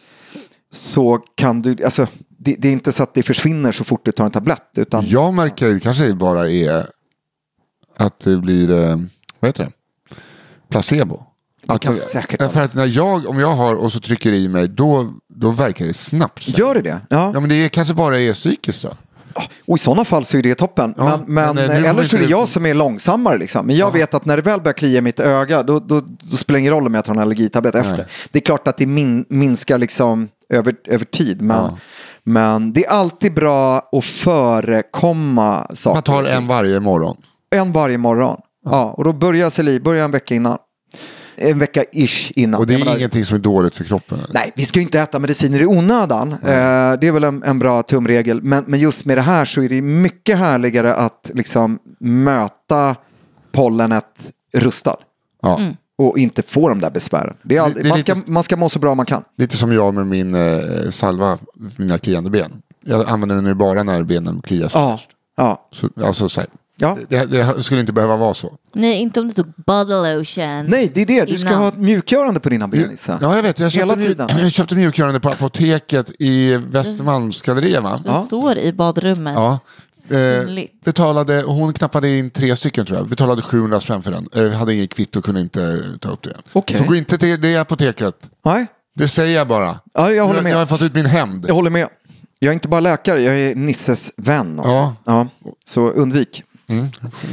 så 0.72 1.18
kan 1.34 1.62
du, 1.62 1.84
alltså, 1.84 2.06
det, 2.44 2.56
det 2.58 2.68
är 2.68 2.72
inte 2.72 2.92
så 2.92 3.02
att 3.02 3.14
det 3.14 3.22
försvinner 3.22 3.72
så 3.72 3.84
fort 3.84 4.04
du 4.04 4.12
tar 4.12 4.24
en 4.24 4.30
tablett. 4.30 4.70
Utan, 4.76 5.04
Jag 5.06 5.34
märker 5.34 5.68
ju 5.68 5.80
kanske 5.80 6.14
bara 6.14 6.50
är 6.50 6.86
att 7.96 8.20
det 8.20 8.36
blir, 8.36 8.70
eh, 8.70 8.96
vad 9.40 9.48
heter 9.48 9.64
det, 9.64 9.70
placebo. 10.68 11.22
Att, 11.66 11.98
säkert 11.98 12.40
vara 12.40 12.50
för 12.50 12.62
att 12.62 12.74
när 12.74 12.86
jag, 12.86 13.28
om 13.28 13.38
jag 13.38 13.52
har 13.52 13.74
och 13.74 13.92
så 13.92 14.00
trycker 14.00 14.32
i 14.32 14.48
mig, 14.48 14.68
då, 14.68 15.12
då 15.34 15.50
verkar 15.50 15.86
det 15.86 15.94
snabbt. 15.94 16.58
Gör 16.58 16.74
det 16.74 16.82
det? 16.82 17.00
Ja. 17.08 17.30
Ja 17.34 17.40
men 17.40 17.48
det 17.48 17.54
är, 17.54 17.68
kanske 17.68 17.94
bara 17.94 18.20
är 18.20 18.32
psykiskt 18.32 18.82
då. 18.82 18.90
Och 19.66 19.76
i 19.76 19.80
sådana 19.80 20.04
fall 20.04 20.24
så 20.24 20.36
är 20.36 20.42
det 20.42 20.54
toppen. 20.54 20.94
Ja, 20.96 21.04
men 21.04 21.34
men, 21.34 21.54
men, 21.54 21.70
eh, 21.70 21.76
eh, 21.76 21.82
har 21.82 21.90
eller 21.90 22.02
så 22.02 22.16
är 22.16 22.20
det 22.20 22.26
jag 22.26 22.48
som 22.48 22.66
är 22.66 22.74
långsammare. 22.74 23.38
Liksom. 23.38 23.66
Men 23.66 23.76
jag 23.76 23.92
vet 23.92 24.14
att 24.14 24.24
när 24.24 24.36
det 24.36 24.42
väl 24.42 24.60
börjar 24.60 24.74
klia 24.74 24.98
i 24.98 25.00
mitt 25.00 25.20
öga 25.20 25.62
då, 25.62 25.80
då, 25.80 26.00
då 26.20 26.36
spelar 26.36 26.56
det 26.56 26.60
ingen 26.60 26.72
roll 26.72 26.86
om 26.86 26.94
jag 26.94 27.04
tar 27.04 27.12
en 27.12 27.18
allergitablett 27.18 27.74
efter. 27.74 28.06
Det 28.30 28.38
är 28.38 28.42
klart 28.42 28.68
att 28.68 28.76
det 28.76 28.86
min, 28.86 29.24
minskar 29.28 29.78
liksom 29.78 30.28
över, 30.48 30.74
över 30.84 31.04
tid. 31.04 31.42
Men, 31.42 31.70
men 32.24 32.72
det 32.72 32.84
är 32.86 32.90
alltid 32.90 33.34
bra 33.34 33.88
att 33.92 34.04
förekomma 34.04 35.66
saker. 35.74 35.94
Man 35.96 36.02
tar 36.02 36.24
en 36.24 36.46
varje 36.46 36.80
morgon. 36.80 37.16
En 37.54 37.72
varje 37.72 37.98
morgon. 37.98 38.40
Ja. 38.64 38.94
och 38.96 39.04
då 39.04 39.12
börjar 39.12 39.50
Celie, 39.50 39.80
börja 39.80 40.04
en 40.04 40.10
vecka 40.10 40.34
innan. 40.34 40.58
En 41.36 41.58
vecka 41.58 41.84
ish 41.92 42.32
innan. 42.36 42.60
Och 42.60 42.66
det 42.66 42.74
är 42.74 42.78
menar- 42.78 42.96
ingenting 42.96 43.24
som 43.24 43.34
är 43.36 43.40
dåligt 43.40 43.74
för 43.76 43.84
kroppen. 43.84 44.18
eller? 44.18 44.34
Nej, 44.34 44.52
vi 44.56 44.64
ska 44.64 44.78
ju 44.78 44.82
inte 44.82 45.00
äta 45.00 45.18
mediciner 45.18 45.60
i 45.62 45.66
onödan. 45.66 46.32
Eh, 46.32 46.38
det 47.00 47.02
är 47.06 47.12
väl 47.12 47.24
en, 47.24 47.42
en 47.42 47.58
bra 47.58 47.82
tumregel. 47.82 48.42
Men, 48.42 48.64
men 48.66 48.80
just 48.80 49.04
med 49.04 49.18
det 49.18 49.22
här 49.22 49.44
så 49.44 49.62
är 49.62 49.68
det 49.68 49.82
mycket 49.82 50.38
härligare 50.38 50.94
att 50.94 51.30
liksom 51.34 51.78
möta 52.00 52.96
pollenet 53.52 54.32
rustad. 54.54 54.96
Ja. 55.42 55.60
Och 55.98 56.18
inte 56.18 56.42
få 56.42 56.68
de 56.68 56.80
där 56.80 56.90
besvären. 56.90 57.36
Det 57.42 57.56
är 57.56 57.60
all, 57.62 57.72
Det- 57.74 57.82
det 57.82 57.86
är 57.86 57.88
man, 57.88 57.98
ska, 57.98 58.14
lite- 58.14 58.30
man 58.30 58.42
ska 58.42 58.56
må 58.56 58.68
så 58.68 58.78
bra 58.78 58.94
man 58.94 59.06
kan. 59.06 59.24
Lite 59.38 59.56
som 59.56 59.72
jag 59.72 59.94
med 59.94 60.06
min 60.06 60.34
eh, 60.34 60.90
salva, 60.90 61.38
mina 61.76 61.98
kliande 61.98 62.30
ben. 62.30 62.52
Jag 62.84 63.08
använder 63.08 63.34
den 63.36 63.44
nu 63.44 63.54
bara 63.54 63.82
när 63.82 64.02
benen 64.02 64.42
kliar 64.42 64.70
Ja, 64.74 65.00
ja. 65.36 65.68
Så, 65.72 65.88
alltså, 66.06 66.28
så 66.28 66.40
här, 66.40 66.50
Ja. 66.76 66.98
det, 67.08 67.24
det 67.26 67.62
skulle 67.62 67.80
inte 67.80 67.92
behöva 67.92 68.16
vara 68.16 68.34
så. 68.34 68.52
Nej, 68.72 68.98
inte 69.00 69.20
om 69.20 69.28
du 69.28 69.34
tog 69.34 69.46
body 69.66 69.92
lotion. 70.14 70.66
Nej, 70.66 70.90
det 70.94 71.02
är 71.02 71.06
det. 71.06 71.24
Du 71.24 71.38
ska 71.38 71.48
Innan. 71.48 71.60
ha 71.62 71.68
ett 71.68 71.76
mjukgörande 71.78 72.40
på 72.40 72.48
dina 72.48 72.68
ben. 72.68 72.90
Issa. 72.92 73.18
Ja, 73.22 73.36
jag 73.36 73.42
vet. 73.42 73.58
Jag 73.58 73.70
Hela 73.70 73.94
köpte, 73.94 74.08
tiden. 74.08 74.26
mjuk, 74.26 74.42
jag 74.44 74.52
köpte 74.52 74.74
mjukgörande 74.74 75.20
på 75.20 75.28
apoteket 75.28 76.10
i 76.18 76.54
Västermalmsgallerian. 76.56 77.82
Va? 77.82 78.00
Det 78.04 78.14
står 78.26 78.58
i 78.58 78.72
badrummet. 78.72 79.34
Ja. 79.34 79.58
Eh, 80.10 80.64
betalade, 80.84 81.42
hon 81.42 81.72
knappade 81.72 82.08
in 82.18 82.30
tre 82.30 82.56
stycken 82.56 82.86
tror 82.86 82.98
jag. 82.98 83.08
Betalade 83.08 83.42
700 83.42 83.80
spänn 83.80 84.02
för 84.02 84.10
den. 84.10 84.28
Eh, 84.46 84.52
hade 84.58 84.74
inget 84.74 84.90
kvitto 84.94 85.18
och 85.18 85.24
kunde 85.24 85.40
inte 85.40 85.82
ta 86.00 86.08
upp 86.10 86.22
det. 86.22 86.34
Okej. 86.52 86.78
Så 86.78 86.84
gå 86.84 86.94
inte 86.94 87.18
till 87.18 87.40
det 87.40 87.56
apoteket. 87.56 88.30
Nej, 88.44 88.66
Det 88.94 89.08
säger 89.08 89.36
jag 89.36 89.48
bara. 89.48 89.80
ja, 89.94 90.10
jag 90.12 90.26
håller 90.26 90.42
med. 90.42 90.52
jag 90.52 90.58
har 90.58 90.66
fått 90.66 90.82
ut 90.82 90.94
min 90.94 91.06
hämnd. 91.06 91.44
Jag 91.48 91.54
håller 91.54 91.70
med. 91.70 91.88
Jag 92.38 92.48
är 92.48 92.52
inte 92.54 92.68
bara 92.68 92.80
läkare, 92.80 93.22
jag 93.22 93.38
är 93.40 93.54
Nisses 93.54 94.12
vän. 94.16 94.58
Också. 94.58 94.70
Ja. 94.70 94.96
Ja, 95.04 95.26
så 95.68 95.88
undvik. 95.90 96.42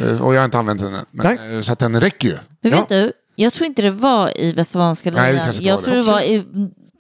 Eh, 0.03 0.21
Och 0.21 0.35
jag 0.35 0.39
har 0.39 0.45
inte 0.45 0.57
använt 0.57 0.81
den 0.81 0.93
än. 0.93 1.05
Men, 1.11 1.25
Nej. 1.37 1.55
eh, 1.55 1.61
Så 1.61 1.73
att 1.73 1.79
den 1.79 2.01
räcker 2.01 2.27
ju. 2.27 2.35
Men 2.61 2.71
Ja. 2.71 2.77
vet 2.79 2.89
du, 2.89 3.11
jag 3.35 3.53
tror 3.53 3.65
inte 3.67 3.81
det 3.81 3.91
var 3.91 4.37
i 4.37 4.51
det 4.51 4.63
kanske 4.73 5.09
inte 5.09 5.63
Jag 5.63 5.75
var 5.75 5.81
tror 5.81 5.95
det. 5.95 6.01
det 6.01 6.07
var 6.07 6.21
i, 6.21 6.45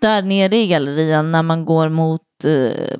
där 0.01 0.21
nere 0.21 0.57
i 0.57 0.67
gallerian 0.67 1.31
när 1.31 1.43
man 1.43 1.65
går 1.65 1.89
mot 1.89 2.21
eh, 2.21 2.27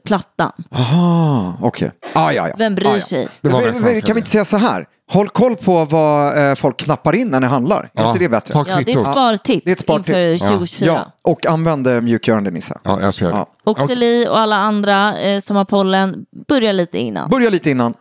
Plattan. 0.06 0.52
Aha, 0.72 1.58
okej. 1.62 1.92
Ah, 2.14 2.32
ja, 2.32 2.48
ja. 2.48 2.56
Vem 2.58 2.76
bryr 2.76 2.88
ah, 2.88 2.94
ja. 2.94 3.02
sig? 3.02 3.28
Det 3.42 3.50
var 3.50 3.62
Men- 3.62 3.82
men 3.82 4.02
kan 4.02 4.14
vi 4.16 4.20
inte 4.20 4.32
säga 4.32 4.46
så 4.46 4.58
här? 4.58 4.86
Håll 5.12 5.30
koll 5.30 5.56
på 5.56 5.86
vad 5.86 6.50
eh, 6.50 6.56
folk 6.56 6.78
knappar 6.78 7.16
in 7.16 7.28
när 7.28 7.40
ni 7.40 7.48
handlar. 7.48 7.84
Är 7.84 7.90
Ja, 7.94 8.08
inte 8.08 8.20
det 8.20 8.30
bättre? 8.30 8.54
ta 8.54 8.66
Ja, 8.68 8.82
det 8.86 8.92
är 8.94 8.98
ett 8.98 9.04
spartips, 9.04 9.62
Det 9.66 9.72
är 9.72 9.74
ett 9.74 9.80
spartips. 9.80 10.08
inför 10.10 10.20
Ja. 10.20 10.38
2024. 10.38 10.88
Ja, 10.94 11.12
och 11.32 11.46
använd 11.46 11.88
eh, 11.88 12.02
mjukgörande 12.02 12.52
Nissa. 12.52 12.80
Ja, 12.84 13.02
jag 13.02 13.14
ser 13.14 13.26
det. 13.26 13.32
Ja. 13.32 13.46
Och 13.64 13.80
Celie 13.88 14.30
och 14.30 14.40
alla 14.40 14.56
andra 14.56 15.20
eh, 15.20 15.40
som 15.40 15.56
har 15.56 15.66
pollen, 15.66 16.26
börja 16.48 16.72
lite 16.72 16.98
innan. 16.98 17.30
Börja 17.30 17.50
lite 17.50 17.70
innan. 17.72 17.94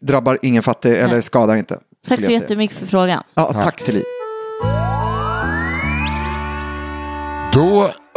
Drabbar 0.00 0.38
ingen 0.42 0.62
fattig 0.62 0.92
eller 0.96 1.20
skadar 1.20 1.56
inte. 1.56 1.78
Tack 2.08 2.20
så 2.20 2.30
jättemycket 2.30 2.76
för 2.78 2.86
frågan. 2.86 3.22
Ja, 3.34 3.52
tack 3.52 3.80
Celie. 3.80 4.04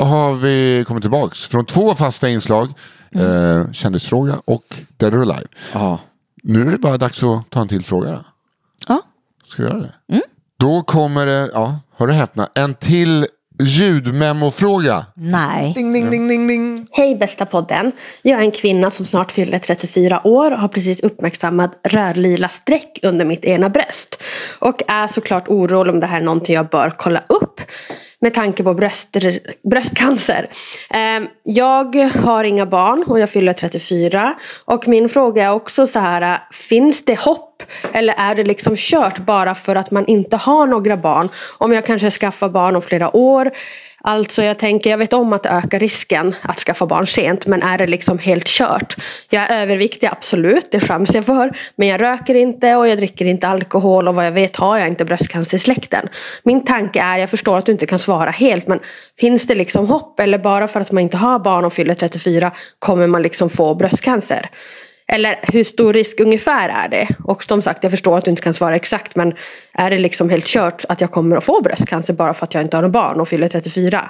Har 0.05 0.35
vi 0.35 0.85
kommit 0.87 1.03
tillbaks 1.03 1.47
från 1.47 1.65
två 1.65 1.95
fasta 1.95 2.29
inslag. 2.29 2.67
Eh, 3.11 3.71
kändisfråga 3.71 4.41
och 4.45 4.75
Dead 4.97 5.13
or 5.13 5.21
Alive. 5.21 5.47
Ja. 5.73 5.99
Nu 6.43 6.61
är 6.61 6.71
det 6.71 6.77
bara 6.77 6.97
dags 6.97 7.23
att 7.23 7.49
ta 7.49 7.61
en 7.61 7.67
till 7.67 7.83
fråga. 7.83 8.25
Ja. 8.87 9.01
Ska 9.47 9.63
vi 9.63 9.69
göra 9.69 9.79
det? 9.79 10.21
Då 10.59 10.81
kommer 10.81 11.25
det, 11.25 11.49
ja, 11.53 11.79
hör 11.97 12.07
du 12.07 12.13
häpna, 12.13 12.49
en 12.53 12.73
till 12.73 13.27
ljudmemofråga. 13.65 15.05
Nej. 15.15 15.73
Ding, 15.75 15.93
ding, 15.93 16.11
ding, 16.11 16.27
ding, 16.27 16.47
ding. 16.47 16.87
Hej 16.91 17.15
bästa 17.15 17.45
podden. 17.45 17.91
Jag 18.21 18.39
är 18.39 18.43
en 18.43 18.51
kvinna 18.51 18.89
som 18.89 19.05
snart 19.05 19.31
fyller 19.31 19.59
34 19.59 20.27
år 20.27 20.51
och 20.51 20.59
har 20.59 20.67
precis 20.67 20.99
uppmärksammat 20.99 21.71
rödlila 21.83 22.49
streck 22.49 22.99
under 23.01 23.25
mitt 23.25 23.45
ena 23.45 23.69
bröst. 23.69 24.23
Och 24.59 24.81
är 24.87 25.07
såklart 25.07 25.47
orolig 25.47 25.93
om 25.93 25.99
det 25.99 26.07
här 26.07 26.17
är 26.17 26.25
någonting 26.25 26.55
jag 26.55 26.69
bör 26.69 26.95
kolla 26.97 27.23
upp 27.29 27.61
med 28.21 28.33
tanke 28.33 28.63
på 28.63 28.73
bröst, 28.73 29.17
bröstcancer. 29.69 30.49
Ehm, 30.89 31.27
Jag 31.43 31.95
har 31.95 32.43
inga 32.43 32.65
barn 32.65 33.03
och 33.03 33.19
jag 33.19 33.29
fyller 33.29 33.53
34. 33.53 34.33
Och 34.65 34.87
min 34.87 35.09
fråga 35.09 35.43
är 35.43 35.51
också 35.51 35.87
så 35.87 35.99
här, 35.99 36.39
finns 36.51 37.05
det 37.05 37.19
hopp? 37.19 37.50
Eller 37.93 38.13
är 38.17 38.35
det 38.35 38.43
liksom 38.43 38.75
kört 38.77 39.17
bara 39.17 39.55
för 39.55 39.75
att 39.75 39.91
man 39.91 40.05
inte 40.05 40.37
har 40.37 40.67
några 40.67 40.97
barn? 40.97 41.29
Om 41.57 41.73
jag 41.73 41.85
kanske 41.85 42.11
skaffar 42.11 42.49
barn 42.49 42.75
om 42.75 42.81
flera 42.81 43.15
år. 43.15 43.51
Alltså 44.03 44.43
jag 44.43 44.59
tänker, 44.59 44.89
jag 44.89 44.97
vet 44.97 45.13
om 45.13 45.33
att 45.33 45.43
det 45.43 45.49
ökar 45.49 45.79
risken 45.79 46.35
att 46.41 46.59
skaffa 46.59 46.85
barn 46.85 47.07
sent. 47.07 47.45
Men 47.45 47.63
är 47.63 47.77
det 47.77 47.87
liksom 47.87 48.19
helt 48.19 48.47
kört? 48.47 48.95
Jag 49.29 49.43
är 49.43 49.61
överviktig, 49.61 50.07
absolut. 50.07 50.71
Det 50.71 50.79
skäms 50.79 51.13
jag 51.13 51.25
för. 51.25 51.57
Men 51.75 51.87
jag 51.87 52.01
röker 52.01 52.35
inte 52.35 52.75
och 52.75 52.87
jag 52.87 52.97
dricker 52.97 53.25
inte 53.25 53.47
alkohol. 53.47 54.07
Och 54.07 54.15
vad 54.15 54.25
jag 54.25 54.31
vet 54.31 54.55
har 54.55 54.77
jag 54.77 54.87
inte 54.87 55.05
bröstcancer 55.05 55.57
i 55.57 55.59
släkten. 55.59 56.09
Min 56.43 56.65
tanke 56.65 57.01
är, 57.01 57.17
jag 57.17 57.29
förstår 57.29 57.57
att 57.57 57.65
du 57.65 57.71
inte 57.71 57.85
kan 57.85 57.99
svara 57.99 58.29
helt. 58.29 58.67
Men 58.67 58.79
finns 59.19 59.47
det 59.47 59.55
liksom 59.55 59.87
hopp? 59.87 60.19
Eller 60.19 60.37
bara 60.37 60.67
för 60.67 60.81
att 60.81 60.91
man 60.91 61.03
inte 61.03 61.17
har 61.17 61.39
barn 61.39 61.65
och 61.65 61.73
fyller 61.73 61.95
34 61.95 62.51
kommer 62.79 63.07
man 63.07 63.21
liksom 63.21 63.49
få 63.49 63.75
bröstcancer? 63.75 64.49
Eller 65.11 65.39
hur 65.43 65.63
stor 65.63 65.93
risk 65.93 66.19
ungefär 66.19 66.69
är 66.69 66.89
det? 66.89 67.15
Och 67.23 67.43
som 67.43 67.61
sagt, 67.61 67.83
jag 67.83 67.91
förstår 67.91 68.17
att 68.17 68.25
du 68.25 68.31
inte 68.31 68.43
kan 68.43 68.53
svara 68.53 68.75
exakt 68.75 69.15
men 69.15 69.33
är 69.73 69.89
det 69.89 69.97
liksom 69.97 70.29
helt 70.29 70.45
kört 70.45 70.85
att 70.89 71.01
jag 71.01 71.11
kommer 71.11 71.37
att 71.37 71.43
få 71.43 71.61
bröstcancer 71.61 72.13
bara 72.13 72.33
för 72.33 72.43
att 72.45 72.53
jag 72.53 72.63
inte 72.63 72.77
har 72.77 72.81
någon 72.81 72.91
barn 72.91 73.19
och 73.21 73.27
fyller 73.27 73.49
34? 73.49 74.09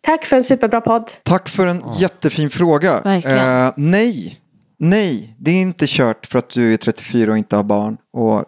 Tack 0.00 0.26
för 0.26 0.36
en 0.36 0.44
superbra 0.44 0.80
podd. 0.80 1.10
Tack 1.22 1.48
för 1.48 1.66
en 1.66 1.82
jättefin 1.98 2.50
fråga. 2.50 2.92
Eh, 3.04 3.72
nej, 3.76 4.38
nej, 4.78 5.36
det 5.38 5.50
är 5.50 5.62
inte 5.62 5.84
kört 5.88 6.26
för 6.26 6.38
att 6.38 6.50
du 6.50 6.72
är 6.72 6.76
34 6.76 7.30
och 7.32 7.38
inte 7.38 7.56
har 7.56 7.64
barn. 7.64 7.96
Och 8.12 8.44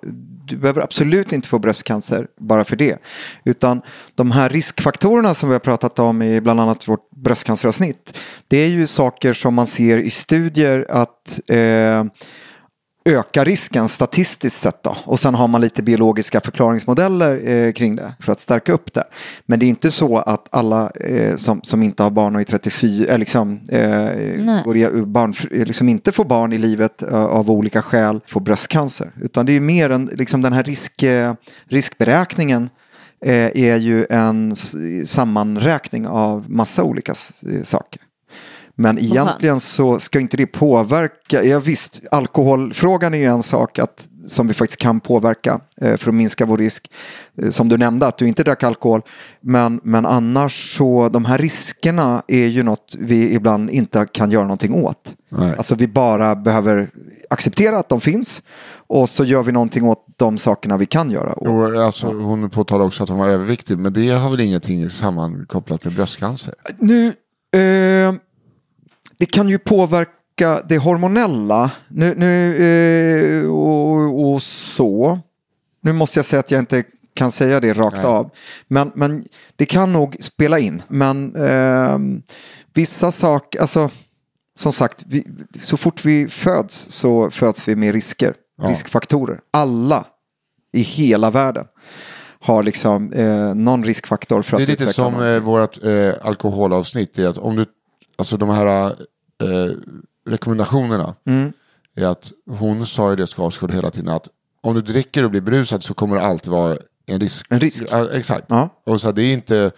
du 0.47 0.57
behöver 0.57 0.83
absolut 0.83 1.33
inte 1.33 1.49
få 1.49 1.59
bröstcancer 1.59 2.27
bara 2.41 2.65
för 2.65 2.77
det. 2.77 2.99
Utan 3.45 3.83
de 4.15 4.31
här 4.31 4.49
riskfaktorerna 4.49 5.35
som 5.35 5.49
vi 5.49 5.53
har 5.53 5.61
pratat 5.61 5.99
om 5.99 6.23
i 6.23 6.41
bland 6.41 6.61
annat 6.61 6.89
vårt 6.89 7.11
bröstcanceravsnitt. 7.11 8.19
Det 8.49 8.57
är 8.57 8.69
ju 8.69 8.87
saker 8.87 9.33
som 9.33 9.55
man 9.55 9.67
ser 9.67 9.99
i 9.99 10.11
studier 10.11 10.87
att 10.91 11.41
eh, 11.49 12.05
öka 13.05 13.45
risken 13.45 13.89
statistiskt 13.89 14.61
sett. 14.61 14.83
Då. 14.83 14.97
Och 15.05 15.21
sen 15.21 15.35
har 15.35 15.49
man 15.49 15.61
lite 15.61 15.83
biologiska 15.83 16.41
förklaringsmodeller 16.41 17.49
eh, 17.49 17.73
kring 17.73 17.97
det 17.97 18.13
för 18.21 18.33
att 18.33 18.41
stärka 18.41 18.73
upp 18.73 18.95
det. 18.95 19.05
Men 19.47 19.59
det 19.59 19.67
är 19.67 19.69
inte 19.69 19.91
så 19.91 20.19
att 20.19 20.49
alla 20.51 20.91
eh, 20.91 21.37
som, 21.37 21.63
som 21.63 21.83
inte 21.83 22.03
har 22.03 22.11
barn 22.11 22.35
och 22.35 22.41
är 22.41 22.45
34, 22.45 23.13
eh, 23.13 23.19
liksom, 23.19 23.61
eh, 23.69 24.63
går 24.65 24.77
i, 24.77 25.03
barn, 25.07 25.35
liksom 25.51 25.89
inte 25.89 26.13
får 26.13 26.25
barn 26.25 26.53
i 26.53 26.59
livet 26.59 27.03
eh, 27.03 27.25
av 27.25 27.51
olika 27.51 27.83
skäl 27.83 28.21
får 28.27 28.41
bröstcancer. 28.41 29.13
Utan 29.21 29.47
det 29.47 29.53
är 29.53 29.61
mer 29.61 29.91
en, 29.91 30.07
liksom 30.07 30.43
den 30.43 30.53
här 30.53 30.63
risk, 30.63 31.03
eh, 31.03 31.35
riskberäkningen 31.65 32.71
eh, 33.25 33.65
är 33.65 33.77
ju 33.77 34.07
en 34.11 34.57
sammanräkning 35.07 36.07
av 36.07 36.51
massa 36.51 36.83
olika 36.83 37.15
eh, 37.53 37.63
saker. 37.63 38.04
Men 38.77 38.99
egentligen 38.99 39.61
så 39.61 40.01
ska 40.01 40.21
inte 40.21 40.37
det 40.37 40.47
påverka, 40.47 41.45
ja 41.45 41.59
visst, 41.59 42.01
alkoholfrågan 42.11 43.15
är 43.15 43.19
ju 43.19 43.25
en 43.25 43.43
sak 43.43 43.79
att, 43.79 44.09
som 44.27 44.49
vi 44.49 44.55
faktiskt 44.55 44.81
kan 44.81 45.01
påverka 45.01 45.61
eh, 45.81 45.97
för 45.97 46.09
att 46.09 46.15
minska 46.15 46.47
vår 46.47 46.59
risk. 46.59 46.91
Eh, 47.43 47.51
som 47.51 47.69
du 47.69 47.79
nämnde, 47.79 48.07
att 48.07 48.19
du 48.19 48.29
inte 48.29 48.45
drack 48.45 48.63
alkohol. 48.63 49.03
Men, 49.41 49.81
men 49.83 50.07
annars 50.07 50.77
så, 50.77 51.09
de 51.09 51.25
här 51.25 51.39
riskerna 51.39 52.23
är 52.29 52.47
ju 52.47 52.63
något 52.63 52.95
vi 52.99 53.35
ibland 53.35 53.71
inte 53.71 54.07
kan 54.13 54.31
göra 54.31 54.43
någonting 54.43 54.75
åt. 54.75 55.15
Nej. 55.29 55.55
Alltså 55.57 55.75
vi 55.75 55.89
bara 55.89 56.37
behöver 56.37 56.91
acceptera 57.31 57.79
att 57.79 57.89
de 57.89 58.01
finns 58.01 58.43
och 58.87 59.09
så 59.09 59.25
gör 59.25 59.43
vi 59.43 59.53
någonting 59.53 59.85
åt 59.85 60.05
de 60.17 60.39
sakerna 60.39 60.77
vi 60.77 60.87
kan 60.87 61.11
göra. 61.11 61.33
Och, 61.33 61.49
Och, 61.49 61.85
alltså, 61.85 62.07
hon 62.07 62.51
påtalade 62.51 62.85
också 62.87 63.03
att 63.03 63.09
hon 63.09 63.19
var 63.19 63.29
överviktig, 63.29 63.79
men 63.79 63.93
det 63.93 64.11
har 64.11 64.31
väl 64.31 64.41
ingenting 64.41 64.91
sammankopplat 64.91 65.85
med 65.85 65.95
bröstcancer? 65.95 66.55
Nu, 66.79 67.07
eh, 67.07 68.15
det 69.19 69.27
kan 69.27 69.49
ju 69.49 69.59
påverka 69.59 70.61
det 70.69 70.79
hormonella 70.79 71.71
nu, 71.89 72.15
nu, 72.17 72.57
eh, 73.45 73.51
och, 73.51 74.33
och 74.33 74.43
så. 74.43 75.19
Nu 75.83 75.93
måste 75.93 76.19
jag 76.19 76.27
säga 76.27 76.41
att 76.41 76.51
jag 76.51 76.59
inte 76.59 76.85
kan 77.15 77.33
säga 77.33 77.61
det 77.61 77.73
rakt 77.73 77.97
Nej. 77.97 78.07
av. 78.07 78.31
Men, 78.69 78.93
men 78.95 79.25
det 79.57 79.67
kan 79.67 79.93
nog 79.93 80.17
spela 80.21 80.59
in. 80.59 80.83
Men 80.89 81.37
eh, 81.37 81.99
vissa 82.75 83.11
saker, 83.11 83.61
alltså 83.61 83.91
som 84.59 84.73
sagt, 84.73 85.05
vi, 85.07 85.27
så 85.63 85.77
fort 85.77 86.05
vi 86.05 86.29
föds 86.29 86.87
så 86.91 87.31
föds 87.31 87.69
vi 87.69 87.77
med 87.77 87.93
risker, 87.95 88.35
Ja. 88.63 88.69
riskfaktorer. 88.69 89.41
Alla 89.51 90.07
i 90.73 90.81
hela 90.81 91.31
världen 91.31 91.65
har 92.41 92.63
liksom 92.63 93.13
eh, 93.13 93.55
någon 93.55 93.85
riskfaktor 93.85 94.43
för 94.43 94.57
att 94.57 94.67
Det 94.67 94.73
är 94.73 94.81
lite 94.81 94.93
som 94.93 95.23
eh, 95.23 95.41
vårt 95.41 95.85
eh, 95.85 96.13
alkoholavsnitt. 96.23 97.19
Är 97.19 97.29
att 97.29 97.39
om 97.39 97.57
du, 97.57 97.67
alltså 98.17 98.37
de 98.37 98.49
här 98.49 98.87
eh, 99.43 99.73
rekommendationerna. 100.29 101.15
Mm. 101.27 101.53
Är 101.97 102.07
att 102.07 102.33
hon 102.47 102.87
sa 102.87 103.11
ju 103.11 103.17
det 103.17 103.27
Skarsgård 103.27 103.71
hela 103.75 103.91
tiden 103.91 104.09
att 104.09 104.29
om 104.63 104.75
du 104.75 104.81
dricker 104.81 105.25
och 105.25 105.31
blir 105.31 105.41
berusad 105.41 105.83
så 105.83 105.95
kommer 105.95 106.17
det 106.17 106.23
alltid 106.23 106.51
vara 106.53 106.77
en 107.07 107.21
risk. 107.21 107.47
En 107.51 107.61
risk. 107.61 107.83
Ja, 107.91 108.09
exakt. 108.13 108.47
Ja. 108.49 108.69
Och 108.87 109.01
så 109.01 109.13
det 109.13 109.23
är 109.23 109.33
inte, 109.33 109.71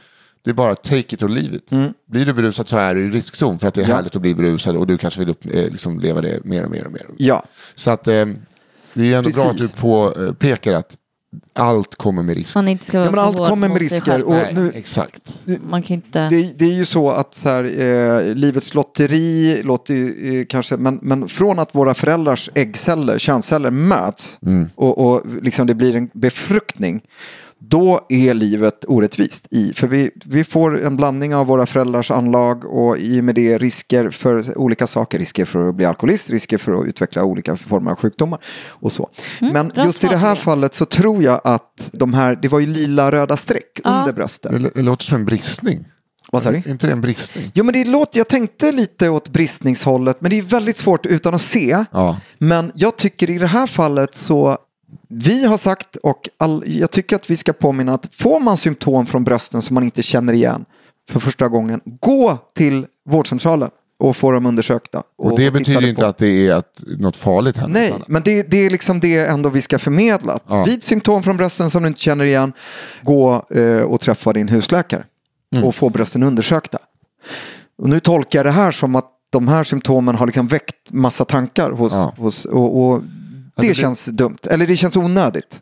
det 0.42 0.50
är 0.50 0.54
bara 0.54 0.74
take 0.74 0.98
it 1.14 1.22
or 1.22 1.28
leave 1.28 1.56
it. 1.56 1.70
Blir 2.06 2.26
du 2.26 2.32
berusad 2.32 2.68
så 2.68 2.76
är 2.76 2.94
du 2.94 3.04
i 3.04 3.10
riskzon 3.10 3.58
för 3.58 3.68
att 3.68 3.74
det 3.74 3.80
är 3.80 3.82
Mm. 3.84 3.90
Ja. 3.90 3.96
härligt 3.96 4.16
att 4.16 4.22
bli 4.22 4.34
berusad 4.34 4.76
och 4.76 4.86
du 4.86 4.98
kanske 4.98 5.20
vill 5.20 5.28
upp, 5.28 5.44
eh, 5.46 5.50
liksom 5.70 6.00
leva 6.00 6.20
det 6.20 6.44
mer 6.44 6.64
och 6.64 6.70
mer 6.70 6.86
och 6.86 6.92
mer. 6.92 7.06
Ja, 7.18 7.44
Så 7.74 7.90
att 7.90 8.08
eh, 8.08 8.26
det 8.94 9.12
är 9.12 9.18
ändå 9.18 9.30
bra 9.30 9.44
att 9.44 9.56
du 9.56 9.58
Precis. 9.68 9.80
påpekar 9.80 10.72
att 10.72 10.96
allt 11.52 11.94
kommer 11.94 12.22
med 12.22 12.36
risk. 12.36 12.54
Man 12.54 12.68
inte 12.68 12.84
ska 12.84 12.98
Ja, 12.98 13.10
men 13.10 13.18
allt 13.20 13.36
kommer 13.36 13.68
med 13.68 13.78
risker. 13.78 14.22
Och 14.22 14.32
Nej, 14.32 14.54
nu, 14.54 14.72
exakt. 14.74 15.40
Man 15.68 15.82
kan 15.82 15.94
inte... 15.94 16.28
det, 16.28 16.58
det 16.58 16.64
är 16.64 16.74
ju 16.74 16.84
så 16.84 17.10
att 17.10 17.34
så 17.34 17.48
här, 17.48 17.64
eh, 17.64 18.34
livets 18.34 18.74
lotteri 18.74 19.62
låter 19.62 19.94
ju, 19.94 20.40
eh, 20.40 20.46
kanske, 20.46 20.76
men, 20.76 20.98
men 21.02 21.28
från 21.28 21.58
att 21.58 21.74
våra 21.74 21.94
föräldrars 21.94 22.50
äggceller, 22.54 23.18
könsceller 23.18 23.70
möts 23.70 24.38
och, 24.74 24.98
och 24.98 25.22
liksom 25.42 25.66
det 25.66 25.74
blir 25.74 25.96
en 25.96 26.10
befruktning, 26.12 27.02
då 27.60 28.06
är 28.08 28.34
livet 28.34 28.84
orättvist. 28.88 29.46
I, 29.50 29.72
för 29.72 29.86
vi, 29.88 30.10
vi 30.24 30.44
får 30.44 30.84
en 30.84 30.96
blandning 30.96 31.34
av 31.34 31.46
våra 31.46 31.66
föräldrars 31.66 32.10
anlag 32.10 32.64
och 32.64 32.98
i 32.98 33.20
och 33.20 33.24
med 33.24 33.34
det 33.34 33.58
risker 33.58 34.10
för 34.10 34.58
olika 34.58 34.86
saker. 34.86 35.18
Risker 35.18 35.44
för 35.44 35.68
att 35.68 35.74
bli 35.74 35.84
alkoholist, 35.86 36.30
risker 36.30 36.58
för 36.58 36.72
att 36.80 36.86
utveckla 36.86 37.24
olika 37.24 37.56
former 37.56 37.90
av 37.90 37.96
sjukdomar 37.96 38.38
och 38.68 38.92
så. 38.92 39.10
men 39.40 39.68
bra 39.68 39.84
just 39.84 40.04
i 40.04 40.06
det 40.06 40.16
här 40.16 40.36
fallet 40.36 40.74
så 40.74 40.84
tror 40.84 41.22
jag 41.22 41.40
att 41.44 41.90
de 41.92 42.14
här, 42.14 42.36
det 42.42 42.48
var 42.48 42.60
ju 42.60 42.66
lila 42.66 43.12
röda 43.12 43.36
streck 43.36 43.80
Ja. 43.84 43.98
under 44.00 44.12
brösten. 44.12 44.62
Det, 44.62 44.70
det 44.74 44.82
låter 44.82 45.04
som 45.04 45.14
en 45.14 45.24
bristning. 45.24 45.84
Vad 46.32 46.42
sa 46.42 46.50
du? 46.50 46.56
Är 46.56 46.68
inte 46.68 46.86
det 46.86 46.92
en 46.92 47.00
bristning? 47.00 47.50
Jo 47.54 47.64
men 47.64 47.72
det 47.72 47.84
låter, 47.84 48.18
jag 48.18 48.28
tänkte 48.28 48.72
lite 48.72 49.08
åt 49.08 49.28
bristningshållet 49.28 50.20
men 50.20 50.30
det 50.30 50.38
är 50.38 50.42
väldigt 50.42 50.76
svårt 50.76 51.06
utan 51.06 51.34
att 51.34 51.42
se. 51.42 51.84
Ja. 51.92 52.20
Men 52.38 52.72
jag 52.74 52.96
tycker 52.96 53.30
i 53.30 53.38
det 53.38 53.46
här 53.46 53.66
fallet 53.66 54.14
så 54.14 54.58
vi 55.08 55.44
har 55.46 55.58
sagt 55.58 55.96
och 55.96 56.28
all, 56.38 56.64
jag 56.66 56.90
tycker 56.90 57.16
att 57.16 57.30
vi 57.30 57.36
ska 57.36 57.52
påminna 57.52 57.94
att 57.94 58.14
får 58.14 58.40
man 58.40 58.56
symptom 58.56 59.06
från 59.06 59.24
brösten 59.24 59.62
som 59.62 59.74
man 59.74 59.82
inte 59.84 60.02
känner 60.02 60.32
igen 60.32 60.64
för 61.10 61.20
första 61.20 61.48
gången, 61.48 61.80
gå 62.00 62.38
till 62.54 62.86
vårdcentralen 63.10 63.70
och 63.98 64.16
få 64.16 64.32
dem 64.32 64.46
undersökta. 64.46 65.02
Och, 65.18 65.30
det 65.30 65.36
titta 65.36 65.58
betyder 65.58 65.80
på. 65.80 65.86
inte 65.86 66.08
att 66.08 66.18
det 66.18 66.48
är 66.48 66.54
att 66.54 66.82
något 66.98 67.16
farligt 67.16 67.56
händer. 67.56 67.80
Nej, 67.80 67.94
men 68.08 68.22
det, 68.22 68.42
det 68.50 68.66
är 68.66 68.70
liksom 68.70 69.00
det 69.00 69.16
ändå 69.26 69.48
vi 69.48 69.62
ska 69.62 69.78
förmedla. 69.78 70.32
Att 70.32 70.44
Ja. 70.48 70.64
Vid 70.64 70.82
symptom 70.82 71.22
från 71.22 71.36
brösten 71.36 71.70
som 71.70 71.82
du 71.82 71.88
inte 71.88 72.00
känner 72.00 72.24
igen, 72.24 72.52
gå 73.02 73.46
eh, 73.50 73.76
och 73.80 74.00
träffa 74.00 74.32
din 74.32 74.48
husläkare 74.48 75.04
Mm. 75.54 75.64
och 75.68 75.74
få 75.74 75.90
brösten 75.90 76.22
undersökta. 76.22 76.78
Och 77.82 77.88
nu 77.88 78.00
tolkar 78.00 78.38
jag 78.38 78.46
det 78.46 78.50
här 78.50 78.72
som 78.72 78.96
att 78.96 79.04
de 79.30 79.48
här 79.48 79.64
symptomen 79.64 80.14
har 80.14 80.26
liksom 80.26 80.46
väckt 80.46 80.92
massa 80.92 81.24
tankar 81.24 81.70
hos, 81.70 81.92
Ja. 81.92 82.14
hos 82.18 82.44
och, 82.44 82.82
och 82.90 83.02
det, 83.56 83.68
det 83.68 83.74
känns 83.74 84.06
dumt, 84.06 84.38
eller 84.50 84.66
det 84.66 84.76
känns 84.76 84.96
onödigt. 84.96 85.60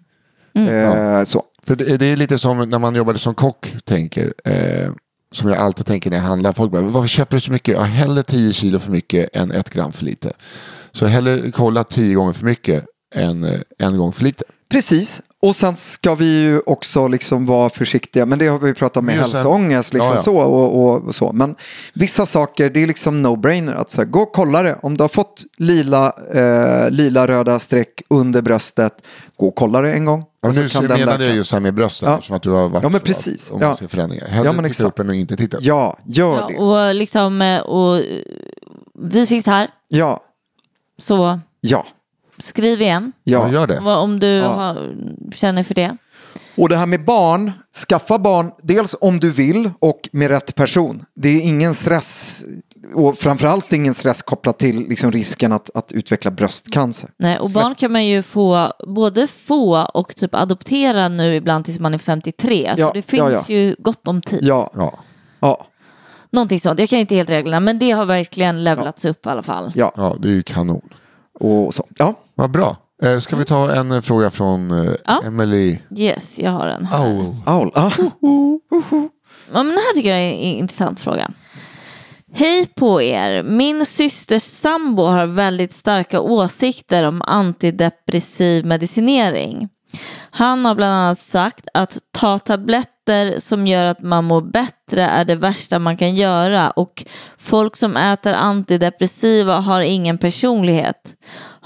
Eh, 0.54 1.24
så. 1.24 1.42
För 1.66 1.76
det, 1.76 1.96
det 1.96 2.06
är 2.06 2.16
lite 2.16 2.38
som 2.38 2.70
när 2.70 2.78
man 2.78 2.94
jobbade 2.94 3.18
som 3.18 3.34
kock, 3.34 3.74
tänker. 3.84 4.34
Eh, 4.44 4.90
som 5.32 5.48
jag 5.48 5.58
alltid 5.58 5.86
tänker 5.86 6.10
när 6.10 6.16
jag 6.16 6.24
handlar. 6.24 6.52
Folk 6.52 6.72
bara, 6.72 6.82
varför 6.82 7.08
köper 7.08 7.36
du 7.36 7.40
så 7.40 7.52
mycket? 7.52 7.74
Ja, 7.74 7.82
hellre 7.82 8.22
10 8.22 8.52
kilo 8.52 8.78
för 8.78 8.90
mycket 8.90 9.36
än 9.36 9.50
ett 9.50 9.70
gram 9.70 9.92
för 9.92 10.04
lite. 10.04 10.32
Så 10.92 11.06
hellre 11.06 11.50
kolla 11.50 11.84
10 11.84 12.14
gånger 12.14 12.32
för 12.32 12.44
mycket 12.44 12.86
än 13.14 13.44
eh, 13.44 13.60
en 13.78 13.98
gång 13.98 14.12
för 14.12 14.24
lite. 14.24 14.44
Precis, 14.70 15.22
och 15.48 15.56
sen 15.56 15.76
ska 15.76 16.14
vi 16.14 16.40
ju 16.42 16.60
också 16.66 17.08
liksom 17.08 17.46
vara 17.46 17.70
försiktiga, 17.70 18.26
men 18.26 18.38
det 18.38 18.46
har 18.46 18.58
vi 18.58 18.74
pratat 18.74 18.96
om 18.96 19.06
med 19.06 19.14
hälsoångest 19.14 19.94
liksom 19.94 20.10
Ja, 20.10 20.16
ja. 20.16 20.22
Så, 20.22 20.36
och, 20.36 20.84
och, 20.84 21.02
och 21.04 21.14
så. 21.14 21.32
Men 21.32 21.54
vissa 21.94 22.26
saker, 22.26 22.70
det 22.70 22.82
är 22.82 22.86
liksom 22.86 23.26
no-brainer. 23.26 23.74
Att 23.74 23.90
så 23.90 24.00
här, 24.00 24.04
gå 24.08 24.20
och 24.20 24.32
kolla 24.32 24.62
det. 24.62 24.78
Om 24.82 24.96
du 24.96 25.02
har 25.04 25.08
fått 25.08 25.44
lila, 25.58 26.12
eh, 26.34 26.90
lila 26.90 27.26
röda 27.26 27.58
streck 27.58 28.02
under 28.10 28.42
bröstet, 28.42 28.92
gå 29.36 29.48
och 29.48 29.54
kolla 29.54 29.80
det 29.80 29.92
en 29.92 30.04
gång. 30.04 30.24
Ja, 30.42 30.52
nu 30.52 30.68
kan 30.68 30.82
menade 30.84 31.00
jag 31.00 31.18
läka. 31.20 31.34
ju 31.34 31.44
så 31.44 31.56
här 31.56 31.60
med 31.60 31.74
brösten, 31.74 32.10
Ja. 32.10 32.20
som 32.22 32.36
att 32.36 32.42
du 32.42 32.50
har 32.50 32.68
varit 32.68 32.82
Ja, 32.82 32.88
men 32.88 33.00
precis. 33.00 33.50
Om 33.50 33.60
man 33.60 33.68
Ja. 33.68 33.76
ser 33.76 33.88
förändringar. 33.88 34.26
Hellre 34.26 34.48
Ja, 34.48 34.52
men 34.52 34.64
titta 34.64 34.66
exakt. 34.68 34.88
upp 34.88 34.98
än 34.98 35.10
att 35.10 35.16
inte 35.16 35.36
titta 35.36 35.56
upp. 35.56 35.62
Ja, 35.62 35.98
gör 36.04 36.36
Ja, 36.40 36.46
det. 36.48 36.56
och 36.58 36.94
liksom, 36.94 37.42
eh, 37.42 37.60
och 37.60 37.96
eh, 37.96 38.02
vi 38.98 39.26
finns 39.26 39.46
här, 39.46 39.68
Ja, 39.88 40.20
så 40.98 41.40
ja, 41.60 41.86
skriv 42.44 42.82
igen. 42.82 43.12
ja. 43.24 43.50
Gör 43.52 43.66
det. 43.66 43.78
Om 43.78 44.20
du 44.20 44.26
Ja. 44.26 44.48
har, 44.48 44.94
känner 45.34 45.62
för 45.62 45.74
det. 45.74 45.96
Och 46.56 46.68
det 46.68 46.76
här 46.76 46.86
med 46.86 47.04
barn, 47.04 47.52
skaffa 47.88 48.18
barn, 48.18 48.50
dels 48.62 48.94
om 49.00 49.20
du 49.20 49.30
vill 49.30 49.70
och 49.78 50.08
med 50.12 50.28
rätt 50.30 50.54
person. 50.54 51.04
Det 51.16 51.28
är 51.28 51.40
ingen 51.48 51.74
stress 51.74 52.42
och 52.94 53.18
framförallt 53.18 53.72
ingen 53.72 53.94
stress 53.94 54.22
kopplat 54.22 54.58
till 54.58 54.88
liksom 54.88 55.12
risken 55.12 55.52
att, 55.52 55.70
att 55.76 55.92
utveckla 55.92 56.30
bröstcancer. 56.30 57.10
Nej, 57.16 57.38
och 57.38 57.50
barn 57.50 57.74
kan 57.74 57.92
man 57.92 58.06
ju 58.06 58.22
få, 58.22 58.72
både 58.86 59.26
få 59.26 59.78
och 59.94 60.16
typ 60.16 60.34
adoptera 60.34 61.08
nu 61.08 61.34
ibland 61.34 61.64
tills 61.64 61.80
man 61.80 61.94
är 61.94 61.98
53. 61.98 62.72
Så 62.76 62.80
Ja, 62.82 62.90
det 62.94 63.02
finns 63.02 63.32
ja, 63.32 63.42
ja. 63.48 63.54
ju 63.54 63.76
gott 63.78 64.08
om 64.08 64.22
tid. 64.22 64.40
Ja, 64.42 64.70
Ja. 64.74 64.92
ja, 65.40 65.66
Någonting 66.30 66.60
sånt. 66.60 66.78
Jag 66.80 66.88
kan 66.88 66.98
inte 66.98 67.14
helt 67.14 67.30
reglerna, 67.30 67.60
men 67.60 67.78
det 67.78 67.90
har 67.90 68.04
verkligen 68.04 68.64
levlats 68.64 69.04
upp 69.04 69.26
i 69.26 69.28
alla 69.28 69.42
fall. 69.42 69.72
ja. 69.74 69.92
ja, 69.96 70.16
det 70.20 70.28
är 70.28 70.32
ju 70.32 70.42
kanon. 70.42 70.88
Och 71.40 71.74
så. 71.74 71.86
Ja, 71.98 72.14
Vad 72.34 72.50
bra. 72.50 72.76
Eh, 73.02 73.18
ska 73.18 73.36
vi 73.36 73.44
ta 73.44 73.74
en 73.74 73.92
eh, 73.92 74.00
fråga 74.00 74.30
från 74.30 74.70
eh, 74.70 74.92
Ja. 75.04 75.22
Emily 75.26 75.78
Yes, 75.96 76.38
jag 76.38 76.50
har 76.50 76.66
en. 76.66 76.88
Owl? 76.92 77.34
Aul. 77.46 77.70
Ah. 77.74 77.90
Ja, 79.52 79.62
men 79.62 79.68
det 79.68 79.80
här 79.80 79.94
tycker 79.94 80.10
jag 80.10 80.18
är 80.20 80.32
en 80.32 80.38
intressant 80.38 81.00
fråga. 81.00 81.30
Hej 82.32 82.66
på 82.66 83.02
er! 83.02 83.42
Min 83.42 83.86
systers 83.86 84.42
sambo 84.42 85.02
har 85.02 85.26
väldigt 85.26 85.72
starka 85.72 86.20
åsikter 86.20 87.04
om 87.04 87.22
antidepressiv 87.22 88.66
medicinering. 88.66 89.68
Han 90.30 90.66
har 90.66 90.74
bland 90.74 90.94
annat 90.94 91.18
sagt 91.18 91.68
att 91.74 91.98
ta 92.12 92.38
tabletter 92.38 93.40
som 93.40 93.66
gör 93.66 93.86
att 93.86 94.02
man 94.02 94.24
mår 94.24 94.40
bättre 94.40 95.02
är 95.02 95.24
det 95.24 95.34
värsta 95.34 95.78
man 95.78 95.96
kan 95.96 96.14
göra 96.14 96.70
och 96.70 97.04
folk 97.38 97.76
som 97.76 97.96
äter 97.96 98.34
antidepressiva 98.34 99.56
har 99.56 99.80
ingen 99.80 100.18
personlighet. 100.18 101.14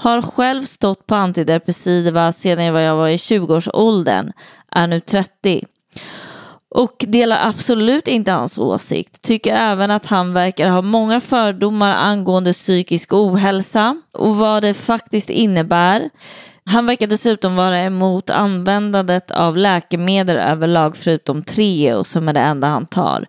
Har 0.01 0.21
själv 0.21 0.61
stått 0.61 1.07
på 1.07 1.15
antidepressiva 1.15 2.31
sedan 2.31 2.65
jag 2.65 2.95
var 2.95 3.07
i 3.07 3.15
20-årsåldern, 3.15 4.31
är 4.71 4.87
nu 4.87 4.99
30 4.99 5.65
och 6.75 7.05
delar 7.07 7.47
absolut 7.47 8.07
inte 8.07 8.31
hans 8.31 8.57
åsikt. 8.57 9.21
Tycker 9.21 9.55
även 9.55 9.91
att 9.91 10.05
han 10.05 10.33
verkar 10.33 10.69
ha 10.69 10.81
många 10.81 11.19
fördomar 11.19 11.95
angående 11.95 12.53
psykisk 12.53 13.13
ohälsa 13.13 14.01
och 14.11 14.35
vad 14.35 14.61
det 14.61 14.73
faktiskt 14.73 15.29
innebär. 15.29 16.09
Han 16.65 16.85
verkar 16.85 17.07
dessutom 17.07 17.55
vara 17.55 17.79
emot 17.79 18.29
användandet 18.29 19.31
av 19.31 19.57
läkemedel 19.57 20.37
överlag 20.37 20.97
förutom 20.97 21.43
Treo 21.43 22.03
som 22.03 22.27
är 22.29 22.33
det 22.33 22.39
enda 22.39 22.67
han 22.67 22.85
tar. 22.85 23.27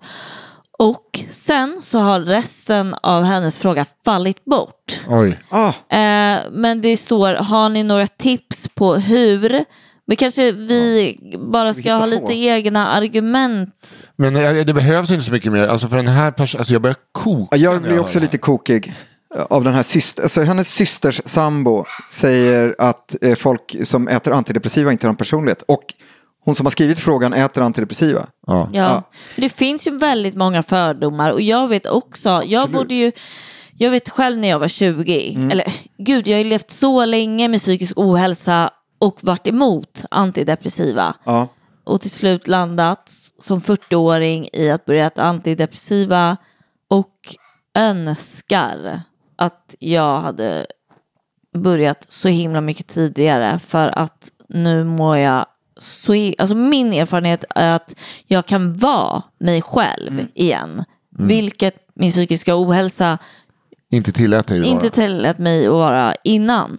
Och 0.80 1.24
sen 1.28 1.82
så 1.82 1.98
har 1.98 2.20
resten 2.20 2.94
av 3.02 3.22
hennes 3.22 3.58
fråga 3.58 3.86
fallit 4.04 4.44
bort. 4.44 5.02
Oj. 5.08 5.38
Ah. 5.48 5.68
Eh, 5.68 6.40
men 6.52 6.80
det 6.80 6.96
står, 6.96 7.34
har 7.34 7.68
ni 7.68 7.82
några 7.82 8.06
tips 8.06 8.68
på 8.74 8.94
hur? 8.94 9.64
Men 10.06 10.16
kanske 10.16 10.52
vi 10.52 11.18
bara 11.52 11.74
ska 11.74 11.92
ha 11.92 12.06
lite 12.06 12.34
egna 12.34 12.88
argument. 12.88 14.04
Men 14.16 14.36
eh, 14.36 14.64
det 14.64 14.74
behövs 14.74 15.10
inte 15.10 15.24
så 15.24 15.32
mycket 15.32 15.52
mer. 15.52 15.66
Alltså 15.66 15.88
för 15.88 15.96
den 15.96 16.08
här 16.08 16.30
personen, 16.30 16.60
alltså 16.60 16.72
jag 16.72 16.82
börjar 16.82 16.96
koka. 17.12 17.56
Jag 17.56 17.72
när 17.72 17.80
blir 17.80 17.92
hör 17.92 18.00
också 18.00 18.18
det. 18.18 18.24
lite 18.24 18.38
kokig 18.38 18.94
av 19.50 19.64
den 19.64 19.74
här 19.74 19.82
syster, 19.82 20.22
alltså 20.22 20.40
hennes 20.40 20.68
systers 20.68 21.20
sambo 21.24 21.84
säger 22.10 22.74
att 22.78 23.16
eh, 23.22 23.34
folk 23.34 23.76
som 23.84 24.08
äter 24.08 24.32
antidepressiva 24.32 24.92
inte 24.92 25.06
har 25.06 25.10
en 25.10 25.16
personlighet. 25.16 25.62
Och 25.68 25.84
hon 26.44 26.54
som 26.54 26.66
har 26.66 26.70
skrivit 26.70 26.98
frågan 26.98 27.32
äter 27.32 27.62
antidepressiva. 27.62 28.26
Ja. 28.46 28.68
Ja. 28.72 29.02
Det 29.36 29.48
finns 29.48 29.86
ju 29.86 29.98
väldigt 29.98 30.34
många 30.34 30.62
fördomar 30.62 31.30
och 31.30 31.40
jag 31.42 31.68
vet 31.68 31.86
också, 31.86 32.42
jag 32.44 32.70
borde 32.70 32.94
ju 32.94 33.12
jag 33.78 33.90
vet 33.90 34.08
själv 34.08 34.38
när 34.38 34.48
jag 34.48 34.58
var 34.58 34.68
20, 34.68 35.32
Mm. 35.36 35.50
eller 35.50 35.66
gud 35.98 36.28
jag 36.28 36.36
har 36.36 36.42
ju 36.44 36.50
levt 36.50 36.70
så 36.70 37.04
länge 37.04 37.48
med 37.48 37.60
psykisk 37.60 37.92
ohälsa 37.96 38.70
och 38.98 39.18
varit 39.22 39.46
emot 39.46 40.04
antidepressiva. 40.10 41.14
Ja. 41.24 41.48
Och 41.84 42.00
till 42.00 42.10
slut 42.10 42.48
landat 42.48 43.10
som 43.38 43.60
40-åring 43.60 44.48
i 44.52 44.70
att 44.70 44.84
börja 44.84 45.06
äta 45.06 45.22
antidepressiva 45.22 46.36
och 46.90 47.14
önskar 47.74 49.00
att 49.36 49.74
jag 49.78 50.18
hade 50.20 50.66
börjat 51.58 52.06
så 52.08 52.28
himla 52.28 52.60
mycket 52.60 52.86
tidigare 52.88 53.58
för 53.58 53.98
att 53.98 54.28
nu 54.48 54.84
mår 54.84 55.16
jag 55.16 55.46
så, 55.80 56.12
hi- 56.14 56.34
alltså 56.38 56.54
min 56.54 56.92
erfarenhet 56.92 57.44
är 57.54 57.68
att 57.76 57.94
jag 58.26 58.46
kan 58.46 58.76
vara 58.76 59.22
mig 59.40 59.62
själv 59.62 60.20
igen. 60.34 60.84
Vilket 61.18 61.74
min 61.94 62.10
psykiska 62.10 62.56
ohälsa 62.56 63.18
Inte 63.90 64.12
tillät 64.12 64.48
dig 64.48 64.58
inte 64.66 64.78
vara. 64.84 64.90
tillät 64.90 65.38
mig 65.38 65.66
att 65.66 65.72
vara 65.72 66.14
innan. 66.24 66.78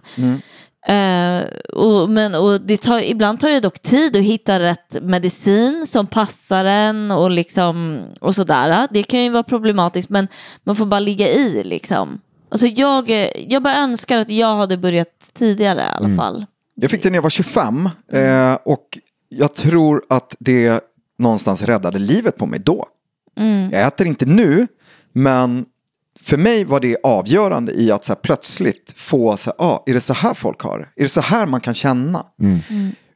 Eh, 0.86 1.42
och, 1.74 2.10
men, 2.10 2.34
och 2.34 2.60
det 2.60 2.76
tar, 2.76 2.98
ibland 3.00 3.40
tar 3.40 3.50
det 3.50 3.60
dock 3.60 3.78
tid 3.82 4.16
att 4.16 4.22
hitta 4.22 4.60
rätt 4.60 4.96
medicin 5.02 5.86
som 5.86 6.06
passar 6.06 6.64
en 6.64 7.10
och, 7.10 7.30
liksom, 7.30 8.00
och 8.20 8.34
sådär. 8.34 8.88
Det 8.90 9.02
kan 9.02 9.22
ju 9.22 9.28
vara 9.30 9.42
problematiskt 9.42 10.08
men 10.10 10.28
man 10.64 10.76
får 10.76 10.86
bara 10.86 11.00
ligga 11.00 11.28
i 11.28 11.62
liksom. 11.64 12.20
Alltså 12.50 12.66
jag, 12.66 13.10
jag 13.48 13.62
bara 13.62 13.76
önskar 13.76 14.18
att 14.18 14.28
jag 14.30 14.56
hade 14.56 14.76
börjat 14.76 15.30
tidigare 15.34 15.80
i 15.80 15.96
alla 15.96 16.16
fall. 16.16 16.46
Jag 16.74 16.90
fick 16.90 17.02
det 17.02 17.10
när 17.10 17.16
jag 17.16 17.22
var 17.22 17.30
25 17.30 17.88
eh, 18.12 18.54
och 18.64 18.98
jag 19.28 19.54
tror 19.54 20.02
att 20.08 20.36
det 20.38 20.84
någonstans 21.18 21.62
räddade 21.62 21.98
livet 21.98 22.36
på 22.36 22.46
mig 22.46 22.60
då. 22.60 22.86
Jag 23.72 23.82
äter 23.86 24.06
inte 24.06 24.26
nu, 24.26 24.66
men 25.12 25.64
för 26.20 26.36
mig 26.36 26.64
var 26.64 26.80
det 26.80 26.96
avgörande 27.02 27.72
i 27.72 27.92
att 27.92 28.04
så 28.04 28.12
här, 28.12 28.20
plötsligt 28.20 28.94
få, 28.96 29.36
så 29.36 29.50
här, 29.58 29.66
ah, 29.66 29.82
är 29.86 29.94
det 29.94 30.00
så 30.00 30.14
här 30.14 30.34
folk 30.34 30.60
har 30.60 30.78
det? 30.78 30.88
Är 30.96 31.02
det 31.02 31.08
så 31.08 31.20
här 31.20 31.46
man 31.46 31.60
kan 31.60 31.74
känna? 31.74 32.26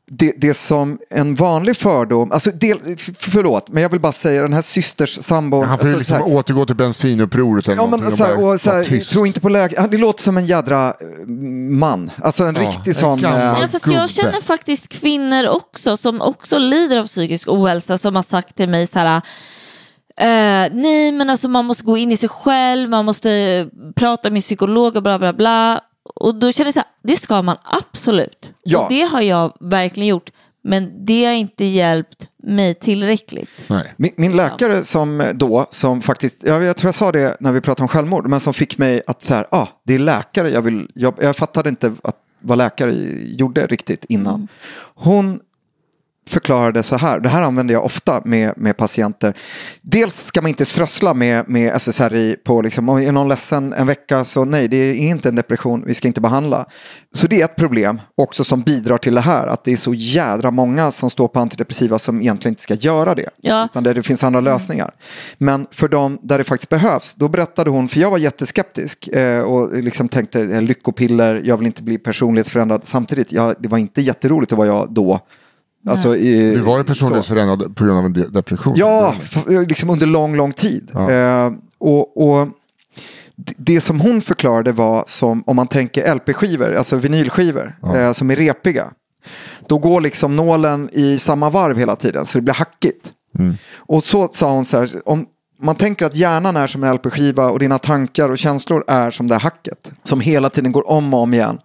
Det, 0.09 0.33
det 0.37 0.55
som 0.55 0.99
en 1.11 1.35
vanlig 1.35 1.77
fördom, 1.77 2.33
alltså 2.33 2.51
del, 2.51 2.79
förlåt, 3.19 3.69
men 3.69 3.83
jag 3.83 3.91
vill 3.91 4.01
bara 4.01 4.13
säga 4.13 4.43
den 4.43 4.53
här 4.53 4.63
systers 4.63 5.19
sambo. 5.25 5.63
Han 5.63 5.79
får 5.79 5.85
alltså, 5.85 5.99
liksom 5.99 6.17
så 6.19 6.23
här- 6.29 6.35
återgå 6.37 6.67
till 6.67 6.77
bensinupproret 6.77 7.69
eller 7.69 7.77
Ja, 7.77 7.83
men 7.83 7.91
någonting 7.91 8.17
så 8.19 8.25
här, 8.25 8.37
bara 8.37 8.53
och 8.55 8.61
så 8.61 8.71
här, 8.71 9.01
tro 9.13 9.27
inte 9.27 9.41
på 9.41 9.49
läkare. 9.49 9.87
Det 9.91 9.99
låter 9.99 10.23
som 10.23 10.37
en 10.37 10.47
jädra 10.47 10.89
eh, 10.89 11.27
man. 11.71 12.11
Alltså 12.17 12.45
en 12.45 12.55
Ja, 12.55 12.61
riktig 12.63 12.89
en 12.91 12.95
sån. 12.95 13.25
eh, 13.25 13.31
Ja, 13.61 13.69
fast 13.73 13.87
jag 13.87 14.11
känner 14.11 14.41
faktiskt 14.41 14.89
kvinnor 14.89 15.47
också 15.49 15.97
som 15.97 16.21
också 16.21 16.59
lider 16.59 16.99
av 16.99 17.07
psykisk 17.07 17.49
ohälsa 17.49 17.99
som 17.99 18.17
har 18.17 18.23
sagt 18.23 18.57
till 18.57 18.69
mig 18.69 18.87
så 18.87 18.99
här 18.99 19.17
eh, 20.21 20.73
nej 20.73 21.13
men 21.13 21.31
alltså 21.31 21.49
man 21.49 21.65
måste 21.65 21.85
gå 21.85 21.97
in 21.97 22.13
i 22.13 22.17
sig 22.17 22.29
själv, 22.29 22.91
man 22.91 23.05
måste 23.05 23.67
prata 23.97 24.31
med 24.31 24.43
psykolog 24.43 24.97
och 24.97 25.03
bla 25.03 25.19
bla 25.19 25.33
bla. 25.33 25.81
Och 26.15 26.35
då 26.35 26.53
känner 26.53 26.67
jag 26.67 26.75
så 26.75 26.81
här, 26.81 26.89
det 27.03 27.17
ska 27.17 27.43
man 27.43 27.57
absolut. 27.65 28.53
Ja. 28.63 28.79
Och 28.79 28.87
det 28.89 29.03
har 29.03 29.21
jag 29.21 29.57
verkligen 29.61 30.09
gjort. 30.09 30.31
Men 30.63 31.07
det 31.07 31.25
har 31.25 31.33
inte 31.33 31.65
hjälpt 31.65 32.29
mig 32.43 32.75
tillräckligt. 32.75 33.67
Nej. 33.69 33.95
Min, 33.97 34.13
min 34.17 34.37
läkare 34.37 34.85
som 34.85 35.31
då, 35.35 35.67
som 35.71 36.03
faktiskt, 36.03 36.43
jag, 36.43 36.63
jag 36.63 36.77
tror 36.77 36.89
jag 36.89 36.95
sa 36.95 37.13
det 37.13 37.37
när 37.41 37.53
vi 37.53 37.61
pratade 37.61 37.83
om 37.83 37.89
självmord, 37.89 38.29
men 38.29 38.41
som 38.41 38.55
fick 38.55 38.79
mig 38.79 39.03
att 39.07 39.23
så 39.23 39.35
här, 39.35 39.47
ah, 39.51 39.67
det 39.85 39.95
är 39.95 39.99
läkare 39.99 40.51
jag 40.51 40.63
vill 40.63 40.89
jobba. 40.95 41.23
Jag 41.23 41.37
fattade 41.37 41.69
inte 41.69 41.95
att, 42.03 42.17
vad 42.41 42.59
läkare 42.59 42.93
gjorde 43.25 43.67
riktigt 43.67 44.05
innan. 44.09 44.49
Hon 44.95 45.41
förklarade 46.31 46.83
så 46.83 46.97
här, 46.97 47.21
det 47.21 47.29
här 47.29 47.43
använder 47.43 47.75
jag 47.75 47.85
ofta 47.85 48.21
med, 48.25 48.53
med 48.57 48.77
patienter. 48.77 49.37
Dels 49.83 50.25
ska 50.25 50.43
man 50.43 50.49
inte 50.49 50.67
strössla 50.67 51.15
med, 51.15 51.49
med 51.49 51.75
SSRI 51.75 52.37
på, 52.45 52.63
liksom, 52.63 52.89
om 52.89 52.99
är 52.99 53.13
någon 53.13 53.29
ledsen 53.29 53.73
en 53.73 53.87
vecka 53.87 54.25
så 54.25 54.45
nej, 54.45 54.69
det 54.69 54.77
är 54.77 54.95
inte 54.95 55.29
en 55.29 55.37
depression, 55.37 55.85
vi 55.87 55.95
ska 55.95 56.09
inte 56.09 56.21
behandla. 56.21 56.67
Så 57.13 57.27
det 57.27 57.41
är 57.41 57.45
ett 57.45 57.57
problem 57.57 58.01
också 58.15 58.45
som 58.45 58.63
bidrar 58.63 58.99
till 58.99 59.15
det 59.15 59.21
här, 59.21 59.47
att 59.47 59.65
det 59.65 59.73
är 59.73 59.77
så 59.77 59.95
jädra 59.95 60.51
många 60.51 60.91
som 60.91 61.11
står 61.11 61.29
på 61.29 61.41
antidepressiva 61.41 61.99
som 61.99 62.21
egentligen 62.21 62.53
inte 62.53 62.63
ska 62.63 62.75
göra 62.75 63.15
det. 63.15 63.29
Ja. 63.41 63.65
Utan 63.65 63.83
där 63.83 63.95
det 63.95 64.03
finns 64.03 64.25
andra 64.25 64.41
lösningar. 64.41 64.91
Men 65.39 65.67
för 65.71 65.89
dem 65.89 66.19
där 66.23 66.39
det 66.39 66.45
faktiskt 66.45 66.69
behövs, 66.69 67.15
då 67.15 67.29
berättade 67.29 67.71
hon, 67.71 67.89
för 67.89 68.01
jag 68.01 68.11
var 68.11 68.19
jätteskeptisk 68.19 69.09
eh, 69.09 69.41
och 69.41 69.83
liksom 69.83 70.09
tänkte 70.09 70.41
eh, 70.43 70.63
lyckopiller, 70.63 71.43
jag 71.45 71.57
vill 71.57 71.67
inte 71.67 71.83
bli 71.83 71.99
personlighetsförändrad. 71.99 72.81
Samtidigt, 72.85 73.33
jag, 73.33 73.55
det 73.59 73.69
var 73.69 73.79
inte 73.79 74.03
jätteroligt 74.03 74.53
att 74.53 74.59
vara 74.59 74.69
jag 74.69 74.93
då. 74.93 75.21
Alltså, 75.87 76.17
i, 76.17 76.55
Du 76.55 76.61
var 76.61 76.77
ju 76.79 76.83
så. 76.85 76.87
personlighetsförändrad 76.87 77.77
på 77.77 77.85
grund 77.85 77.99
av 77.99 78.05
en 78.05 78.13
de- 78.13 78.27
depression. 78.27 78.75
Ja, 78.77 79.15
liksom 79.69 79.91
under 79.91 80.07
lång, 80.07 80.37
lång 80.37 80.53
tid. 80.53 80.91
Ja. 80.95 81.11
Eh, 81.11 81.53
och, 81.79 82.27
och 82.27 82.49
det 83.57 83.81
som 83.81 84.01
hon 84.01 84.21
förklarade 84.21 84.73
var 84.73 85.05
som 85.09 85.43
om 85.47 85.57
man 85.57 85.67
tänker 85.67 86.15
LP-skivor, 86.15 86.75
alltså 86.75 86.97
vinylskivor, 86.97 87.77
eh, 87.97 88.13
som 88.13 88.31
är 88.31 88.37
repiga. 88.37 88.87
Då 89.69 89.79
går 89.79 90.01
liksom 90.01 90.37
nålen 90.37 90.89
i 90.93 91.19
samma 91.19 91.51
varv 91.51 91.79
hela 91.79 91.97
tiden 91.97 92.27
så 92.27 92.39
det 92.39 92.43
blir 92.43 92.55
hackigt. 92.55 93.13
Och 93.77 94.05
så 94.05 94.29
sa 94.33 94.53
hon 94.53 94.65
så 94.65 94.79
här, 94.79 94.89
om 95.05 95.27
man 95.63 95.75
tänker 95.77 96.07
att 96.07 96.17
hjärnan 96.17 96.57
är 96.57 96.67
som 96.67 96.85
en 96.85 96.95
LP-skiva 96.95 97.51
och 97.51 97.59
dina 97.59 97.79
tankar 97.79 98.29
och 98.29 98.39
känslor 98.39 98.85
är 98.87 99.11
som 99.11 99.29
det 99.29 99.35
här 99.35 99.41
hacket 99.41 99.91
som 100.03 100.21
hela 100.21 100.51
tiden 100.51 100.73
går 100.73 100.91
om 100.91 101.15
och 101.15 101.21
om 101.21 101.35
igen. 101.35 101.59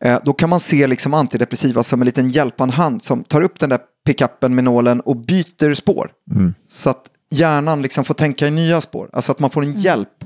Eh, 0.00 0.18
då 0.24 0.32
kan 0.32 0.50
man 0.50 0.60
se 0.60 0.86
liksom 0.86 1.14
antidepressiva 1.14 1.82
som 1.82 2.00
en 2.00 2.06
liten 2.06 2.28
hjälpande 2.28 2.74
hand 2.74 3.02
som 3.02 3.24
tar 3.24 3.42
upp 3.42 3.58
den 3.58 3.70
där 3.70 3.78
pickuppen 4.06 4.54
med 4.54 4.64
nålen 4.64 5.00
och 5.00 5.16
byter 5.16 5.74
spår. 5.74 6.10
Så 6.70 6.90
att 6.90 7.02
hjärnan 7.30 7.82
liksom 7.82 8.04
får 8.04 8.14
tänka 8.14 8.46
i 8.46 8.50
nya 8.50 8.80
spår, 8.80 9.10
alltså 9.12 9.32
att 9.32 9.38
man 9.40 9.50
får 9.50 9.62
en 9.64 9.72
hjälp. 9.72 10.24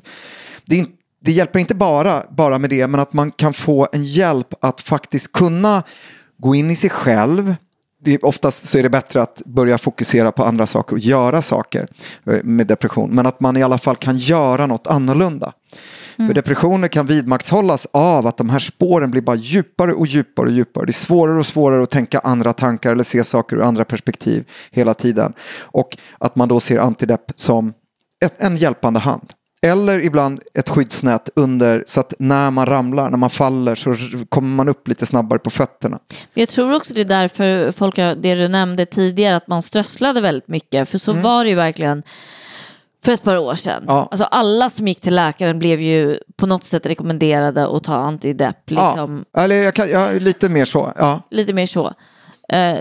Det, 0.67 0.75
är, 0.75 0.79
in- 0.79 0.93
det 1.25 1.33
hjälper 1.33 1.59
inte 1.59 1.75
bara, 1.75 2.23
bara 2.31 2.59
med 2.59 2.71
det, 2.71 2.87
men 2.87 3.01
att 3.01 3.13
man 3.13 3.31
kan 3.31 3.53
få 3.55 3.89
en 3.93 4.05
hjälp 4.05 4.49
att 4.61 4.81
faktiskt 4.81 5.33
kunna 5.33 5.83
gå 6.39 6.55
in 6.55 6.71
i 6.71 6.77
sig 6.77 6.91
själv. 6.91 7.55
Det 8.03 8.15
är, 8.15 8.25
oftast 8.25 8.69
så 8.69 8.79
är 8.79 8.83
det 8.83 8.91
bättre 8.91 9.23
att 9.23 9.43
börja 9.47 9.79
fokusera 9.79 10.33
på 10.33 10.45
andra 10.45 10.67
saker 10.67 10.93
och 10.97 11.01
göra 11.01 11.43
saker 11.43 11.89
eh, 12.27 12.39
med 12.45 12.67
depression. 12.67 13.11
Men 13.11 13.27
att 13.27 13.41
man 13.41 13.57
i 13.57 13.63
alla 13.63 13.79
fall 13.79 13.97
kan 13.97 14.19
göra 14.19 14.67
något 14.67 14.87
annorlunda. 14.87 15.53
För 16.27 16.35
depressioner 16.35 16.89
kan 16.89 17.07
vidmakthållas 17.07 17.87
av 17.93 18.27
att 18.27 18.37
de 18.37 18.51
här 18.51 18.59
spåren 18.59 19.11
blir 19.11 19.23
bara 19.23 19.37
djupare 19.37 19.93
och 19.93 20.07
djupare 20.07 20.47
och 20.47 20.53
djupare. 20.53 20.87
Det 20.87 20.91
är 20.91 20.93
svårare 20.93 21.39
och 21.39 21.47
svårare 21.47 21.83
att 21.83 21.91
tänka 21.91 22.19
andra 22.19 22.53
tankar 22.53 22.93
eller 22.93 23.05
se 23.05 23.25
saker 23.25 23.57
ur 23.57 23.63
andra 23.63 23.85
perspektiv 23.85 24.45
hela 24.71 24.95
tiden. 24.95 25.33
Och 25.61 25.97
att 26.19 26.37
man 26.37 26.49
då 26.49 26.61
ser 26.61 26.79
antidepp 26.79 27.33
som 27.37 27.73
ett, 28.25 28.35
en 28.39 28.57
hjälpande 28.57 29.01
hand. 29.01 29.33
Eller 29.63 30.05
ibland 30.05 30.41
ett 30.55 30.69
skyddsnät 30.69 31.29
under 31.37 31.85
så 31.87 32.01
att 32.01 32.15
när 32.19 32.51
man 32.51 32.67
ramlar, 32.67 33.11
när 33.11 33.19
man 33.19 33.31
faller 33.31 33.75
så 33.75 33.97
kommer 34.29 34.49
man 34.49 34.69
upp 34.69 34.89
lite 34.89 35.07
snabbare 35.07 35.39
på 35.39 35.51
fötterna. 35.51 35.99
Jag 36.35 36.49
tror 36.49 36.75
också 36.75 36.95
det 36.95 37.01
är 37.01 37.05
därför 37.05 37.73
folk, 37.73 37.97
det 37.97 38.35
du 38.35 38.49
nämnde 38.49 38.87
tidigare, 38.87 39.37
att 39.37 39.49
man 39.49 39.63
strösslade 39.63 40.21
väldigt 40.21 40.49
mycket. 40.49 40.89
För 40.89 40.99
så 40.99 41.13
var 41.13 41.45
det 41.45 41.51
ju 41.51 41.57
verkligen 41.57 42.03
För 43.03 43.13
ett 43.13 43.23
par 43.23 43.37
år 43.37 43.55
sedan. 43.55 43.85
Ja. 43.87 44.09
Alltså 44.11 44.25
alla 44.25 44.71
som 44.71 44.89
gick 44.89 45.01
till 45.01 45.15
läkaren 45.15 45.59
blev 45.59 45.81
ju 45.81 46.19
på 46.37 46.47
något 46.47 46.65
sätt 46.65 46.87
rekommenderade 46.87 47.77
att 47.77 47.85
ta 47.85 47.95
antidepp. 47.95 48.71
Liksom. 48.71 49.25
Ja, 49.33 49.41
eller 49.43 49.57
jag 49.57 49.75
kan, 49.75 49.91
ja, 49.91 50.11
lite 50.13 50.49
mer 50.49 50.65
så. 50.65 50.93
Ja. 50.97 51.23
Lite 51.31 51.53
mer 51.53 51.67
så. 51.67 51.95
Eh, 52.49 52.79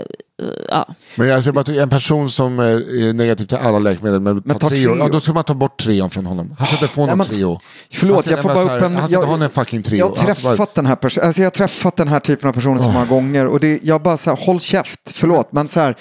ja. 0.68 0.94
Men 1.14 1.28
jag 1.28 1.44
ser 1.44 1.52
bara 1.52 1.60
att 1.60 1.68
en 1.68 1.88
person 1.90 2.30
som 2.30 2.58
är 2.58 3.12
negativ 3.12 3.44
till 3.46 3.56
alla 3.56 3.78
läkemedel 3.78 4.20
men, 4.20 4.42
Men 4.44 4.58
Treo. 4.58 4.96
ja, 4.96 5.08
då 5.08 5.20
ska 5.20 5.32
man 5.32 5.44
ta 5.44 5.54
bort 5.54 5.80
Treon 5.82 6.10
från 6.10 6.26
honom. 6.26 6.54
Han 6.58 6.66
ska 6.66 6.76
inte 6.76 6.88
få 6.88 7.00
Nej, 7.00 7.08
någon 7.08 7.18
men- 7.18 7.26
Treo. 7.26 7.60
Förlåt, 7.92 8.30
jag 8.30 8.42
får 8.42 8.48
bara 8.54 8.76
upp 8.76 8.82
en... 8.82 8.96
Han 8.96 9.08
ska 9.08 9.16
inte 9.18 9.28
ha 9.30 9.44
en 9.44 9.50
fucking 9.50 9.82
Treo. 9.82 9.98
Jag 9.98 10.06
har 10.06 10.16
Han 10.26 10.34
ska 10.36 10.42
bara- 10.42 10.56
träffat 10.56 10.74
den 10.74 10.86
här 10.86 10.96
personen, 10.96 11.26
alltså 11.26 11.42
jag 11.42 11.46
har 11.46 11.50
träffat 11.50 11.96
den 11.96 12.08
här 12.08 12.20
typen 12.20 12.48
av 12.48 12.52
personer 12.52 12.78
så 12.82 12.88
många 12.88 13.04
gånger 13.06 13.46
och 13.46 13.60
det, 13.60 13.80
jag 13.84 14.02
bara 14.02 14.16
så 14.16 14.30
här, 14.30 14.44
håll 14.46 14.60
käft, 14.60 15.00
förlåt, 15.14 15.52
men 15.52 15.68
så 15.68 15.80
här, 15.80 15.96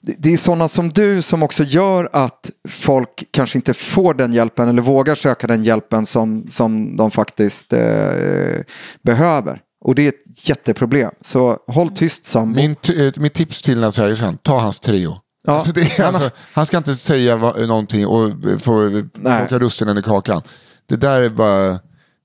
det, 0.00 0.14
det 0.18 0.32
är 0.32 0.36
sådana 0.36 0.68
som 0.68 0.88
du 0.88 1.22
som 1.22 1.42
också 1.42 1.62
gör 1.64 2.08
att 2.12 2.50
folk 2.68 3.24
kanske 3.30 3.58
inte 3.58 3.74
får 3.74 4.14
den 4.14 4.32
hjälpen 4.32 4.68
eller 4.68 4.82
vågar 4.82 5.14
söka 5.14 5.46
den 5.46 5.64
hjälpen 5.64 6.06
som, 6.06 6.46
som 6.50 6.96
de 6.96 7.10
faktiskt 7.10 7.72
eh, 7.72 7.80
behöver. 9.02 9.60
Och 9.84 9.94
det 9.94 10.02
är 10.02 10.08
ett 10.08 10.48
jätteproblem, 10.48 11.10
så 11.20 11.58
håll 11.66 11.88
tyst 11.88 12.24
sambo. 12.24 12.56
Min, 12.56 12.76
eh, 12.96 13.12
mitt 13.16 13.34
tips 13.34 13.62
till 13.62 13.80
Nils 13.80 13.98
Härgesson, 13.98 14.38
ta 14.42 14.58
hans 14.58 14.80
Treo. 14.80 15.16
Ja. 15.46 15.52
Alltså 15.52 16.02
alltså, 16.02 16.30
han 16.52 16.66
ska 16.66 16.76
inte 16.76 16.94
säga 16.94 17.36
någonting 17.66 18.06
och 18.06 18.28
eh, 18.28 18.58
få 18.58 19.02
plocka 19.14 19.58
russinen 19.58 19.98
i 19.98 20.02
kakan. 20.02 20.42
Det 20.88 20.96
där 20.96 21.20
är 21.20 21.28
bara 21.28 21.78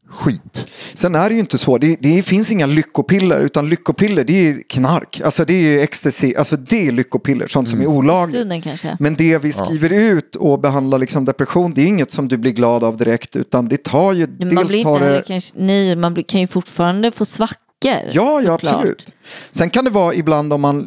skit. 0.10 0.68
Sen 0.94 1.16
är 1.16 1.30
det 1.30 1.34
ju 1.34 1.40
inte 1.40 1.58
så, 1.58 1.78
det, 1.78 1.98
det 2.00 2.24
finns 2.24 2.52
inga 2.52 2.66
lyckopiller, 2.66 3.42
utan 3.42 3.70
lyckopiller 3.70 4.24
det 4.24 4.48
är 4.50 4.64
knark. 4.70 5.22
Alltså 5.26 5.46
det 5.46 5.54
är 5.54 5.62
ju 5.62 5.82
ecstasy, 5.82 6.34
alltså 6.36 6.56
det 6.56 6.88
är 6.88 6.92
lyckopiller, 6.92 7.48
sånt 7.48 7.70
som 7.70 7.82
är 7.82 7.88
olagligt. 7.88 8.36
Stunden 8.36 8.62
kanske. 8.62 8.98
Men 9.00 9.16
det 9.16 9.38
vi 9.38 9.52
skriver 9.52 9.94
ut 9.94 10.36
och 10.36 10.60
behandlar 10.60 11.00
liksom 11.00 11.26
depression, 11.26 11.74
det 11.74 11.82
är 11.82 11.86
inget 11.86 12.12
som 12.12 12.28
du 12.28 12.38
blir 12.38 12.52
glad 12.52 12.84
av 12.84 12.98
direkt, 12.98 13.36
utan 13.36 13.68
det 13.68 13.84
tar 13.84 14.14
ju, 14.14 14.28
Men 14.28 14.54
man 14.54 14.56
dels 14.56 14.72
blir 14.72 14.84
tar 14.84 15.00
det... 15.00 15.06
heller 15.06 15.22
kanske, 15.22 15.54
nej, 15.58 15.96
man 15.96 16.14
blir, 16.14 16.24
kan 16.24 16.42
ju 16.42 16.48
fortfarande 16.48 17.12
få 17.12 17.26
svackor. 17.26 17.60
Ja, 17.84 18.02
ja 18.12 18.42
såklart. 18.42 18.64
absolut. 18.64 19.08
Sen 19.52 19.70
kan 19.70 19.86
det 19.86 19.92
vara 19.92 20.14
ibland 20.14 20.54
om 20.54 20.62
man, 20.62 20.78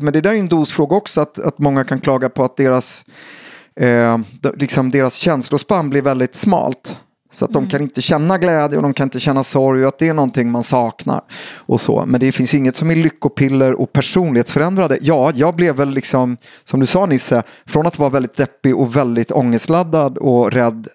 men 0.00 0.12
det 0.12 0.20
där 0.20 0.30
är 0.30 0.38
en 0.38 0.48
dosfråga 0.48 0.96
också, 0.96 1.20
att, 1.20 1.38
att 1.38 1.58
många 1.58 1.84
kan 1.84 2.00
klaga 2.00 2.28
på 2.28 2.44
att 2.44 2.56
deras, 2.56 3.04
eh, 3.80 4.18
liksom 4.56 4.90
deras 4.90 5.14
känslospann 5.14 5.90
blir 5.90 6.02
väldigt 6.02 6.36
smalt. 6.36 6.96
Så 7.32 7.44
att 7.44 7.52
de 7.52 7.68
kan 7.68 7.82
inte 7.82 8.02
känna 8.02 8.38
glädje 8.38 8.76
och 8.76 8.82
de 8.82 8.94
kan 8.94 9.06
inte 9.06 9.20
känna 9.20 9.44
sorg 9.44 9.82
och 9.82 9.88
att 9.88 9.98
det 9.98 10.08
är 10.08 10.14
någonting 10.14 10.50
man 10.50 10.62
saknar. 10.62 11.20
Och 11.56 11.80
så. 11.80 12.04
Men 12.06 12.20
det 12.20 12.32
finns 12.32 12.54
inget 12.54 12.76
som 12.76 12.90
är 12.90 12.96
lyckopiller 12.96 13.80
och 13.80 13.92
personlighetsförändrande. 13.92 14.98
Ja, 15.00 15.32
jag 15.34 15.54
blev 15.54 15.76
väl 15.76 15.90
liksom, 15.90 16.36
som 16.64 16.80
du 16.80 16.86
sa 16.86 17.06
Nisse, 17.06 17.42
från 17.66 17.86
att 17.86 17.98
vara 17.98 18.10
väldigt 18.10 18.36
deppig 18.36 18.76
och 18.76 18.96
väldigt 18.96 19.32
ångestladdad 19.32 20.18
och 20.18 20.52
rädd 20.52 20.88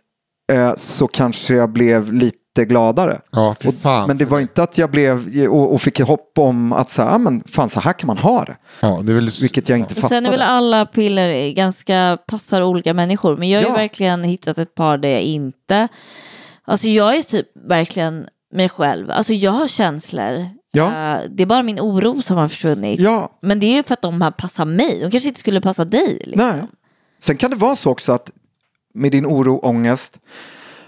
eh, 0.52 0.74
så 0.76 1.08
kanske 1.08 1.54
jag 1.54 1.70
blev 1.70 2.14
lite 2.14 2.38
gladare. 2.64 3.20
Ja, 3.32 3.56
fan. 3.82 4.08
Men 4.08 4.18
det 4.18 4.26
var 4.26 4.40
inte 4.40 4.64
att 4.64 4.78
jag 4.78 4.92
blev 4.92 5.28
och, 5.50 5.74
och 5.74 5.82
fick 5.82 6.00
hopp 6.02 6.32
om 6.40 6.74
att 6.74 6.90
så 6.90 7.02
här, 7.02 7.16
"Ah, 7.16 7.18
men 7.18 7.44
fan 7.48 7.70
så 7.70 7.80
här 7.80 7.94
kan 7.94 8.08
man 8.08 8.18
ha 8.18 8.44
det. 8.46 8.56
Ja, 8.82 9.00
det 9.04 9.12
är 9.12 9.16
väl... 9.16 9.30
Vilket 9.42 9.70
jag 9.70 9.80
inte 9.80 9.94
Och 9.94 10.02
fattade. 10.02 10.10
sen 10.10 10.26
är 10.26 10.32
väl 10.32 10.42
alla 10.42 10.86
piller 10.86 11.52
ganska 11.52 12.18
passar 12.28 12.62
olika 12.62 12.94
människor. 12.94 13.38
Men 13.38 13.50
jag 13.50 13.60
har 13.60 13.64
ju 13.64 13.70
Ja. 13.70 13.76
verkligen 13.78 14.24
hittat 14.24 14.58
ett 14.58 14.76
par 14.76 14.98
där 14.98 15.10
jag 15.10 15.22
inte... 15.22 15.88
Alltså 16.68 16.88
jag 16.88 17.16
är 17.16 17.22
typ 17.22 17.48
verkligen 17.68 18.28
mig 18.54 18.70
själv. 18.70 19.12
Alltså 19.12 19.34
jag 19.34 19.52
har 19.52 19.68
känslor. 19.68 20.46
Ja. 20.72 20.86
Eh, 20.88 21.20
det 21.30 21.44
är 21.44 21.48
bara 21.48 21.64
min 21.64 21.80
oro 21.80 22.22
som 22.22 22.38
har 22.38 22.48
försvunnit. 22.48 23.00
Ja. 23.00 23.30
Men 23.42 23.60
det 23.60 23.66
är 23.66 23.74
ju 23.76 23.84
för 23.84 23.94
att 23.94 24.02
de 24.02 24.22
här 24.22 24.32
passar 24.32 24.66
mig. 24.66 25.00
De 25.02 25.12
kanske 25.12 25.30
inte 25.30 25.40
skulle 25.40 25.62
passa 25.62 25.86
dig. 25.86 26.22
Liksom. 26.26 26.48
Nej. 26.48 26.62
Sen 27.22 27.38
kan 27.38 27.50
det 27.52 27.56
vara 27.58 27.76
så 27.76 27.92
också 27.92 28.12
att 28.12 28.32
med 28.94 29.12
din 29.12 29.26
oro 29.26 29.56
och 29.56 29.70
ångest 29.70 30.18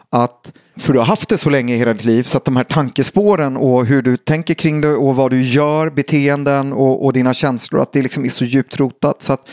att 0.09 0.53
för 0.77 0.93
du 0.93 0.99
har 0.99 1.05
haft 1.05 1.29
det 1.29 1.37
så 1.37 1.49
länge 1.49 1.75
i 1.75 1.77
hela 1.77 1.93
ditt 1.93 2.05
liv 2.05 2.23
så 2.23 2.37
att 2.37 2.45
de 2.45 2.55
här 2.55 2.63
tankespåren 2.63 3.57
och 3.57 3.85
hur 3.85 4.01
du 4.01 4.17
tänker 4.17 4.53
kring 4.53 4.81
det 4.81 4.93
och 4.93 5.15
vad 5.15 5.31
du 5.31 5.41
gör, 5.43 5.89
beteenden 5.89 6.73
och, 6.73 7.05
och 7.05 7.13
dina 7.13 7.33
känslor, 7.33 7.81
att 7.81 7.91
det 7.91 8.01
liksom 8.01 8.25
är 8.25 8.29
så 8.29 8.45
djupt 8.45 8.77
rotat. 8.77 9.23
Så 9.23 9.33
att, 9.33 9.49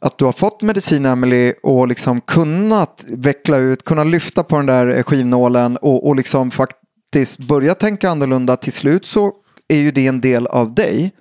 att 0.00 0.18
du 0.18 0.24
har 0.24 0.32
fått 0.32 0.62
medicin 0.62 1.06
Emily 1.06 1.52
och 1.62 1.88
liksom 1.88 2.20
kunnat 2.20 3.04
veckla 3.08 3.56
ut, 3.56 3.84
kunna 3.84 4.04
lyfta 4.04 4.42
på 4.42 4.56
den 4.56 4.66
där 4.66 5.02
skivnålen 5.02 5.76
och, 5.76 6.06
och 6.06 6.16
liksom 6.16 6.50
faktiskt 6.50 7.38
börja 7.38 7.74
tänka 7.74 8.10
annorlunda 8.10 8.56
till 8.56 8.72
slut 8.72 9.06
så 9.06 9.32
är 9.68 9.78
ju 9.78 9.90
det 9.90 10.06
en 10.06 10.20
del 10.20 10.46
av 10.46 10.74
dig. 10.74 11.12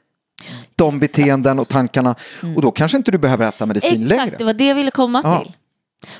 De 0.75 0.99
beteenden 0.99 1.59
och 1.59 1.67
tankarna. 1.67 2.15
Och 2.55 2.61
då 2.61 2.71
kanske 2.71 2.97
inte 2.97 3.11
du 3.11 3.17
behöver 3.17 3.47
äta 3.47 3.65
medicin 3.65 4.03
Exakt, 4.03 4.17
längre. 4.19 4.35
det 4.37 4.43
var 4.43 4.53
det 4.53 4.65
jag 4.67 4.75
ville 4.75 4.91
komma 4.91 5.21
Ja. 5.23 5.45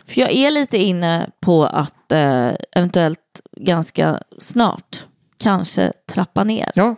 För 0.06 0.22
jag 0.22 0.32
är 0.32 0.52
lite 0.52 0.78
inne 0.78 1.30
på 1.42 1.66
att 1.66 2.12
eh, 2.12 2.52
eventuellt 2.76 3.20
ganska 3.58 4.20
snart 4.40 5.04
kanske 5.40 5.94
trappa 6.12 6.44
ner. 6.44 6.72
Ja. 6.76 6.96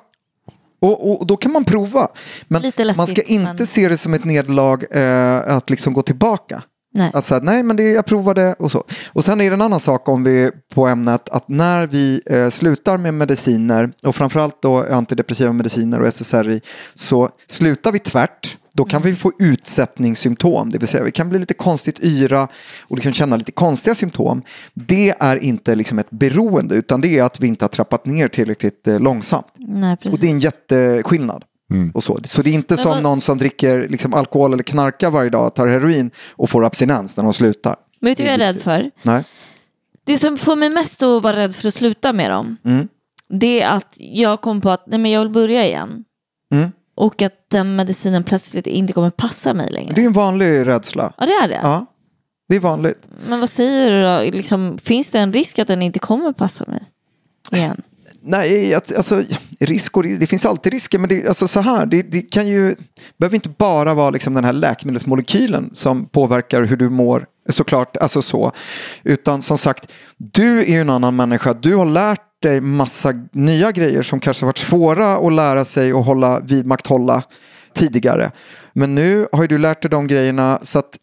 Och, 0.82 1.20
och 1.22 1.28
då 1.28 1.38
kan 1.38 1.52
man 1.52 1.66
prova. 1.66 2.08
Men 2.48 2.62
läskigt, 2.62 2.98
man 2.98 3.08
ska 3.08 3.22
inte 3.22 3.54
men- 3.54 3.68
se 3.68 3.88
det 3.88 3.98
som 3.98 4.14
ett 4.14 4.26
nederlag 4.26 4.84
eh, 4.92 5.56
att 5.56 5.70
liksom 5.70 5.94
gå 5.94 6.02
tillbaka. 6.02 6.64
Nej. 6.94 7.12
Att 7.14 7.26
säga, 7.26 7.40
nej 7.44 7.64
men 7.64 7.76
det, 7.76 7.84
jag 7.84 8.06
provade 8.06 8.56
och 8.60 8.72
så. 8.72 8.84
Och 9.14 9.26
sen 9.26 9.42
är 9.42 9.50
det 9.50 9.54
en 9.56 9.62
annan 9.62 9.80
sak 9.80 10.10
om 10.10 10.24
vi 10.24 10.52
på 10.74 10.88
ämnet 10.88 11.30
att 11.30 11.48
när 11.50 11.88
vi 11.88 12.22
eh, 12.26 12.50
slutar 12.50 12.98
med 12.98 13.14
mediciner 13.14 13.92
och 14.04 14.16
framförallt 14.16 14.62
då 14.62 14.94
antidepressiva 14.94 15.52
mediciner 15.54 16.02
och 16.02 16.08
SSRI 16.14 16.62
så 16.94 17.30
slutar 17.48 17.92
vi 17.92 18.00
tvärt. 18.00 18.58
Då 18.74 18.86
kan 18.86 19.02
vi 19.02 19.16
få 19.16 19.32
utsättningssymptom, 19.40 20.70
det 20.70 20.78
vill 20.78 20.88
säga 20.88 21.04
vi 21.04 21.12
kan 21.12 21.30
bli 21.30 21.40
lite 21.40 21.54
konstigt 21.54 22.00
yra 22.04 22.48
och 22.88 22.96
liksom 22.96 23.14
känna 23.14 23.36
lite 23.36 23.52
konstiga 23.52 23.96
symptom. 23.96 24.42
Det 24.74 25.10
är 25.20 25.38
inte 25.44 25.76
liksom 25.76 26.00
ett 26.00 26.10
beroende 26.10 26.76
utan 26.76 27.02
det 27.02 27.08
är 27.20 27.24
att 27.24 27.40
vi 27.40 27.48
inte 27.48 27.66
har 27.66 27.70
trappat 27.70 28.06
ner 28.06 28.28
tillräckligt 28.28 28.88
eh, 28.88 29.00
långsamt. 29.00 29.46
Nej. 29.58 29.98
Och 30.12 30.20
det 30.20 30.28
är 30.28 30.32
en 30.32 30.40
jätteskillnad. 30.40 31.44
Och 31.94 32.04
så. 32.04 32.20
så 32.24 32.42
det 32.42 32.50
är 32.50 32.54
inte 32.54 32.74
Men 32.74 32.84
som 32.84 32.92
vad- 32.92 33.04
någon 33.04 33.22
som 33.22 33.38
dricker 33.38 33.88
liksom, 33.90 34.14
alkohol 34.14 34.54
eller 34.54 34.64
knarkar 34.64 35.12
varje 35.12 35.30
dag, 35.30 35.56
tar 35.56 35.68
heroin 35.68 36.12
och 36.32 36.50
får 36.50 36.66
abstinens 36.66 37.18
när 37.18 37.24
de 37.24 37.34
slutar. 37.34 37.76
Men 38.00 38.12
vet 38.12 38.18
du 38.18 38.24
vad 38.24 38.34
jag 38.34 38.42
är 38.42 38.46
rädd 38.54 38.62
för? 38.62 38.92
Nej. 39.04 39.24
Det 40.06 40.18
som 40.18 40.38
får 40.38 40.56
mig 40.56 40.70
mest 40.70 41.04
att 41.04 41.24
vara 41.24 41.36
rädd 41.38 41.56
för 41.56 41.68
att 41.68 41.74
sluta 41.74 42.14
med 42.14 42.32
dem, 42.32 42.58
Mm. 42.66 42.88
det 43.30 43.62
är 43.62 43.70
att 43.70 43.94
jag 43.98 44.42
kom 44.42 44.62
på 44.62 44.70
att 44.70 44.84
nej, 44.88 45.00
men 45.00 45.12
jag 45.12 45.22
vill 45.22 45.30
börja 45.30 45.66
igen. 45.68 46.04
Mm. 46.54 46.70
Och 47.00 47.22
att 47.22 47.34
den 47.48 47.76
medicinen 47.76 48.24
plötsligt 48.24 48.68
inte 48.68 48.94
kommer 48.94 49.10
passa 49.10 49.54
mig 49.54 49.70
längre. 49.72 49.94
Det 49.94 50.02
är 50.02 50.06
en 50.06 50.14
vanlig 50.14 50.68
rädsla. 50.68 51.14
Ja, 51.18 51.26
det 51.26 51.32
är 51.32 51.48
det. 51.48 51.60
Ja, 51.64 51.86
det 52.50 52.56
är 52.56 52.60
vanligt. 52.60 53.08
Men 53.28 53.40
vad 53.40 53.50
säger 53.50 53.92
du 53.92 54.04
då? 54.04 54.38
Liksom, 54.38 54.78
finns 54.78 55.10
det 55.10 55.20
en 55.20 55.34
risk 55.34 55.60
att 55.60 55.68
den 55.68 55.82
inte 55.82 56.00
kommer 56.00 56.34
passa 56.34 56.66
mig 56.68 56.84
igen? 57.52 57.82
Nej, 58.22 58.74
alltså, 58.76 59.24
risk 59.60 59.98
och 59.98 60.04
risk, 60.04 60.20
det 60.20 60.28
finns 60.28 60.46
alltid 60.46 60.74
risker, 60.74 61.00
men 61.00 61.10
det, 61.10 61.28
alltså, 61.28 61.48
så 61.48 61.60
här, 61.60 61.86
det, 61.86 62.02
det 62.02 62.22
kan 62.22 62.48
ju, 62.48 62.76
behöver 63.18 63.36
inte 63.36 63.50
bara 63.50 63.94
vara 63.94 64.10
liksom, 64.10 64.34
den 64.34 64.46
här 64.46 64.54
läkemedelsmolekylen 64.54 65.70
som 65.74 66.06
påverkar 66.06 66.64
hur 66.64 66.78
du 66.78 66.90
mår, 66.90 67.26
såklart, 67.50 67.98
alltså 67.98 68.22
så. 68.22 68.52
Utan 69.04 69.42
som 69.42 69.58
sagt, 69.58 69.92
du 70.18 70.60
är 70.60 70.72
ju 70.72 70.82
en 70.82 70.90
annan 70.90 71.16
människa, 71.16 71.54
du 71.54 71.76
har 71.76 71.86
lärt 71.86 72.29
dig 72.42 72.62
massa 72.62 73.14
nya 73.32 73.72
grejer 73.72 74.02
som 74.02 74.20
kanske 74.20 74.46
varit 74.46 74.58
svåra 74.58 75.18
att 75.18 75.34
lära 75.34 75.66
sig 75.66 75.94
och 75.94 76.04
hålla 76.04 76.40
vidmakthålla 76.40 77.24
tidigare. 77.74 78.32
Men 78.74 78.96
nu 78.96 79.28
har 79.32 79.42
ju 79.42 79.48
du 79.48 79.58
lärt 79.58 79.82
dig 79.82 79.92
de 79.92 80.08
grejerna 80.08 80.60
så 80.62 80.80
att 80.80 81.00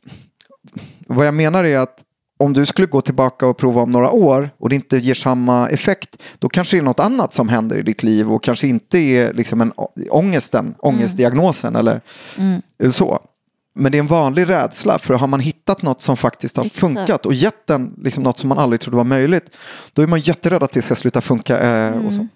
vad 1.06 1.26
jag 1.26 1.34
menar 1.34 1.64
är 1.64 1.78
att 1.78 2.02
om 2.38 2.52
du 2.52 2.66
skulle 2.66 2.86
gå 2.86 3.00
tillbaka 3.00 3.46
och 3.46 3.56
prova 3.56 3.82
om 3.82 3.92
några 3.92 4.10
år 4.10 4.50
och 4.58 4.68
det 4.68 4.74
inte 4.74 4.96
ger 4.96 5.14
samma 5.14 5.68
effekt, 5.68 6.22
då 6.38 6.48
kanske 6.48 6.76
det 6.76 6.80
är 6.80 6.82
något 6.82 7.00
annat 7.00 7.32
som 7.32 7.48
händer 7.48 7.78
i 7.78 7.82
ditt 7.82 8.02
liv 8.02 8.32
och 8.32 8.42
kanske 8.42 8.68
inte 8.68 8.98
är 8.98 9.32
liksom 9.32 9.60
en 9.60 9.72
ångesten, 10.10 10.74
ångestdiagnosen 10.78 11.76
eller 11.76 12.00
eller 12.78 12.92
så. 12.92 13.20
Men 13.76 13.92
det 13.92 13.98
är 13.98 14.00
en 14.00 14.06
vanlig 14.06 14.48
rädsla, 14.48 14.98
för 14.98 15.14
har 15.14 15.28
man 15.28 15.40
hittat 15.40 15.82
något 15.82 16.02
som 16.02 16.16
faktiskt 16.16 16.56
har 16.56 16.64
Exakt. 16.64 16.80
funkat 16.80 17.26
och 17.26 17.34
gett 17.34 17.66
den 17.66 17.94
liksom 18.02 18.22
något 18.22 18.38
som 18.38 18.48
man 18.48 18.58
aldrig 18.58 18.80
trodde 18.80 18.96
var 18.96 19.04
möjligt, 19.04 19.50
då 19.92 20.02
är 20.02 20.06
man 20.06 20.20
jätterädd 20.20 20.62
att 20.62 20.72
det 20.72 20.82
ska 20.82 20.94
sluta 20.94 21.20
funka 21.20 21.60
eh, 21.60 22.06
och 22.06 22.12
så. 22.12 22.26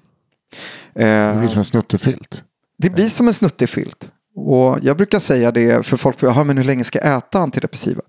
Det 0.95 1.05
Eh, 1.05 1.39
blir 1.39 1.49
som 1.49 1.59
en 1.59 1.65
snuttefilt. 1.65 2.43
det 2.79 2.91
blir 2.91 3.09
som 3.09 3.29
en 3.29 3.35
snuttig 3.35 3.69
filt. 3.69 4.09
Och 4.37 4.79
jag 4.83 4.97
brukar 4.97 5.19
säga 5.19 5.51
det 5.53 5.87
för 5.87 5.97
folk, 5.97 6.17
ja, 6.21 6.45
men 6.45 6.57
hur 6.57 6.65
länge 6.65 6.85
ska 6.85 6.99
jag 6.99 7.17
äta 7.19 7.39
antidepressiva? 7.39 8.01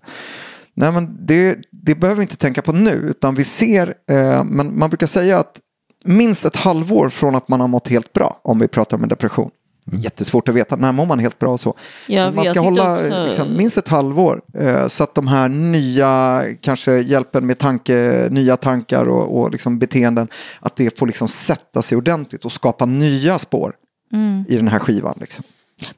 Nej, 0.74 0.92
men 0.92 1.26
det, 1.26 1.58
det 1.70 1.94
behöver 1.94 2.16
vi 2.18 2.22
inte 2.22 2.36
tänka 2.36 2.62
på 2.62 2.72
nu, 2.72 2.90
utan 2.92 3.34
vi 3.34 3.44
ser, 3.44 3.94
eh, 4.10 4.44
men 4.44 4.78
man 4.78 4.90
brukar 4.90 5.06
säga 5.06 5.38
att 5.38 5.60
minst 6.04 6.44
ett 6.44 6.56
halvår 6.56 7.08
från 7.08 7.34
att 7.34 7.48
man 7.48 7.60
har 7.60 7.68
mått 7.68 7.88
helt 7.88 8.12
bra, 8.12 8.40
om 8.44 8.58
vi 8.58 8.68
pratar 8.68 8.96
om 8.96 9.02
en 9.02 9.08
depression. 9.08 9.50
Jättesvårt 9.92 10.48
att 10.48 10.54
veta, 10.54 10.76
när 10.76 10.92
mår 10.92 11.06
man 11.06 11.18
helt 11.18 11.38
bra 11.38 11.52
och 11.52 11.60
så. 11.60 11.74
Ja, 12.06 12.30
man 12.30 12.44
ska 12.44 12.60
hålla 12.60 12.94
också- 12.94 13.24
liksom, 13.24 13.56
minst 13.56 13.76
ett 13.76 13.88
halvår 13.88 14.42
eh, 14.58 14.86
så 14.88 15.02
att 15.02 15.14
de 15.14 15.26
här 15.26 15.48
nya, 15.48 16.42
kanske 16.60 16.92
hjälpen 16.98 17.46
med 17.46 17.58
tanke, 17.58 18.28
nya 18.30 18.56
tankar 18.56 19.08
och, 19.08 19.40
och 19.40 19.50
liksom 19.50 19.78
beteenden, 19.78 20.28
att 20.60 20.76
det 20.76 20.98
får 20.98 21.06
liksom 21.06 21.28
sätta 21.28 21.82
sig 21.82 21.98
ordentligt 21.98 22.44
och 22.44 22.52
skapa 22.52 22.86
nya 22.86 23.38
spår 23.38 23.74
Mm. 24.12 24.44
i 24.48 24.56
den 24.56 24.68
här 24.68 24.78
skivan. 24.78 25.14
Liksom. 25.20 25.44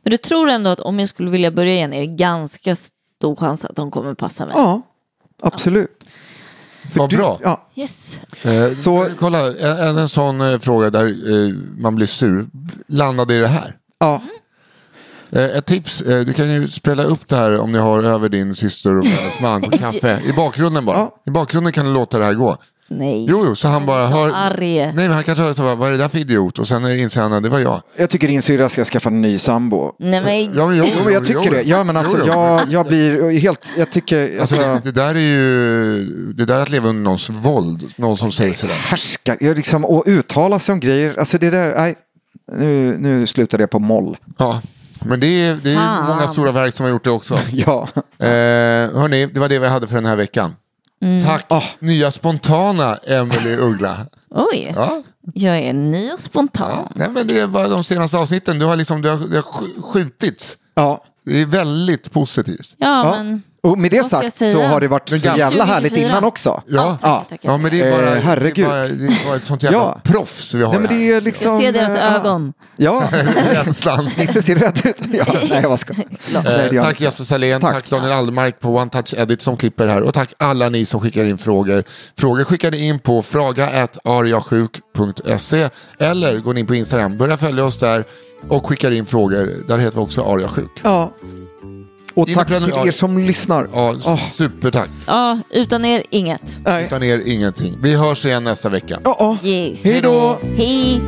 Men 0.03 0.11
du 0.11 0.17
tror 0.17 0.49
ändå 0.49 0.71
att 0.71 0.81
om 0.81 0.99
jag 1.01 1.09
skulle 1.09 1.31
vilja 1.31 1.51
börja 1.51 1.73
igen 1.73 1.93
är 1.93 2.01
det 2.01 2.07
ganska 2.17 2.75
stor 2.75 3.37
chans 3.37 3.65
att 3.65 3.77
de 3.77 3.91
kommer 3.91 4.15
passa 4.15 4.47
mig? 4.47 4.55
Ja, 4.57 4.83
absolut. 5.43 6.05
Vad 6.95 7.11
bra. 7.11 7.41
Ja. 7.43 7.69
Yes. 7.75 8.21
Eh, 8.43 8.73
så... 8.73 9.09
Kolla, 9.19 9.59
en, 9.59 9.99
en 9.99 10.09
sån 10.09 10.41
eh, 10.41 10.59
fråga 10.59 10.91
där 10.91 11.07
eh, 11.07 11.55
man 11.79 11.95
blir 11.95 12.07
sur. 12.07 12.47
Landade 12.89 13.35
i 13.35 13.39
det 13.39 13.49
här. 13.49 13.73
Ja. 13.99 14.23
Eh, 15.31 15.43
ett 15.45 15.67
tips, 15.67 16.01
eh, 16.01 16.25
du 16.25 16.33
kan 16.33 16.51
ju 16.51 16.69
spela 16.69 17.03
upp 17.03 17.29
det 17.29 17.37
här 17.37 17.59
om 17.59 17.73
ni 17.73 17.79
har 17.79 18.03
över 18.03 18.29
din 18.29 18.55
syster 18.55 18.97
och 18.97 19.07
hennes 19.07 19.41
man 19.41 19.63
på 19.63 19.71
kaffe. 19.79 20.21
I 20.25 20.33
bakgrunden 20.33 20.85
bara. 20.85 21.09
I 21.27 21.31
bakgrunden 21.31 21.73
kan 21.73 21.85
du 21.87 21.93
låta 21.93 22.19
det 22.19 22.25
här 22.25 22.35
gå. 22.35 22.57
Nej. 22.89 23.27
Jo, 23.29 23.45
jo, 23.47 23.57
så 23.57 23.69
han 23.69 23.87
bara 23.87 24.09
så 24.09 24.15
hör... 24.15 24.31
arg. 24.35 24.77
Nej, 24.77 24.93
men 24.95 25.11
han 25.11 25.23
kanske 25.23 25.45
hör 25.45 25.53
så 25.53 25.63
bara, 25.63 25.75
vad 25.75 25.89
är 25.89 25.93
det 25.93 25.99
där 25.99 26.09
för 26.09 26.19
idiot? 26.19 26.59
Och 26.59 26.69
sen 26.69 26.99
inser 26.99 27.21
han 27.21 27.33
att 27.33 27.43
det 27.43 27.49
var 27.49 27.59
jag. 27.59 27.83
Jag 27.97 28.11
tycker 28.11 28.29
din 28.29 28.43
syrra 28.43 28.69
ska 28.69 28.85
skaffa 28.85 29.09
en 29.09 29.21
ny 29.23 29.39
sambo. 29.39 29.93
Nej, 29.99 30.21
men... 30.25 30.59
Ja, 30.59 30.67
men 30.67 30.77
jo, 30.77 30.85
Jo, 30.97 31.05
men 31.05 31.15
jag 31.15 31.25
tycker 31.27 31.43
jo, 31.45 31.53
det. 31.53 31.63
Ja, 31.63 31.85
men 31.85 31.97
alltså, 31.97 32.17
jo, 32.19 32.25
jo. 32.27 32.33
jag, 32.33 32.69
jag 32.69 32.87
blir 32.87 33.41
helt... 33.41 33.67
Jag 33.77 33.91
tycker... 33.91 34.41
Alltså, 34.41 34.55
Alltså, 34.55 34.75
det, 34.85 34.93
det 34.93 35.01
där 35.01 35.15
är 35.15 35.19
ju 35.19 36.05
det 36.35 36.45
där 36.45 36.57
är 36.59 36.63
att 36.63 36.71
leva 36.71 36.89
under 36.89 37.03
någons 37.03 37.31
våld. 37.31 37.93
Någon 37.97 38.17
som 38.17 38.33
säger 38.33 38.55
sådär. 38.55 38.75
härskar. 38.75 39.37
Jag 39.41 39.57
liksom, 39.57 39.85
och 39.85 40.03
uttala 40.07 40.59
sig 40.59 40.73
om 40.73 40.81
grejer. 40.81 41.15
Alltså 41.19 41.39
det 41.39 41.51
där... 41.51 41.75
Nej, 41.79 41.95
nu, 42.53 42.97
nu 42.99 43.27
slutade 43.27 43.63
jag 43.63 43.71
på 43.71 43.79
moll. 43.79 44.17
Ja, 44.39 44.61
men 45.05 45.21
det 45.21 45.27
är, 45.27 45.55
det 45.55 45.71
är 45.73 46.03
många 46.09 46.29
stora 46.29 46.53
verk 46.53 46.75
som 46.75 46.85
har 46.85 46.91
gjort 46.91 47.05
det 47.05 47.11
också. 47.11 47.39
Ja. 47.53 47.89
Eh, 48.19 48.29
hörni, 49.01 49.27
det 49.27 49.41
var 49.41 49.49
det 49.49 49.59
vi 49.59 49.69
hade 49.69 49.87
för 49.87 49.95
den 49.95 50.07
här 50.07 50.17
veckan. 50.17 50.55
Mm. 51.05 51.25
Tack 51.25 51.51
nya 51.81 52.11
spontana 52.11 52.97
Emelie 52.97 53.57
Uggla. 53.59 54.07
Oj, 54.31 54.73
Ja. 54.77 55.03
jag 55.35 55.59
är 55.59 55.73
ny 55.73 56.13
och 56.13 56.21
spontan. 56.21 56.89
Nej, 56.95 57.09
men 57.11 57.27
det 57.27 57.47
var 57.47 57.69
de 57.69 57.85
senaste 57.85 58.19
avsnitten, 58.19 58.59
du 58.59 58.65
har, 58.67 58.77
liksom, 58.77 59.03
du 59.03 59.09
har, 59.09 59.43
skjutits. 59.83 60.57
Ja. 60.75 61.05
Det 61.27 61.41
är 61.41 61.47
väldigt 61.47 62.13
positivt. 62.13 62.75
Ja, 62.79 62.87
Ja. 63.05 63.11
men... 63.11 63.43
Och 63.65 63.79
med 63.79 63.91
det 63.91 64.05
sagt 64.11 64.37
så 64.37 64.63
har 64.63 64.81
det 64.81 64.89
varit 64.89 65.11
ganska- 65.11 65.37
jävla 65.37 65.65
härligt 65.65 65.93
2024. 65.93 66.09
innan 66.11 66.25
också. 66.25 66.63
Ja, 66.67 66.99
tackar. 67.01 67.39
ja 67.43 67.57
men 67.59 67.71
det 67.71 67.81
är 67.81 67.91
bara, 67.91 68.03
Eh, 68.03 68.11
det 68.13 68.17
är 68.19 68.23
herregud. 68.23 68.67
bara, 68.69 68.83
det 68.87 69.07
är 69.07 69.27
bara 69.27 69.37
ett 69.37 69.45
sånt 69.45 69.63
jävla 69.63 69.79
Ja. 69.79 70.01
proffs 70.05 70.55
vi 70.55 70.63
har 70.63 70.73
Nej, 70.73 70.81
men 70.81 70.89
det 70.99 71.13
är 71.13 71.21
liksom... 71.21 71.53
Jag 71.53 71.61
ser 71.63 71.73
deras 71.73 71.99
eh, 71.99 72.15
ögon. 72.15 72.53
Ja, 72.77 73.03
Rädslan. 73.53 74.11
Nisse 74.19 74.43
ser 74.43 74.55
rädd 74.57 74.81
ut. 74.85 74.97
Ja, 75.13 75.25
nej, 75.51 75.63
jag 75.63 75.71
det 76.71 76.77
Eh, 76.77 76.83
tack. 76.83 77.01
Jesper 77.01 77.25
Salén, 77.25 77.61
tack. 77.61 77.73
Tack. 77.75 77.91
Daniel 77.91 78.13
Aldermark 78.13 78.61
på 78.61 78.77
One 78.77 78.91
Touch 78.91 79.15
Edit 79.15 79.43
som 79.43 79.57
klipper 79.57 79.87
här 79.87 80.03
och 80.03 80.15
tack 80.15 80.33
alla 80.39 80.69
ni 80.69 80.87
som 80.87 81.01
skickar 81.01 81.25
in 81.25 81.39
frågor. 81.39 81.85
Frågor 82.19 82.45
skickar 82.45 82.71
ni 82.71 82.89
in 82.89 82.99
på 82.99 83.23
fraga.ariasjuk.se 83.23 85.69
eller 85.99 86.39
går 86.39 86.55
ni 86.55 86.61
in 86.61 86.67
på 86.67 86.75
Instagram, 86.75 87.17
börja 87.17 87.37
följa 87.37 87.65
oss 87.65 87.77
där 87.77 88.05
och 88.49 88.67
skickar 88.67 88.91
in 88.91 89.07
frågor. 89.07 89.55
Där 89.69 89.79
heter 89.79 89.97
vi 89.99 90.05
också 90.05 90.23
ariasjuk. 90.25 90.71
Ja. 90.83 91.13
Och 92.15 92.29
In 92.29 92.35
tack 92.35 92.47
till 92.49 92.71
er 92.87 92.91
som 92.91 93.19
lyssnar. 93.19 93.69
Ja, 93.73 93.95
Åh. 94.07 94.31
supertack. 94.31 94.91
Ja, 95.07 95.39
utan 95.51 95.85
er 95.85 96.03
inget. 96.11 96.61
Nej. 96.65 96.85
Utan 96.87 97.03
er 97.03 97.29
ingenting. 97.29 97.75
Vi 97.83 97.97
hörs 97.97 98.25
igen 98.25 98.45
nästa 98.45 98.69
vecka. 98.69 99.01
Ja, 99.05 99.17
ja. 99.43 99.49
Yes. 99.49 99.85
Hej 99.85 100.01
då! 100.01 100.39
Hej. 100.57 101.01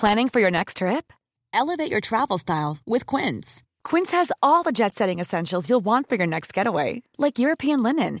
Planning 0.00 0.30
for 0.30 0.40
your 0.40 0.50
next 0.50 0.78
trip? 0.78 1.12
Elevate 1.52 1.90
your 1.90 2.00
travel 2.00 2.38
style 2.38 2.78
with 2.86 3.04
Quince. 3.06 3.62
Quince 3.84 4.12
has 4.12 4.32
all 4.42 4.62
the 4.62 4.72
jet 4.72 4.94
setting 4.94 5.20
essentials 5.20 5.68
you'll 5.68 5.84
want 5.84 6.08
for 6.08 6.16
your 6.16 6.26
next 6.26 6.54
getaway, 6.54 7.02
like 7.18 7.38
European 7.38 7.82
linen, 7.82 8.20